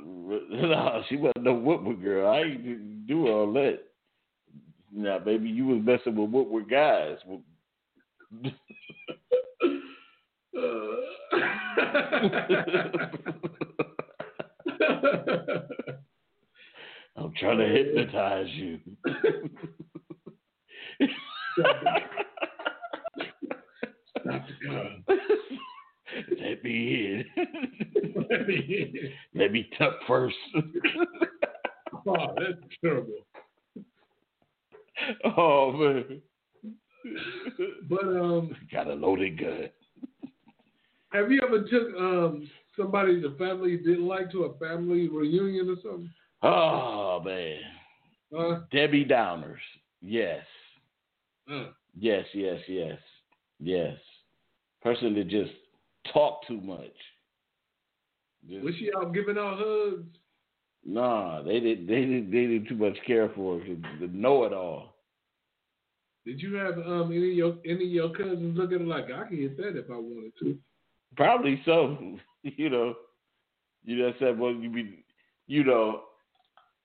No, 0.50 1.02
she 1.08 1.16
wasn't 1.16 1.44
no 1.44 1.54
Woodward 1.54 2.00
girl. 2.00 2.30
I 2.30 2.42
ain't 2.42 3.08
do 3.08 3.26
all 3.26 3.52
that. 3.54 3.80
Now, 4.92 5.18
baby, 5.18 5.48
you 5.48 5.66
was 5.66 5.82
messing 5.82 6.14
with 6.14 6.30
Woodward 6.30 6.70
guys. 6.70 7.16
I'm 17.16 17.32
trying 17.38 17.58
to 17.58 17.66
hypnotize 17.66 18.48
you. 18.54 18.78
Stop. 24.20 24.42
Let 26.40 26.64
me 26.64 27.06
in. 27.06 27.24
Let 28.30 28.46
me 28.48 28.56
in. 28.94 29.40
Let 29.40 29.52
me 29.52 29.68
tuck 29.78 29.94
first. 30.06 30.36
Oh, 32.06 32.34
that's 32.38 32.58
terrible. 32.82 33.26
oh 35.36 35.72
man. 35.72 36.22
But 37.88 38.04
um, 38.04 38.56
Got 38.72 38.88
a 38.88 38.94
loaded 38.94 39.38
gun. 39.38 39.68
have 41.12 41.30
you 41.30 41.40
ever 41.44 41.62
took 41.62 41.94
um 41.98 42.48
somebody 42.76 43.20
the 43.20 43.34
family 43.38 43.76
didn't 43.76 44.06
like 44.06 44.30
to 44.32 44.44
a 44.44 44.58
family 44.58 45.08
reunion 45.08 45.68
or 45.70 45.76
something? 45.82 46.10
Oh 46.42 47.20
man. 47.24 47.60
Debbie 48.72 49.04
Downers. 49.04 49.58
Yes. 50.00 50.44
Uh, 51.50 51.66
Yes, 51.98 52.24
yes, 52.32 52.60
yes. 52.68 52.98
Yes. 53.58 53.96
Person 54.80 55.12
that 55.16 55.26
just 55.28 55.50
talk 56.12 56.46
too 56.46 56.60
much. 56.60 56.94
Just- 58.48 58.64
was 58.64 58.74
she 58.76 58.90
out 58.96 59.12
giving 59.12 59.36
out 59.36 59.58
hugs? 59.58 60.06
nah, 60.84 61.42
they 61.42 61.60
didn't. 61.60 61.86
they 61.86 62.06
did 62.06 62.30
they 62.30 62.46
did 62.46 62.68
too 62.68 62.76
much 62.76 62.96
care 63.06 63.28
for 63.34 63.58
her. 63.58 63.74
The 64.00 64.06
know 64.06 64.44
it 64.44 64.52
all. 64.52 64.94
Did 66.24 66.40
you 66.40 66.54
have 66.54 66.78
um 66.78 67.10
any 67.12 67.30
of 67.30 67.36
your 67.36 67.56
any 67.66 67.84
of 67.86 67.90
your 67.90 68.10
cousins 68.10 68.56
look 68.56 68.72
at 68.72 68.80
it 68.80 68.86
like 68.86 69.10
I 69.10 69.26
can 69.26 69.36
hit 69.36 69.56
that 69.58 69.76
if 69.76 69.90
I 69.90 69.96
wanted 69.96 70.32
to? 70.40 70.56
Probably 71.16 71.60
so. 71.64 72.18
you 72.42 72.70
know. 72.70 72.94
You 73.84 74.08
just 74.08 74.20
said, 74.20 74.38
well 74.38 74.52
you 74.54 74.70
be 74.70 75.04
you 75.48 75.64
know 75.64 76.02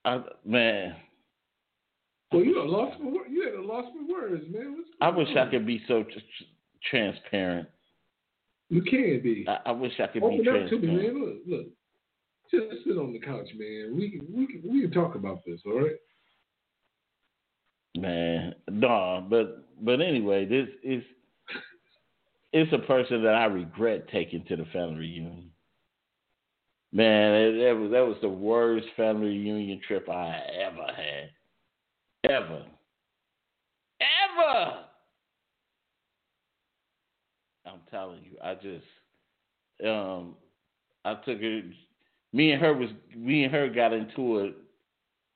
I 0.05 0.21
man, 0.45 0.95
Well, 2.31 2.43
you 2.43 2.61
a 2.61 2.63
lost 2.63 2.97
for 2.99 3.05
wor- 3.05 3.27
you 3.27 3.43
had 3.43 3.55
a 3.55 3.61
lost 3.61 3.89
for 3.93 4.13
words, 4.13 4.43
man. 4.51 4.85
I 5.01 5.09
wish 5.09 5.27
I 5.35 5.49
could 5.49 5.65
be 5.65 5.83
so 5.87 6.03
tr- 6.03 6.09
tr- 6.11 6.89
transparent. 6.89 7.67
You 8.69 8.81
can 8.83 9.21
be. 9.23 9.45
I, 9.47 9.69
I 9.69 9.71
wish 9.71 9.93
I 9.99 10.07
could 10.07 10.23
Open 10.23 10.43
be 10.43 10.49
up 10.49 10.69
to 10.69 10.79
me, 10.79 10.87
man. 10.87 11.19
Look, 11.19 11.37
look. 11.47 11.67
Just 12.51 12.83
sit 12.85 12.97
on 12.97 13.13
the 13.13 13.19
couch, 13.19 13.49
man. 13.57 13.95
We 13.97 14.11
can 14.11 14.27
we 14.31 14.45
can 14.47 14.61
we 14.71 14.81
can 14.81 14.91
talk 14.91 15.15
about 15.15 15.43
this, 15.45 15.59
all 15.65 15.81
right? 15.81 15.95
Man, 17.97 18.53
no, 18.69 19.25
but 19.27 19.65
but 19.83 20.01
anyway, 20.01 20.45
this 20.45 20.67
is 20.83 21.03
it's 22.53 22.71
a 22.73 22.85
person 22.85 23.23
that 23.23 23.33
I 23.33 23.45
regret 23.45 24.07
taking 24.09 24.45
to 24.45 24.55
the 24.55 24.65
family 24.65 24.99
reunion. 24.99 25.49
Man, 26.95 27.57
that, 27.59 27.77
was 27.77 27.91
that 27.91 28.07
was 28.07 28.17
the 28.21 28.29
worst 28.29 28.87
family 28.95 29.27
reunion 29.27 29.81
trip 29.85 30.07
I 30.09 30.39
ever 30.61 30.87
had, 30.95 32.31
ever, 32.31 32.63
ever. 33.99 34.73
I'm 37.65 37.81
telling 37.91 38.21
you, 38.23 38.37
I 38.41 38.53
just, 38.55 38.85
um, 39.85 40.35
I 41.03 41.15
took 41.15 41.41
her. 41.41 41.61
Me 42.31 42.51
and 42.51 42.61
her 42.61 42.73
was 42.73 42.89
me 43.15 43.43
and 43.43 43.53
her 43.53 43.67
got 43.67 43.91
into 43.91 44.39
it 44.39 44.55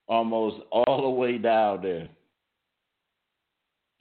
almost 0.08 0.62
all 0.72 1.02
the 1.02 1.10
way 1.10 1.38
down 1.38 1.82
there 1.82 2.08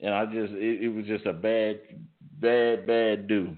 and 0.01 0.13
I 0.13 0.25
just 0.25 0.53
it, 0.53 0.83
it 0.83 0.89
was 0.89 1.05
just 1.05 1.25
a 1.25 1.33
bad, 1.33 1.79
bad, 2.39 2.87
bad 2.87 3.27
do. 3.27 3.55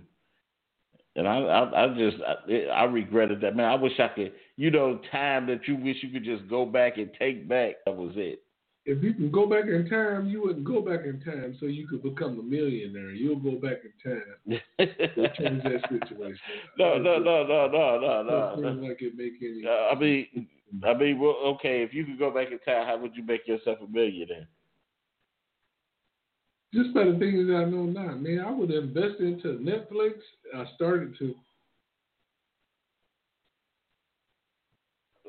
And 1.16 1.28
I, 1.28 1.40
I, 1.40 1.84
I 1.86 1.88
just, 1.98 2.18
I, 2.26 2.54
I 2.74 2.84
regretted 2.86 3.42
that. 3.42 3.56
Man, 3.56 3.66
I 3.66 3.76
wish 3.76 4.00
I 4.00 4.08
could, 4.10 4.32
you 4.56 4.72
know, 4.72 5.00
time 5.12 5.46
that 5.48 5.68
you 5.68 5.76
wish 5.76 5.98
you 6.02 6.10
could 6.10 6.24
just 6.24 6.48
go 6.50 6.66
back 6.66 6.98
and 6.98 7.10
take 7.20 7.50
back. 7.50 7.76
That 7.86 7.96
was 7.98 8.14
it. 8.16 8.44
if 8.86 9.04
you 9.04 9.14
can 9.14 9.30
go 9.30 9.46
back 9.46 9.66
in 9.66 9.88
time, 9.90 10.28
you 10.30 10.42
wouldn't 10.42 10.66
go 10.66 10.82
back 10.82 11.02
in 11.06 11.20
time 11.22 11.56
so 11.60 11.66
you 11.68 11.88
could 11.88 12.02
become 12.02 12.40
a 12.40 12.44
millionaire. 12.44 13.12
You'll 13.12 13.40
go 13.40 13.52
back 13.60 13.80
in 13.84 14.12
time 14.12 14.60
to 14.80 15.28
change 15.38 15.64
that 15.64 15.82
situation. 15.90 16.38
no, 16.80 16.98
no, 16.98 17.20
no, 17.20 17.46
no, 17.46 17.68
no, 17.68 18.00
no, 18.00 18.24
no. 18.24 18.62
Doesn't 18.62 18.82
like 18.82 19.02
it 19.02 19.16
make 19.16 19.34
any. 19.42 19.64
Uh, 19.68 19.94
I 19.94 20.00
mean, 20.00 20.48
I 20.84 20.94
mean, 20.94 21.20
well, 21.20 21.36
okay. 21.56 21.84
If 21.84 21.94
you 21.94 22.06
could 22.06 22.20
go 22.20 22.32
back 22.32 22.48
in 22.52 22.60
time, 22.60 22.88
how 22.88 22.98
would 22.98 23.16
you 23.16 23.24
make 23.24 23.48
yourself 23.48 23.80
a 23.82 23.92
millionaire? 23.92 24.48
Just 26.74 26.94
by 26.94 27.04
the 27.04 27.18
things 27.20 27.48
that 27.48 27.56
I 27.56 27.66
know 27.66 27.84
now, 27.84 28.16
man, 28.16 28.40
I 28.46 28.52
would 28.52 28.72
invest 28.72 29.20
into 29.20 29.60
Netflix. 29.60 30.14
I 30.56 30.66
started 30.76 31.18
to. 31.20 31.36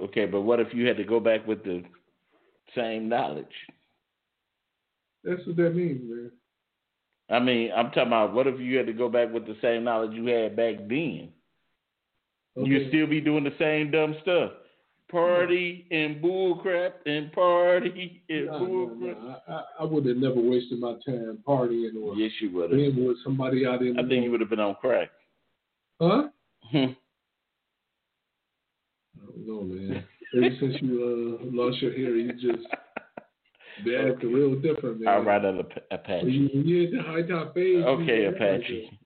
Okay, 0.04 0.26
but 0.26 0.42
what 0.42 0.60
if 0.60 0.68
you 0.72 0.86
had 0.86 0.96
to 0.98 1.04
go 1.04 1.20
back 1.20 1.46
with 1.46 1.64
the 1.64 1.82
same 2.76 3.08
knowledge? 3.08 3.46
That's 5.24 5.44
what 5.46 5.56
that 5.56 5.74
means, 5.74 6.00
man. 6.04 6.30
I 7.30 7.38
mean, 7.40 7.70
I'm 7.74 7.86
talking 7.86 8.08
about 8.08 8.34
what 8.34 8.46
if 8.46 8.60
you 8.60 8.76
had 8.76 8.86
to 8.86 8.92
go 8.92 9.08
back 9.08 9.32
with 9.32 9.46
the 9.46 9.56
same 9.62 9.84
knowledge 9.84 10.12
you 10.12 10.26
had 10.26 10.56
back 10.56 10.76
then? 10.88 11.30
Okay. 12.56 12.68
You'd 12.70 12.88
still 12.88 13.06
be 13.06 13.20
doing 13.20 13.44
the 13.44 13.54
same 13.58 13.90
dumb 13.90 14.16
stuff. 14.22 14.52
Party 15.10 15.86
and 15.90 16.22
bullcrap 16.22 16.92
and 17.04 17.30
party 17.32 18.22
and 18.30 18.46
No, 18.46 18.58
bull 18.58 18.96
no, 18.96 19.06
no. 19.12 19.36
I, 19.46 19.52
I, 19.52 19.62
I 19.80 19.84
would 19.84 20.06
have 20.06 20.16
never 20.16 20.40
wasted 20.40 20.80
my 20.80 20.92
time 21.04 21.38
partying 21.46 21.94
or 22.02 22.14
Yes, 22.14 22.30
you 22.40 22.50
would 22.52 22.70
have. 22.70 22.78
being 22.78 23.06
with 23.06 23.18
somebody 23.22 23.66
I 23.66 23.76
didn't 23.76 23.98
I 23.98 24.08
think 24.08 24.24
you 24.24 24.30
would 24.30 24.40
have 24.40 24.48
been 24.48 24.60
on 24.60 24.74
crack. 24.76 25.10
Huh? 26.00 26.28
Hmm. 26.70 26.76
I 29.20 29.26
don't 29.26 29.46
know, 29.46 29.62
man. 29.62 30.04
Ever 30.34 30.56
since 30.60 30.76
you 30.80 31.38
uh, 31.42 31.44
lost 31.52 31.82
your 31.82 31.92
hair, 31.92 32.16
you 32.16 32.32
just 32.32 32.66
been 33.84 34.12
acting 34.12 34.32
real 34.32 34.54
different, 34.60 35.00
man. 35.02 35.12
I'll 35.12 35.22
ride 35.22 35.44
on 35.44 35.58
the 35.58 35.64
Apache. 35.94 36.26
you, 36.30 36.48
when 36.54 36.66
you 36.66 36.80
hit 36.82 36.92
the 36.92 37.02
high 37.02 37.22
top 37.22 37.52
phase. 37.54 37.84
Okay, 37.84 38.22
you 38.22 38.28
Apache. 38.28 38.98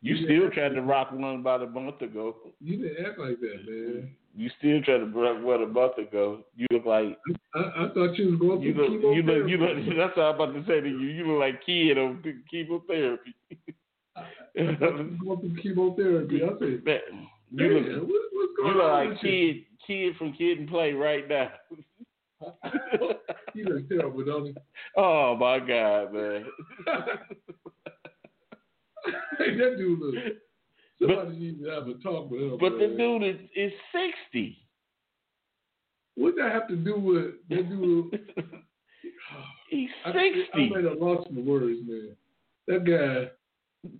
you 0.00 0.14
Yeah. 0.14 0.24
still 0.24 0.50
tried 0.50 0.70
to 0.70 0.80
rock 0.82 1.12
one 1.12 1.40
about 1.40 1.62
a 1.62 1.66
month 1.66 2.00
ago. 2.00 2.36
You 2.60 2.78
didn't 2.78 3.04
act 3.06 3.18
like 3.18 3.38
that, 3.40 3.66
man. 3.68 4.10
You 4.36 4.48
still 4.58 4.80
tried 4.82 4.98
to 4.98 5.06
rock 5.06 5.42
one 5.42 5.62
a 5.62 5.66
month 5.66 5.98
ago. 5.98 6.40
You 6.56 6.66
look 6.70 6.86
like 6.86 7.18
I, 7.54 7.58
I 7.58 7.88
thought 7.92 8.16
you 8.16 8.30
was 8.30 8.40
going 8.40 8.62
you 8.62 8.74
through 8.74 9.02
look 9.02 9.16
you 9.16 9.22
look 9.22 9.48
you 9.48 9.56
look. 9.58 9.96
That's 9.96 10.16
what 10.16 10.22
I'm 10.22 10.34
about 10.36 10.54
to 10.54 10.64
say 10.66 10.80
to 10.80 10.88
you. 10.88 10.98
You 10.98 11.26
look 11.26 11.40
like 11.40 11.64
kid 11.66 11.98
on 11.98 12.22
chemotherapy. 12.50 13.34
I 14.16 14.22
you 14.54 14.66
was 14.66 15.18
going 15.24 15.58
chemotherapy. 15.62 16.42
I 16.44 16.48
said, 16.58 16.84
Man, 16.84 17.00
you 17.50 17.74
what, 17.74 17.82
look 17.82 18.08
what's 18.08 18.22
you 18.32 18.56
going 18.56 18.76
look 18.76 18.84
on 18.84 18.90
like 18.90 19.08
with 19.10 19.20
kid 19.20 19.64
kid 19.90 20.16
from 20.16 20.32
Kid 20.32 20.58
and 20.58 20.68
Play 20.68 20.92
right 20.92 21.28
now. 21.28 21.50
you? 22.40 22.44
you 23.54 23.64
look 23.64 23.88
terrible, 23.88 24.24
don't 24.24 24.46
you? 24.46 24.54
oh 24.96 25.36
my 25.36 25.58
God, 25.58 26.12
man. 26.14 26.44
hey, 29.38 29.56
that 29.56 29.76
dude 29.76 29.98
look. 29.98 30.14
Somebody 31.00 31.38
needs 31.38 31.62
to 31.62 31.70
have 31.70 31.88
a 31.88 31.94
talk 31.94 32.30
with 32.30 32.40
him. 32.40 32.58
But 32.60 32.72
the 32.78 32.94
dude 32.96 33.22
is, 33.22 33.36
is 33.56 33.72
sixty. 33.92 34.66
What 36.16 36.34
that 36.36 36.52
have 36.52 36.68
to 36.68 36.76
do 36.76 36.98
with 36.98 37.34
that 37.48 37.68
dude? 37.68 38.20
He's 39.70 39.88
I, 40.04 40.12
sixty. 40.12 40.70
I'm 40.74 40.86
at 40.86 40.92
a 40.92 40.94
loss 40.94 41.26
for 41.26 41.40
words, 41.40 41.78
man. 41.86 42.16
That 42.66 42.84
guy, 42.84 43.30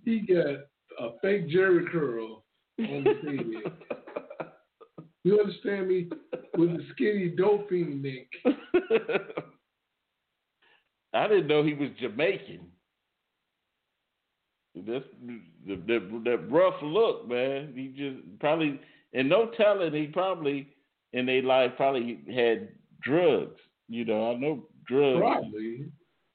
he 0.05 0.19
got 0.19 0.67
a 0.99 1.19
fake 1.21 1.49
Jheri 1.49 1.89
curl 1.91 2.43
on 2.79 3.05
his 3.05 3.17
head. 3.63 4.49
You 5.23 5.39
understand 5.39 5.87
me? 5.87 6.09
With 6.57 6.77
the 6.77 6.85
skinny 6.91 7.29
dolphin 7.29 8.01
neck. 8.01 8.27
I 11.13 11.27
didn't 11.27 11.47
know 11.47 11.63
he 11.63 11.73
was 11.73 11.89
Jamaican. 11.99 12.61
That's 14.75 15.03
the, 15.67 15.75
the, 15.75 16.21
that 16.23 16.49
rough 16.49 16.81
look, 16.81 17.27
man. 17.27 17.73
He 17.75 17.87
just 17.89 18.39
probably, 18.39 18.79
and 19.13 19.27
no 19.27 19.51
telling, 19.57 19.93
he 19.93 20.07
probably 20.07 20.67
in 21.13 21.25
their 21.25 21.41
life 21.43 21.71
probably 21.75 22.19
had 22.33 22.69
drugs. 23.03 23.59
You 23.89 24.05
know, 24.05 24.31
I 24.31 24.35
know 24.35 24.63
drugs. 24.87 25.19
Probably. 25.19 25.85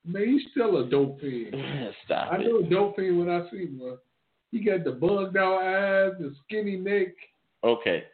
Man, 0.04 0.28
he's 0.28 0.42
still 0.50 0.78
a 0.78 0.88
dope 0.88 1.20
fiend. 1.20 1.56
Stop 2.04 2.32
I 2.32 2.36
it. 2.36 2.46
know 2.46 2.58
a 2.58 2.62
dope 2.62 2.96
fiend 2.96 3.18
when 3.18 3.30
I 3.30 3.50
see 3.50 3.66
one. 3.76 3.98
He 4.52 4.62
got 4.62 4.84
the 4.84 4.92
bugged 4.92 5.36
out 5.36 5.62
eyes, 5.62 6.12
the 6.20 6.34
skinny 6.44 6.76
neck. 6.76 7.08
Okay, 7.64 8.04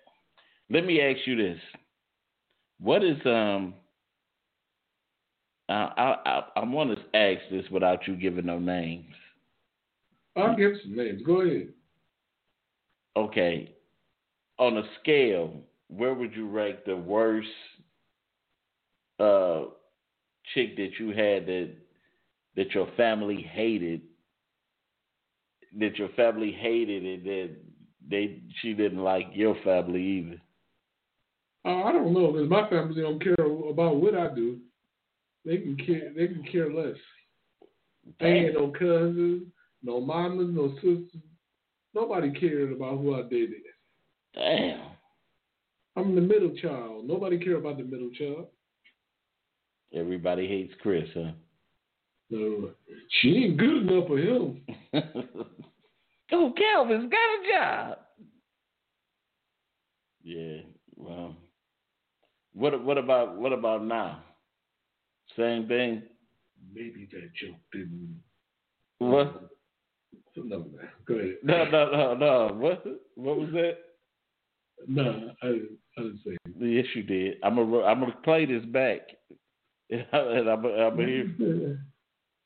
let 0.71 0.87
me 0.87 1.01
ask 1.01 1.19
you 1.27 1.37
this: 1.37 1.59
What 2.81 3.05
is 3.05 3.19
um? 3.27 3.75
I 5.69 5.75
I 5.75 6.17
I, 6.25 6.43
I 6.57 6.65
want 6.65 6.97
to 6.97 7.17
ask 7.19 7.41
this 7.51 7.69
without 7.71 8.07
you 8.07 8.15
giving 8.17 8.47
no 8.47 8.59
names. 8.59 9.05
I'll 10.37 10.57
give 10.57 10.73
some 10.83 10.97
names. 10.97 11.23
Go 11.25 11.43
ahead. 11.43 11.69
Okay, 13.17 13.75
on 14.59 14.79
a 14.79 14.83
scale, 15.01 15.61
where 15.89 16.15
would 16.15 16.35
you 16.35 16.49
rank 16.49 16.85
the 16.87 16.97
worst 16.97 17.49
uh 19.21 19.65
chick 20.55 20.77
that 20.77 20.93
you 20.99 21.09
had 21.09 21.47
that 21.47 21.71
that 22.57 22.73
your 22.73 22.89
family 22.97 23.47
hated? 23.53 24.03
That 25.79 25.97
your 25.97 26.11
family 26.11 26.53
hated 26.53 27.05
and 27.05 27.27
that 27.27 27.57
they 28.09 28.41
she 28.61 28.73
didn't 28.73 29.03
like 29.03 29.29
your 29.33 29.57
family 29.63 30.03
either. 30.03 30.41
Uh, 31.65 31.85
I 31.85 31.93
don't 31.93 32.13
know 32.13 32.33
because 32.33 32.49
my 32.49 32.69
family 32.69 33.03
don't 33.03 33.23
care 33.23 33.35
about 33.35 33.97
what 33.97 34.15
I 34.15 34.35
do. 34.35 34.59
They 35.45 35.59
can 35.59 35.77
care. 35.77 36.13
They 36.15 36.29
can 36.29 36.45
care 36.51 36.73
less. 36.73 36.97
I 38.21 38.25
ain't 38.25 38.55
no 38.55 38.69
cousins, 38.69 39.45
no 39.83 40.01
mamas, 40.01 40.49
no 40.51 40.75
sisters. 40.75 41.23
Nobody 41.95 42.33
cared 42.39 42.73
about 42.73 42.99
who 42.99 43.15
I 43.15 43.23
dated. 43.23 43.63
Damn. 44.35 44.81
I'm 45.97 46.15
the 46.15 46.21
middle 46.21 46.55
child. 46.57 47.07
Nobody 47.07 47.39
care 47.39 47.57
about 47.57 47.77
the 47.77 47.85
middle 47.85 48.11
child. 48.11 48.47
Everybody 49.95 50.49
hates 50.49 50.73
Chris, 50.81 51.09
huh? 51.15 51.33
No, 52.31 52.71
she 53.21 53.29
ain't 53.29 53.59
good 53.59 53.83
enough 53.83 54.07
for 54.07 54.19
him. 54.19 54.63
oh, 56.33 56.53
Calvin's 56.57 57.11
got 57.11 57.19
a 57.19 57.53
job. 57.53 57.99
Yeah. 60.25 60.63
Well, 60.97 61.37
what 62.55 62.83
what 62.83 62.97
about 62.97 63.37
what 63.37 63.53
about 63.53 63.85
now? 63.85 64.23
Same 65.37 65.69
thing. 65.69 66.03
Maybe 66.73 67.07
that 67.13 67.31
joke 67.35 67.57
didn't. 67.73 68.23
What? 68.99 69.52
No, 70.37 70.59
man. 70.59 70.89
Go 71.07 71.15
ahead. 71.15 71.37
No, 71.43 71.65
no, 71.65 71.91
no, 71.91 72.15
no. 72.15 72.55
What? 72.55 72.85
What 73.17 73.39
was 73.39 73.51
that? 73.53 73.79
No, 74.89 75.31
I 75.43 75.47
didn't, 75.47 75.79
I 75.99 76.01
didn't 76.03 76.21
say. 76.25 76.31
it. 76.33 76.41
Yes, 76.59 76.87
you 76.95 77.03
did. 77.03 77.37
I'm 77.43 77.57
gonna 77.57 77.83
I'm 77.83 78.01
gonna 78.01 78.17
play 78.25 78.47
this 78.47 78.65
back, 78.67 79.01
and 79.91 80.05
I'm 80.13 80.65
I'm 80.65 80.97
gonna 80.97 81.07
hear. 81.07 81.79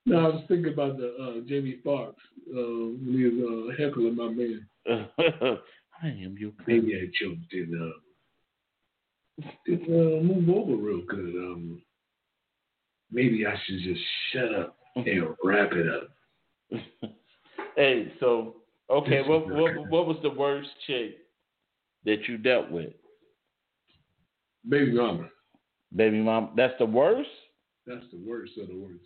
No, 0.08 0.18
I 0.20 0.28
was 0.28 0.44
thinking 0.46 0.72
about 0.72 0.98
the 0.98 1.08
uh, 1.16 1.48
Jamie 1.48 1.80
Foxx 1.82 2.14
uh, 2.50 2.54
when 2.54 3.12
he 3.12 3.24
was 3.24 3.74
uh, 3.76 3.82
heckling 3.82 4.14
my 4.14 4.28
man. 4.28 4.64
I 6.00 6.06
am 6.06 6.36
your 6.38 6.52
Maybe 6.64 6.94
I 6.94 7.06
joke 7.20 7.38
didn't 7.50 7.92
uh, 9.42 9.42
didn't 9.66 9.88
uh, 9.88 10.22
move 10.22 10.48
over 10.48 10.76
real 10.76 11.02
good. 11.08 11.34
Um, 11.34 11.82
maybe 13.10 13.44
I 13.46 13.54
should 13.66 13.80
just 13.82 14.00
shut 14.32 14.54
up 14.54 14.76
and 14.94 15.34
wrap 15.42 15.72
it 15.72 15.88
up. 15.88 16.08
Hey, 17.76 18.12
so 18.20 18.56
okay, 18.90 19.22
what 19.26 19.48
what 19.48 19.90
what 19.90 20.06
was 20.06 20.16
the 20.22 20.30
worst 20.30 20.68
chick 20.86 21.18
that 22.04 22.26
you 22.28 22.38
dealt 22.38 22.70
with? 22.70 22.92
Baby 24.68 24.92
mama, 24.92 25.28
Baby 25.94 26.20
mom, 26.20 26.50
that's 26.56 26.74
the 26.78 26.86
worst? 26.86 27.30
that's 27.86 28.04
the 28.10 28.18
worst 28.28 28.52
of 28.58 28.68
the 28.68 28.76
worst. 28.76 29.04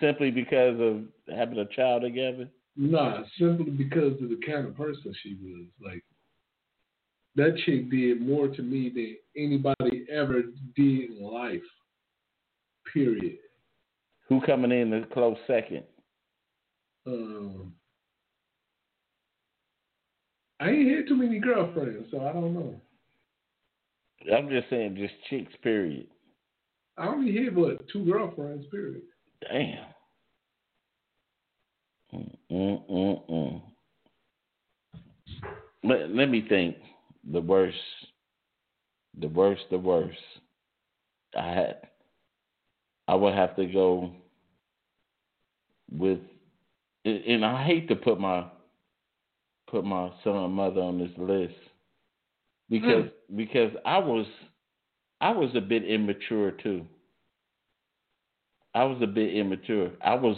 Simply 0.00 0.30
because 0.30 0.80
of 0.80 1.02
having 1.36 1.58
a 1.58 1.66
child 1.66 2.02
together? 2.02 2.48
Nah, 2.76 3.22
simply 3.38 3.70
because 3.70 4.12
of 4.22 4.28
the 4.28 4.40
kind 4.46 4.66
of 4.66 4.76
person 4.76 5.12
she 5.22 5.36
was. 5.42 5.66
Like 5.82 6.04
that 7.34 7.56
chick 7.64 7.90
did 7.90 8.20
more 8.20 8.48
to 8.48 8.62
me 8.62 8.88
than 8.88 9.16
anybody 9.36 10.06
ever 10.10 10.42
did 10.74 11.10
in 11.10 11.22
life. 11.22 11.60
Period. 12.92 13.38
Who 14.28 14.40
coming 14.40 14.72
in 14.72 14.90
the 14.90 15.06
close 15.12 15.36
second? 15.46 15.84
Um, 17.06 17.72
I 20.58 20.70
ain't 20.70 20.96
had 20.96 21.08
too 21.08 21.16
many 21.16 21.38
girlfriends, 21.38 22.08
so 22.10 22.26
I 22.26 22.32
don't 22.32 22.54
know. 22.54 22.80
I'm 24.34 24.48
just 24.48 24.68
saying, 24.70 24.96
just 24.96 25.14
chicks, 25.28 25.52
period. 25.62 26.06
I 26.98 27.08
only 27.08 27.44
had 27.44 27.54
what 27.54 27.86
two 27.92 28.04
girlfriends. 28.04 28.66
Period. 28.70 29.02
Damn. 29.42 29.84
Mm-mm-mm. 32.50 33.62
Let, 35.84 36.10
let 36.10 36.30
me 36.30 36.44
think. 36.48 36.76
The 37.32 37.40
worst. 37.40 37.76
The 39.20 39.28
worst, 39.28 39.62
the 39.70 39.78
worst. 39.78 40.18
I 41.38 41.48
had 41.48 41.76
I 43.08 43.14
would 43.14 43.34
have 43.34 43.54
to 43.56 43.66
go 43.66 44.10
with 45.92 46.18
and 47.06 47.44
I 47.44 47.64
hate 47.64 47.88
to 47.88 47.96
put 47.96 48.20
my 48.20 48.46
put 49.68 49.84
my 49.84 50.10
son 50.22 50.36
and 50.36 50.52
mother 50.52 50.80
on 50.80 50.98
this 50.98 51.10
list 51.18 51.54
because 52.68 53.04
mm. 53.04 53.36
because 53.36 53.72
I 53.84 53.98
was 53.98 54.26
I 55.20 55.30
was 55.30 55.50
a 55.54 55.60
bit 55.60 55.84
immature 55.84 56.50
too. 56.52 56.86
I 58.74 58.84
was 58.84 58.98
a 59.02 59.06
bit 59.06 59.34
immature. 59.34 59.90
I 60.02 60.14
was 60.14 60.36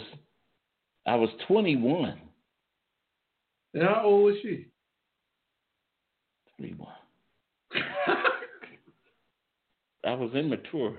I 1.05 1.15
was 1.15 1.29
21. 1.47 2.19
And 3.73 3.83
how 3.83 4.03
old 4.05 4.25
was 4.25 4.35
she? 4.41 4.67
21. 6.57 6.87
I 10.05 10.13
was 10.13 10.31
immature. 10.33 10.97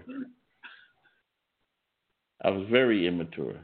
I 2.45 2.51
was 2.51 2.67
very 2.71 3.07
immature. 3.07 3.61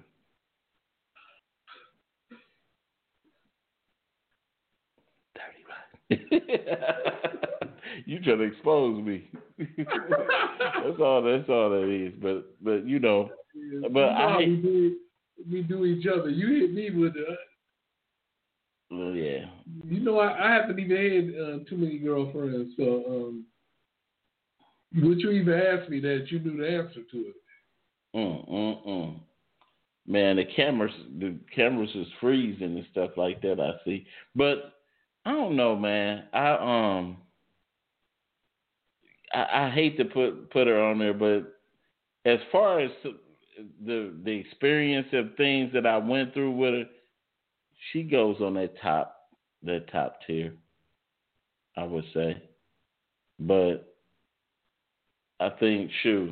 you 8.05 8.21
trying 8.23 8.39
to 8.39 8.45
expose 8.45 9.03
me. 9.05 9.29
that's 9.59 11.01
all. 11.01 11.23
That's 11.23 11.49
all 11.49 11.71
that 11.71 11.89
is. 11.89 12.13
But 12.21 12.55
but 12.63 12.87
you 12.87 12.99
know, 13.01 13.31
but 13.93 14.05
I 14.05 14.39
we 14.39 14.57
do, 14.57 14.97
we 15.51 15.63
do 15.63 15.85
each 15.85 16.07
other. 16.07 16.29
You 16.29 16.61
hit 16.61 16.73
me 16.73 16.91
with 16.91 17.17
it. 17.17 17.39
Well, 18.91 19.15
yeah. 19.15 19.47
You 19.89 20.01
know, 20.01 20.19
I, 20.21 20.49
I 20.49 20.55
haven't 20.55 20.79
even 20.79 20.97
had 20.97 21.35
uh, 21.41 21.59
too 21.69 21.77
many 21.77 21.99
girlfriends, 21.99 22.73
so 22.77 23.03
um, 23.09 23.45
would 24.95 25.21
you 25.21 25.31
even 25.31 25.55
ask 25.55 25.91
me 25.91 25.99
that? 26.01 26.27
You 26.31 26.39
knew 26.39 26.57
the 26.59 26.69
answer 26.69 27.01
to 27.11 27.19
it. 27.19 27.35
Mm 28.15 28.49
mm 28.49 28.87
mm. 28.87 29.21
Man, 30.07 30.37
the 30.37 30.45
cameras, 30.45 30.95
the 31.19 31.37
cameras 31.55 31.91
is 31.97 32.07
freezing 32.21 32.77
and 32.77 32.87
stuff 32.93 33.11
like 33.17 33.43
that. 33.43 33.61
I 33.61 33.73
see, 33.85 34.07
but 34.37 34.76
I 35.27 35.33
don't 35.33 35.57
know, 35.57 35.75
man. 35.75 36.23
I 36.33 36.51
um 36.53 37.17
I, 39.35 39.67
I 39.67 39.71
hate 39.71 39.99
to 39.99 40.05
put 40.05 40.51
put 40.51 40.69
her 40.69 40.81
on 40.81 41.01
there, 41.01 41.13
but 41.13 41.53
as 42.25 42.39
far 42.53 42.79
as 42.79 42.93
the 43.85 44.15
the 44.25 44.31
experience 44.31 45.09
of 45.13 45.35
things 45.37 45.73
that 45.75 45.85
I 45.85 45.99
went 45.99 46.33
through 46.33 46.53
with 46.53 46.75
her, 46.75 46.85
she 47.91 48.05
goes 48.05 48.37
on 48.41 48.55
that 48.55 48.81
top 48.81 49.17
that 49.65 49.91
top 49.91 50.21
tier. 50.29 50.55
I 51.77 51.83
would 51.83 52.05
say, 52.15 52.41
but 53.41 53.97
I 55.41 55.51
think 55.51 55.91
sure 56.05 56.29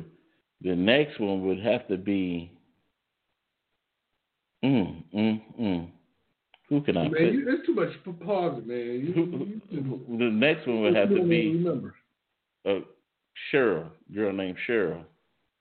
the 0.61 0.73
next 0.75 1.19
one 1.19 1.45
would 1.45 1.59
have 1.59 1.85
to 1.89 1.97
be. 1.97 2.49
Mm, 4.63 5.03
mm, 5.13 5.41
mm. 5.59 5.89
Who 6.69 6.81
can 6.81 6.97
I 6.97 7.09
man? 7.09 7.33
You, 7.33 7.45
it's 7.47 7.65
too 7.65 7.75
much 7.75 7.89
for 8.03 8.13
pause, 8.13 8.61
man. 8.65 8.77
You, 8.77 9.61
you, 9.69 10.17
the 10.17 10.31
next 10.31 10.65
one 10.65 10.81
would 10.81 10.95
have 10.95 11.09
to 11.09 11.23
be 11.23 11.51
remember. 11.51 11.95
Uh, 12.67 12.79
Cheryl, 13.51 13.89
girl 14.13 14.33
named 14.33 14.57
Cheryl. 14.67 15.03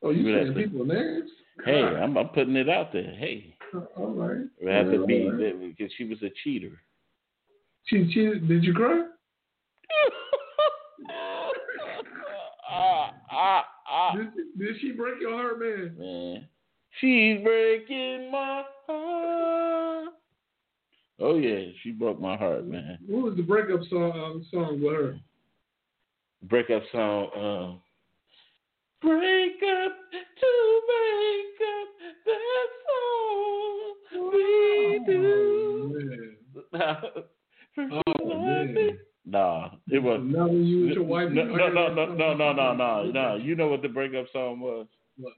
Oh, 0.03 0.11
you 0.11 0.25
saying 0.25 0.55
people 0.55 0.87
names? 0.87 1.31
Hey, 1.65 1.83
I'm, 1.83 2.17
I'm 2.17 2.29
putting 2.29 2.57
it 2.57 2.69
out 2.69 2.93
there. 2.93 3.15
Hey, 3.19 3.55
uh, 3.75 3.81
all 3.97 4.13
right. 4.13 4.47
It 4.59 4.65
would 4.65 4.73
have 4.73 4.91
to 4.91 5.07
be 5.07 5.29
right. 5.29 5.77
because 5.77 5.93
she 5.97 6.05
was 6.05 6.23
a 6.23 6.31
cheater. 6.43 6.81
She 7.85 8.07
cheated. 8.13 8.49
Did 8.49 8.65
you 8.65 8.73
cry? 8.73 9.05
ah, 12.71 13.11
ah, 13.31 13.65
ah. 13.91 14.13
Did, 14.17 14.59
did 14.59 14.81
she 14.81 14.93
break 14.93 15.21
your 15.21 15.33
heart, 15.33 15.61
man? 15.61 15.95
Man, 15.99 16.49
she's 17.01 17.43
breaking 17.43 18.31
my 18.31 18.65
heart. 18.87 19.94
Oh 21.21 21.37
yeah, 21.37 21.71
she 21.83 21.93
broke 21.93 22.21
my 22.21 22.37
heart, 22.37 22.67
man. 22.67 22.99
What 23.07 23.25
was 23.25 23.37
the 23.37 23.43
breakup 23.43 23.81
song 23.89 24.13
um, 24.13 24.47
song 24.51 24.83
with 24.83 24.93
her? 24.93 25.19
Breakup 26.43 26.83
song. 26.91 27.29
Um, 27.37 27.81
break 29.01 29.57
up 29.63 29.93
to 30.41 30.81
make 30.91 31.61
up. 31.71 31.89
That's 32.27 32.81
all 32.91 34.33
we 34.33 35.01
oh, 35.01 35.07
do. 35.07 36.35
oh, 38.07 38.65
man. 38.65 38.99
Nah, 39.25 39.71
it 39.89 40.03
was. 40.03 40.21
Not 40.23 40.49
when 40.51 40.67
you 40.67 40.87
with 40.87 40.95
your 40.95 41.05
wife. 41.05 41.31
No, 41.31 41.45
no, 41.45 41.69
no, 41.69 41.95
no, 41.95 42.07
no, 42.15 42.35
no, 42.35 42.53
no, 42.53 42.75
no, 42.75 43.05
no. 43.05 43.37
You 43.37 43.55
know 43.55 43.69
what 43.69 43.83
the 43.83 43.89
breakup 43.89 44.27
song 44.33 44.61
was? 44.61 44.87
What? 45.17 45.35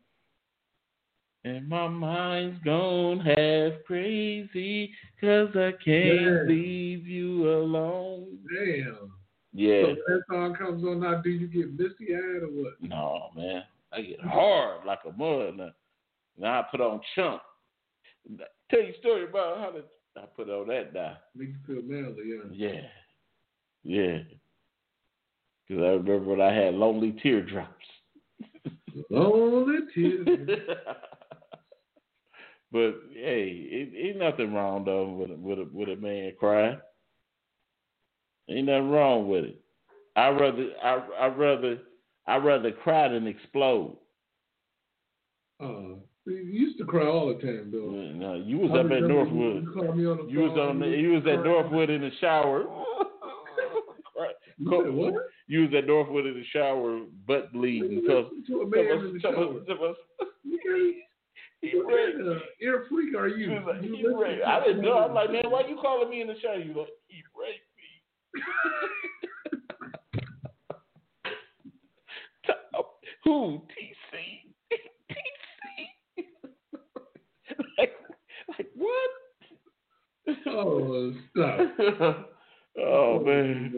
And 1.47 1.69
my 1.69 1.87
mind's 1.87 2.61
gone 2.65 3.21
half 3.21 3.85
crazy 3.87 4.91
cause 5.21 5.49
I 5.55 5.71
can't 5.85 6.19
Damn. 6.19 6.49
leave 6.49 7.07
you 7.07 7.49
alone. 7.49 8.39
Damn. 8.53 9.13
Yeah. 9.55 9.83
So 9.83 9.95
that 10.09 10.23
song 10.29 10.57
comes 10.57 10.83
on 10.83 10.99
now, 10.99 11.21
do 11.23 11.31
you 11.31 11.47
get 11.47 11.79
misty 11.79 12.17
eyed 12.17 12.43
or 12.43 12.49
what? 12.49 12.73
No, 12.81 13.29
man. 13.37 13.63
I 13.93 14.01
get 14.03 14.21
hard 14.23 14.85
like 14.87 14.99
a 15.07 15.13
mud 15.17 15.57
now. 15.57 15.71
Now 16.37 16.61
I 16.63 16.65
put 16.69 16.81
on 16.81 17.01
chunk. 17.15 17.41
Tell 18.69 18.83
you 18.83 18.93
a 18.93 18.99
story 18.99 19.29
about 19.29 19.59
how 19.59 19.73
I 20.21 20.27
put 20.35 20.51
on 20.51 20.67
that 20.67 20.93
now. 20.93 21.19
Make 21.37 21.51
you 21.51 21.57
feel 21.65 21.83
manly, 21.85 22.25
yeah. 22.27 22.73
Yeah. 22.73 22.81
Yeah. 23.85 24.19
Because 25.69 25.85
I 25.85 25.89
remember 25.91 26.19
when 26.19 26.41
I 26.41 26.53
had 26.53 26.75
lonely 26.75 27.13
teardrops. 27.23 27.71
lonely 29.11 29.79
teardrops. 29.95 31.13
But 32.73 32.95
hey, 33.15 33.69
it, 33.71 33.93
ain't 33.97 34.19
nothing 34.19 34.53
wrong 34.53 34.85
though 34.85 35.11
with 35.11 35.31
with 35.31 35.59
a, 35.59 35.69
with 35.73 35.89
a 35.89 35.97
man 35.97 36.33
crying. 36.39 36.79
Ain't 38.51 38.67
nothing 38.67 38.91
wrong 38.91 39.29
with 39.29 39.45
it. 39.45 39.61
I 40.17 40.29
rather 40.29 40.71
I 40.83 40.95
I 41.21 41.27
rather 41.29 41.79
I 42.27 42.37
rather 42.37 42.73
cry 42.73 43.09
than 43.09 43.27
explode. 43.27 43.97
Uh, 45.63 45.97
you 46.27 46.35
used 46.35 46.79
to 46.79 46.85
cry 46.85 47.07
all 47.07 47.29
the 47.29 47.35
time, 47.35 47.71
though. 47.73 47.89
No, 47.89 48.35
you 48.35 48.59
was 48.59 48.73
I 48.75 48.81
up 48.81 48.91
at 48.91 49.03
Northwood. 49.03 49.65
You, 49.97 50.27
you 50.29 50.41
was 50.41 50.59
on 50.59 50.81
the, 50.81 50.87
you 50.87 51.13
was 51.13 51.23
at 51.27 51.45
Northwood 51.45 51.89
in 51.89 52.01
the 52.01 52.11
shower. 52.21 52.63
you, 54.59 54.93
what? 54.93 55.15
you 55.47 55.61
was 55.63 55.71
at 55.79 55.87
Northwood 55.87 56.27
in 56.27 56.35
the 56.35 56.45
shower, 56.53 57.01
butt 57.27 57.53
bleeding 57.53 58.01
because 58.01 58.27
to 58.49 58.63
a 58.63 58.67
man 58.69 59.07
in 59.07 59.15
the 59.15 59.21
shower. 59.21 59.95
He 61.63 61.73
what 61.75 62.43
ear 62.61 62.87
freak 62.89 63.17
are 63.17 63.29
you? 63.29 63.59
Like, 63.67 63.81
he 63.81 64.07
raped. 64.07 64.45
I 64.47 64.65
didn't 64.65 64.83
know. 64.83 64.99
I'm 64.99 65.15
like, 65.15 65.33
man, 65.33 65.51
why 65.51 65.63
you 65.69 65.79
calling 65.81 66.11
me 66.11 66.21
in 66.21 66.27
the 66.29 66.35
show? 66.41 66.53
You 66.55 66.75
like, 66.75 66.89
he 67.09 67.23
raped 67.35 67.65
me. 67.77 68.43
Who? 73.25 73.63
TC? 73.73 74.15
TC? 75.11 76.27
like, 77.79 77.93
like 78.57 78.69
what? 78.77 79.11
Oh, 80.47 81.13
stop. 81.33 81.61
Oh, 82.79 82.85
oh, 82.85 83.25
man. 83.25 83.75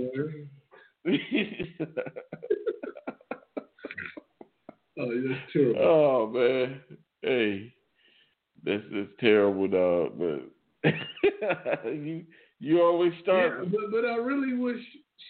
oh, 4.99 5.11
that's 5.29 5.53
terrible. 5.53 5.81
Oh, 5.81 6.27
man. 6.35 6.81
Hey, 7.23 7.73
this 8.65 8.83
is 8.93 9.09
terrible, 9.21 9.69
dog. 9.69 10.19
But 10.19 10.93
you 11.85 12.25
you 12.61 12.83
always 12.83 13.13
start. 13.23 13.61
Yeah, 13.63 13.69
but, 13.71 13.91
but 13.91 14.05
I 14.05 14.17
really 14.17 14.55
wish 14.55 14.81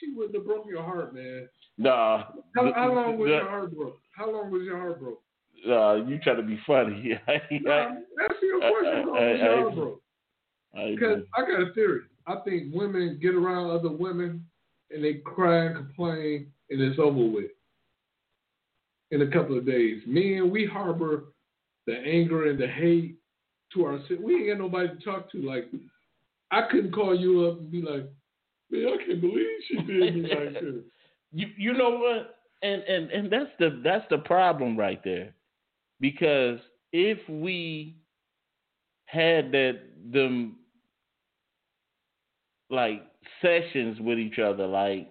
she 0.01 0.13
wouldn't 0.15 0.35
have 0.35 0.47
broke 0.47 0.67
your 0.69 0.83
heart, 0.83 1.15
man. 1.15 1.49
Nah. 1.77 2.25
How, 2.57 2.73
how 2.75 2.93
long 2.93 3.19
was 3.19 3.29
your 3.29 3.49
heart 3.49 3.75
broke? 3.75 4.01
How 4.17 4.31
long 4.31 4.51
was 4.51 4.63
your 4.63 4.79
heart 4.79 5.01
broke? 5.01 5.23
Uh, 5.67 6.07
you 6.07 6.19
try 6.19 6.35
to 6.35 6.43
be 6.43 6.59
funny. 6.67 7.19
nah, 7.51 7.95
that's 8.17 8.35
your 8.43 8.61
question. 8.61 9.03
How 9.03 9.07
long 9.07 9.15
was 9.15 9.41
your 9.41 9.63
heart 9.63 9.75
broke? 9.75 10.03
Because 10.75 11.23
I 11.37 11.41
got 11.41 11.69
a 11.69 11.73
theory. 11.75 12.03
I 12.27 12.37
think 12.45 12.75
women 12.75 13.19
get 13.21 13.35
around 13.35 13.71
other 13.71 13.91
women 13.91 14.45
and 14.91 15.03
they 15.03 15.15
cry 15.15 15.67
and 15.67 15.77
complain 15.77 16.53
and 16.71 16.81
it's 16.81 16.99
over 16.99 17.25
with 17.25 17.51
in 19.11 19.23
a 19.23 19.31
couple 19.31 19.57
of 19.57 19.67
days. 19.67 20.03
Men, 20.07 20.51
we 20.51 20.67
harbor 20.67 21.25
the 21.89 21.97
anger 21.97 22.51
and 22.51 22.59
the 22.59 22.67
hate 22.67 23.17
to 23.73 23.85
our 23.87 23.99
we 24.23 24.35
ain't 24.37 24.49
got 24.49 24.59
nobody 24.59 24.89
to 24.89 25.05
talk 25.05 25.33
to. 25.33 25.39
Like 25.39 25.65
I 26.51 26.63
couldn't 26.71 26.93
call 26.93 27.19
you 27.19 27.47
up 27.47 27.59
and 27.61 27.71
be 27.71 27.81
like, 27.81 28.07
man, 28.71 28.87
I 28.93 29.07
can't 29.07 29.21
believe 29.23 29.47
she 29.67 29.77
did 29.77 30.17
me 30.17 30.23
like 30.23 30.53
this. 30.61 30.75
You 31.33 31.49
you 31.57 31.73
know 31.73 31.91
what? 31.91 32.37
And 32.63 32.83
and 32.83 33.11
and 33.11 33.33
that's 33.33 33.51
the 33.59 33.81
that's 33.83 34.05
the 34.11 34.19
problem 34.19 34.79
right 34.79 35.03
there. 35.03 35.33
Because 35.99 36.59
if 36.93 37.19
we 37.27 37.97
had 39.07 39.51
that 39.53 39.81
them 40.13 40.57
like 42.69 43.03
sessions 43.41 43.99
with 43.99 44.19
each 44.19 44.39
other, 44.39 44.67
like 44.67 45.09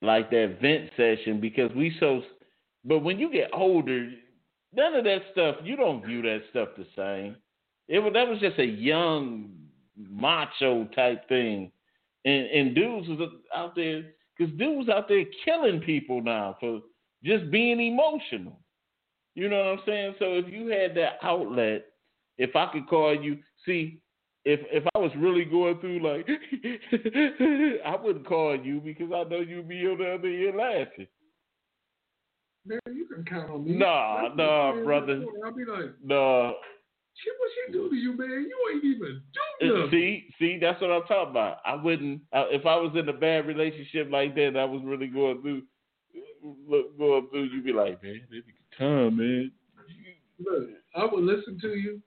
like 0.00 0.30
that 0.30 0.58
vent 0.60 0.90
session, 0.96 1.40
because 1.40 1.70
we 1.76 1.96
so 2.00 2.22
But 2.84 3.00
when 3.00 3.20
you 3.20 3.30
get 3.32 3.50
older, 3.52 4.10
none 4.74 4.94
of 4.94 5.04
that 5.04 5.20
stuff. 5.32 5.56
You 5.62 5.76
don't 5.76 6.04
view 6.04 6.22
that 6.22 6.40
stuff 6.50 6.70
the 6.76 6.86
same. 6.96 7.36
It 7.88 7.98
was 7.98 8.12
that 8.14 8.28
was 8.28 8.40
just 8.40 8.58
a 8.58 8.64
young 8.64 9.50
macho 9.96 10.84
type 10.94 11.28
thing, 11.28 11.70
and 12.24 12.46
and 12.46 12.74
dudes 12.74 13.08
was 13.08 13.30
out 13.54 13.74
there 13.74 14.04
because 14.36 14.52
dudes 14.58 14.88
out 14.88 15.08
there 15.08 15.24
killing 15.44 15.80
people 15.80 16.22
now 16.22 16.56
for 16.60 16.80
just 17.24 17.50
being 17.50 17.80
emotional. 17.80 18.58
You 19.34 19.48
know 19.48 19.58
what 19.58 19.66
I'm 19.66 19.80
saying? 19.86 20.14
So 20.18 20.34
if 20.34 20.52
you 20.52 20.68
had 20.68 20.94
that 20.96 21.18
outlet, 21.22 21.86
if 22.38 22.54
I 22.54 22.66
could 22.72 22.86
call 22.86 23.14
you, 23.20 23.38
see, 23.64 24.00
if 24.44 24.60
if 24.70 24.84
I 24.94 24.98
was 24.98 25.12
really 25.16 25.44
going 25.44 25.78
through 25.80 26.00
like, 26.02 26.26
I 27.86 27.96
wouldn't 28.02 28.26
call 28.26 28.58
you 28.58 28.80
because 28.80 29.10
I 29.14 29.24
know 29.24 29.40
you'd 29.40 29.68
be 29.68 29.86
on 29.86 29.98
the 29.98 30.14
other 30.14 30.28
end 30.28 30.56
laughing. 30.56 31.06
Man, 32.64 32.78
you 32.86 33.06
can 33.06 33.24
count 33.24 33.50
on 33.50 33.64
me. 33.64 33.72
Nah, 33.72 34.22
That's 34.22 34.36
nah, 34.36 34.72
brother. 34.84 35.24
I'll 35.44 35.52
be 35.52 35.64
like, 35.64 35.90
No, 36.02 36.54
shit, 37.14 37.32
what 37.38 37.50
she 37.66 37.72
do 37.72 37.90
to 37.90 37.96
you, 37.96 38.16
man? 38.16 38.48
You 38.48 38.72
ain't 38.72 38.84
even 38.84 39.22
do 39.60 39.66
Uh, 39.66 39.78
nothing. 39.84 39.90
See, 39.90 40.24
see, 40.38 40.58
that's 40.60 40.80
what 40.80 40.90
I'm 40.90 41.02
talking 41.02 41.30
about. 41.30 41.58
I 41.64 41.74
wouldn't 41.74 42.22
uh, 42.32 42.46
if 42.50 42.64
I 42.64 42.76
was 42.76 42.92
in 42.94 43.08
a 43.08 43.12
bad 43.12 43.46
relationship 43.46 44.10
like 44.10 44.34
that. 44.36 44.56
I 44.56 44.64
was 44.64 44.82
really 44.84 45.08
going 45.08 45.42
through, 45.42 45.62
look, 46.68 46.96
going 46.98 47.28
through. 47.30 47.44
You'd 47.44 47.64
be 47.64 47.72
like, 47.72 48.02
man, 48.02 48.20
this 48.30 48.38
is 48.38 48.78
time, 48.78 49.16
man. 49.16 49.50
Look, 50.38 50.70
I 50.94 51.04
would 51.04 51.24
listen 51.24 51.58
to 51.60 51.74
you. 51.74 52.00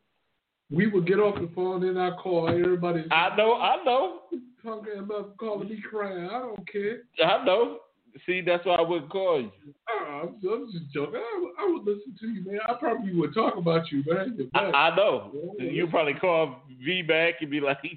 We 0.71 0.87
would 0.87 1.05
get 1.05 1.19
off 1.19 1.35
the 1.35 1.49
phone, 1.53 1.81
then 1.81 1.97
I 1.97 2.15
call 2.15 2.49
everybody. 2.49 3.03
I 3.11 3.35
know, 3.35 3.53
I 3.53 3.83
know, 3.83 4.21
talking 4.63 4.97
about 4.97 5.37
calling 5.37 5.69
me 5.69 5.79
crying. 5.87 6.25
I 6.25 6.39
don't 6.39 6.67
care. 6.67 7.03
I 7.23 7.45
know. 7.45 7.79
See, 8.25 8.41
that's 8.41 8.65
why 8.65 8.75
I 8.75 8.81
wouldn't 8.81 9.11
call 9.11 9.41
you. 9.41 9.51
Uh, 9.89 10.05
I'm, 10.21 10.27
I'm 10.49 10.71
just 10.71 10.93
joking. 10.93 11.15
I, 11.19 11.39
would- 11.39 11.53
I 11.59 11.73
would 11.73 11.83
listen 11.85 12.15
to 12.21 12.27
you, 12.27 12.45
man. 12.45 12.59
I 12.67 12.73
probably 12.75 13.13
would 13.13 13.33
talk 13.33 13.57
about 13.57 13.91
you, 13.91 14.03
man. 14.07 14.49
I. 14.53 14.59
I 14.71 14.95
know. 14.95 15.31
You 15.59 15.87
probably 15.87 16.13
call 16.13 16.61
V 16.83 17.01
back 17.01 17.35
and 17.41 17.51
be 17.51 17.59
like, 17.59 17.81
this 17.83 17.91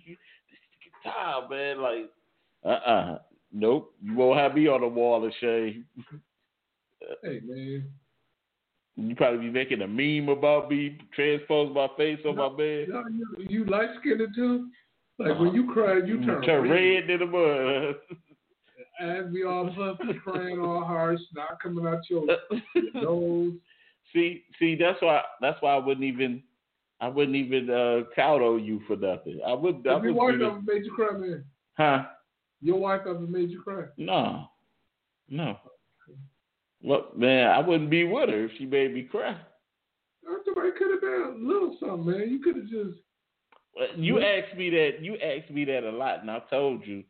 time, 1.05 1.49
man. 1.51 1.81
Like, 1.81 2.11
uh, 2.65 2.69
uh 2.69 3.19
nope. 3.53 3.95
You 4.03 4.17
won't 4.17 4.39
have 4.41 4.55
me 4.55 4.67
on 4.67 4.81
the 4.81 4.89
wall 4.89 5.25
of 5.25 5.33
shame. 5.41 5.85
hey, 7.23 7.41
man. 7.45 7.85
You 8.97 9.15
probably 9.15 9.47
be 9.47 9.51
making 9.53 9.83
a 9.83 9.87
meme 9.87 10.29
about 10.37 10.69
me, 10.69 10.99
transpose 11.15 11.73
my 11.73 11.87
face 11.97 12.19
on 12.27 12.35
my 12.35 12.49
bed. 12.49 12.89
No, 12.89 13.05
you, 13.09 13.29
you 13.49 13.65
light 13.67 13.91
skinned 14.01 14.21
too? 14.35 14.67
Like 15.21 15.39
when 15.39 15.55
you 15.55 15.73
cry, 15.73 15.99
you 16.05 16.25
turn, 16.27 16.43
Turn 16.43 16.63
red. 16.69 16.71
red 16.71 17.11
in 17.11 17.21
the 17.21 17.27
mud. 17.27 17.95
And 18.99 19.33
we 19.33 19.45
all 19.45 19.71
puffy, 19.75 20.19
crying 20.25 20.61
all 20.61 20.85
harsh, 20.85 21.21
not 21.35 21.61
coming 21.63 21.87
out 21.87 22.01
your, 22.11 22.27
nose. 22.95 23.53
see, 24.13 24.43
see, 24.59 24.75
that's 24.75 25.01
why 25.01 25.23
that's 25.41 25.61
why 25.63 25.75
I 25.75 25.79
wouldn't 25.79 26.05
even 26.05 26.43
I 27.01 27.09
wouldn't 27.09 27.37
even 27.37 27.71
uh 27.71 28.01
coddle 28.15 28.59
you 28.59 28.81
for 28.87 28.97
nothing. 28.97 29.41
I 29.47 29.53
would 29.53 29.87
I 29.87 29.99
If 29.99 30.05
your 30.05 30.15
wife 30.15 30.35
ever 30.35 30.61
made 30.63 30.85
you 30.85 30.93
cry, 30.93 31.17
man. 31.17 31.45
Huh? 31.77 32.05
Your 32.61 32.79
wife 32.79 33.03
ever 33.09 33.21
made 33.21 33.51
you 33.51 33.63
cry? 33.63 33.85
No. 33.97 34.47
No. 35.29 35.59
Well, 36.83 37.09
man, 37.17 37.51
I 37.51 37.61
wouldn't 37.61 37.91
be 37.91 38.05
with 38.05 38.29
her 38.31 38.45
if 38.47 38.53
she 38.59 38.67
made 38.67 38.95
me 38.95 39.03
cry. 39.03 39.37
It 40.25 40.77
could 40.77 40.91
have 40.91 41.01
been 41.01 41.43
a 41.43 41.49
little 41.49 41.77
something, 41.81 42.07
man. 42.07 42.31
You 42.31 42.41
could 42.41 42.57
have 42.57 42.67
just. 42.67 42.99
You 43.97 44.21
asked 44.21 44.57
me 44.57 44.71
that. 44.71 45.03
You 45.03 45.17
asked 45.17 45.51
me 45.51 45.65
that 45.67 45.85
a 45.85 45.91
lot, 45.91 46.21
and 46.21 46.31
I 46.31 46.41
told 46.51 46.85
you 46.85 47.05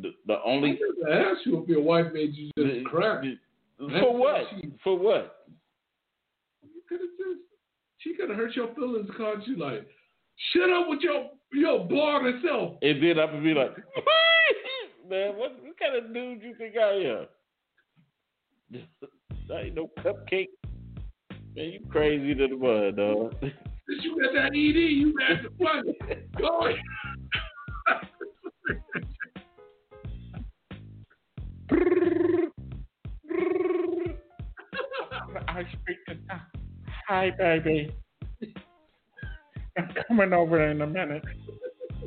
the 0.00 0.12
the 0.26 0.34
I 0.34 0.42
only 0.44 0.78
never 1.06 1.12
asked 1.12 1.46
you 1.46 1.62
if 1.62 1.68
your 1.68 1.82
wife 1.82 2.06
made 2.12 2.34
you 2.34 2.50
just 2.58 2.86
cry. 2.86 3.34
for 3.78 4.16
what 4.16 4.42
for 4.82 4.98
what 4.98 5.46
You 6.62 6.82
could 6.88 7.00
have 7.00 7.10
just. 7.18 7.40
She 7.98 8.14
could 8.14 8.28
have 8.28 8.38
hurt 8.38 8.54
your 8.54 8.74
feelings, 8.74 9.08
called 9.16 9.42
you 9.46 9.56
like, 9.56 9.86
shut 10.52 10.68
up 10.70 10.88
with 10.88 11.00
your 11.00 11.30
your 11.52 11.84
boring 11.86 12.42
self. 12.46 12.74
and 12.82 13.02
then 13.02 13.18
I 13.18 13.32
would 13.32 13.42
be 13.42 13.54
like, 13.54 13.76
man, 15.08 15.36
what, 15.36 15.52
what 15.62 15.78
kind 15.78 15.96
of 15.96 16.12
dude 16.12 16.42
you 16.42 16.54
think 16.56 16.74
I 16.76 16.92
am? 16.94 17.26
I 19.54 19.60
ain't 19.60 19.74
no 19.74 19.90
cupcake. 19.98 20.48
Man, 21.54 21.70
you 21.70 21.80
crazy 21.90 22.34
to 22.34 22.48
the 22.48 22.56
mud, 22.56 22.96
dog. 22.96 23.34
Since 23.40 24.02
you 24.02 24.20
got 24.20 24.32
that 24.34 24.46
ED, 24.48 24.54
you 24.54 25.14
had 25.26 25.42
to 25.42 25.50
funny. 25.62 25.96
Go 26.38 26.66
ahead. 26.66 26.78
Hi, 37.08 37.30
baby. 37.36 37.94
I'm 39.76 39.88
coming 40.08 40.32
over 40.32 40.70
in 40.70 40.80
a 40.80 40.86
minute. 40.86 41.24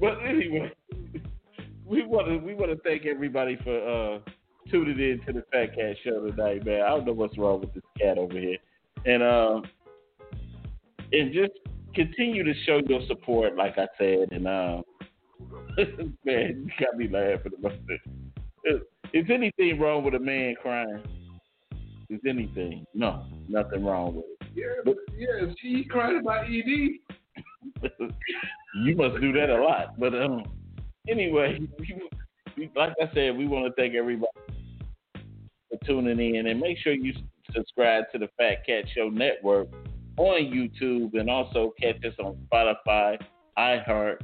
but 0.00 0.18
anyway, 0.24 0.72
we 1.84 2.04
want 2.06 2.28
to 2.28 2.38
we 2.38 2.54
want 2.54 2.70
to 2.70 2.78
thank 2.82 3.04
everybody 3.04 3.58
for 3.62 3.76
uh, 3.76 4.18
tuning 4.70 4.98
in 4.98 5.20
to 5.26 5.32
the 5.32 5.44
Fat 5.52 5.74
Cat 5.74 5.96
Show 6.02 6.30
tonight, 6.30 6.64
man. 6.64 6.82
I 6.82 6.88
don't 6.88 7.06
know 7.06 7.12
what's 7.12 7.36
wrong 7.36 7.60
with 7.60 7.74
this 7.74 7.82
cat 8.00 8.16
over 8.16 8.38
here, 8.38 8.58
and 9.04 9.22
um, 9.22 9.64
and 11.12 11.32
just 11.34 11.52
continue 11.94 12.42
to 12.42 12.54
show 12.64 12.80
your 12.88 13.00
support, 13.06 13.54
like 13.56 13.76
I 13.76 13.86
said, 13.98 14.28
and 14.32 14.46
um, 14.46 14.82
man, 16.24 16.70
you 16.70 16.70
got 16.80 16.96
me 16.96 17.08
laughing 17.08 17.52
about 17.58 17.78
this. 17.86 18.00
Is, 18.64 18.80
is 19.12 19.26
anything 19.30 19.78
wrong 19.78 20.04
with 20.04 20.14
a 20.14 20.18
man 20.18 20.54
crying? 20.60 21.02
Is 22.08 22.20
anything? 22.28 22.86
No, 22.94 23.24
nothing 23.48 23.84
wrong 23.84 24.16
with 24.16 24.24
it. 24.40 24.48
Yeah, 24.54 24.82
but 24.84 24.96
yeah, 25.16 25.52
she 25.60 25.84
cried 25.84 26.16
about 26.16 26.44
ED. 26.46 27.00
you 28.84 28.96
must 28.96 29.20
do 29.20 29.32
that 29.32 29.50
a 29.50 29.62
lot. 29.62 29.98
But 29.98 30.14
um, 30.14 30.44
anyway, 31.08 31.58
we, 31.78 32.00
we, 32.56 32.70
like 32.76 32.94
I 33.02 33.12
said, 33.12 33.36
we 33.36 33.48
want 33.48 33.66
to 33.66 33.72
thank 33.80 33.94
everybody 33.94 34.30
for 35.14 35.78
tuning 35.84 36.36
in, 36.36 36.46
and 36.46 36.60
make 36.60 36.78
sure 36.78 36.92
you 36.92 37.12
subscribe 37.52 38.04
to 38.12 38.18
the 38.18 38.28
Fat 38.38 38.64
Cat 38.64 38.84
Show 38.94 39.08
Network 39.08 39.68
on 40.16 40.42
YouTube, 40.44 41.18
and 41.18 41.28
also 41.28 41.74
catch 41.80 42.04
us 42.04 42.14
on 42.20 42.36
Spotify, 42.50 43.20
iHeart, 43.58 44.20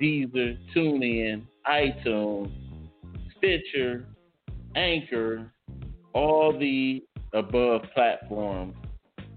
Deezer, 0.00 0.58
TuneIn, 0.74 1.42
iTunes, 1.66 2.50
Stitcher, 3.36 4.04
Anchor, 4.74 5.52
all 6.12 6.56
the 6.58 7.02
above 7.32 7.82
platforms. 7.94 8.74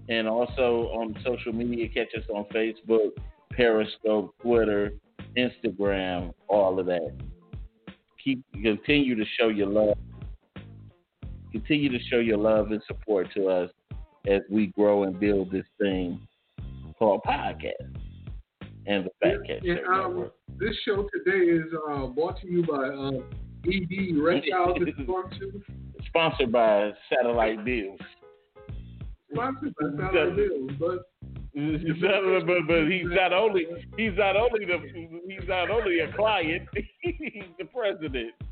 And 0.08 0.28
also 0.28 0.90
on 0.92 1.16
social 1.24 1.52
media, 1.52 1.88
catch 1.88 2.08
us 2.16 2.24
on 2.32 2.44
Facebook, 2.54 3.10
Periscope, 3.52 4.34
Twitter, 4.42 4.92
Instagram, 5.36 6.34
all 6.48 6.78
of 6.78 6.86
that. 6.86 7.16
Keep 8.22 8.42
continue 8.52 9.14
to 9.14 9.24
show 9.38 9.48
your 9.48 9.68
love. 9.68 9.96
Continue 11.52 11.90
to 11.90 12.04
show 12.10 12.18
your 12.18 12.38
love 12.38 12.72
and 12.72 12.82
support 12.86 13.28
to 13.34 13.48
us 13.48 13.70
as 14.26 14.40
we 14.50 14.68
grow 14.68 15.04
and 15.04 15.18
build 15.18 15.50
this 15.50 15.66
thing 15.78 16.20
called 16.98 17.20
podcast 17.26 17.72
and 18.86 19.08
the 19.20 19.58
And, 19.62 19.80
um, 19.86 20.30
this 20.58 20.76
show 20.84 21.06
today 21.12 21.44
is 21.44 21.64
uh, 21.88 22.06
brought 22.06 22.40
to 22.40 22.46
you 22.46 22.62
by 22.64 22.88
uh, 22.88 23.10
ED 23.66 24.22
Reptiles 24.22 24.78
and 24.78 25.06
Functions. 25.06 25.62
Sponsored 26.06 26.52
by 26.52 26.92
Satellite 27.08 27.64
Deals. 27.64 28.00
Sponsored 29.32 29.74
by 29.80 29.86
Satellite 29.96 30.36
Bills, 30.36 30.70
but 30.78 31.10
but, 31.54 32.66
but 32.66 32.88
he's 32.88 33.06
not 33.06 33.32
only 33.32 33.66
he's 33.96 34.16
not 34.16 34.36
only 34.36 34.64
the 34.64 34.78
he's 35.28 35.48
not 35.48 35.70
only 35.70 36.00
a 36.00 36.12
client, 36.12 36.68
he's 37.00 37.44
the 37.58 37.64
president. 37.66 38.32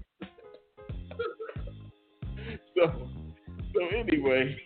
So 2.77 3.09
so 3.75 3.87
anyway, 3.97 4.57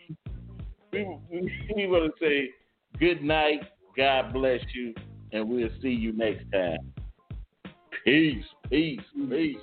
we 0.92 1.06
we, 1.30 1.52
we 1.74 1.86
want 1.86 2.12
to 2.18 2.24
say 2.24 2.50
good 2.98 3.22
night, 3.22 3.60
God 3.96 4.32
bless 4.32 4.60
you, 4.74 4.94
and 5.32 5.48
we'll 5.48 5.68
see 5.82 5.90
you 5.90 6.12
next 6.12 6.50
time. 6.52 6.92
Peace, 8.04 8.44
peace, 8.70 9.00
peace. 9.28 9.56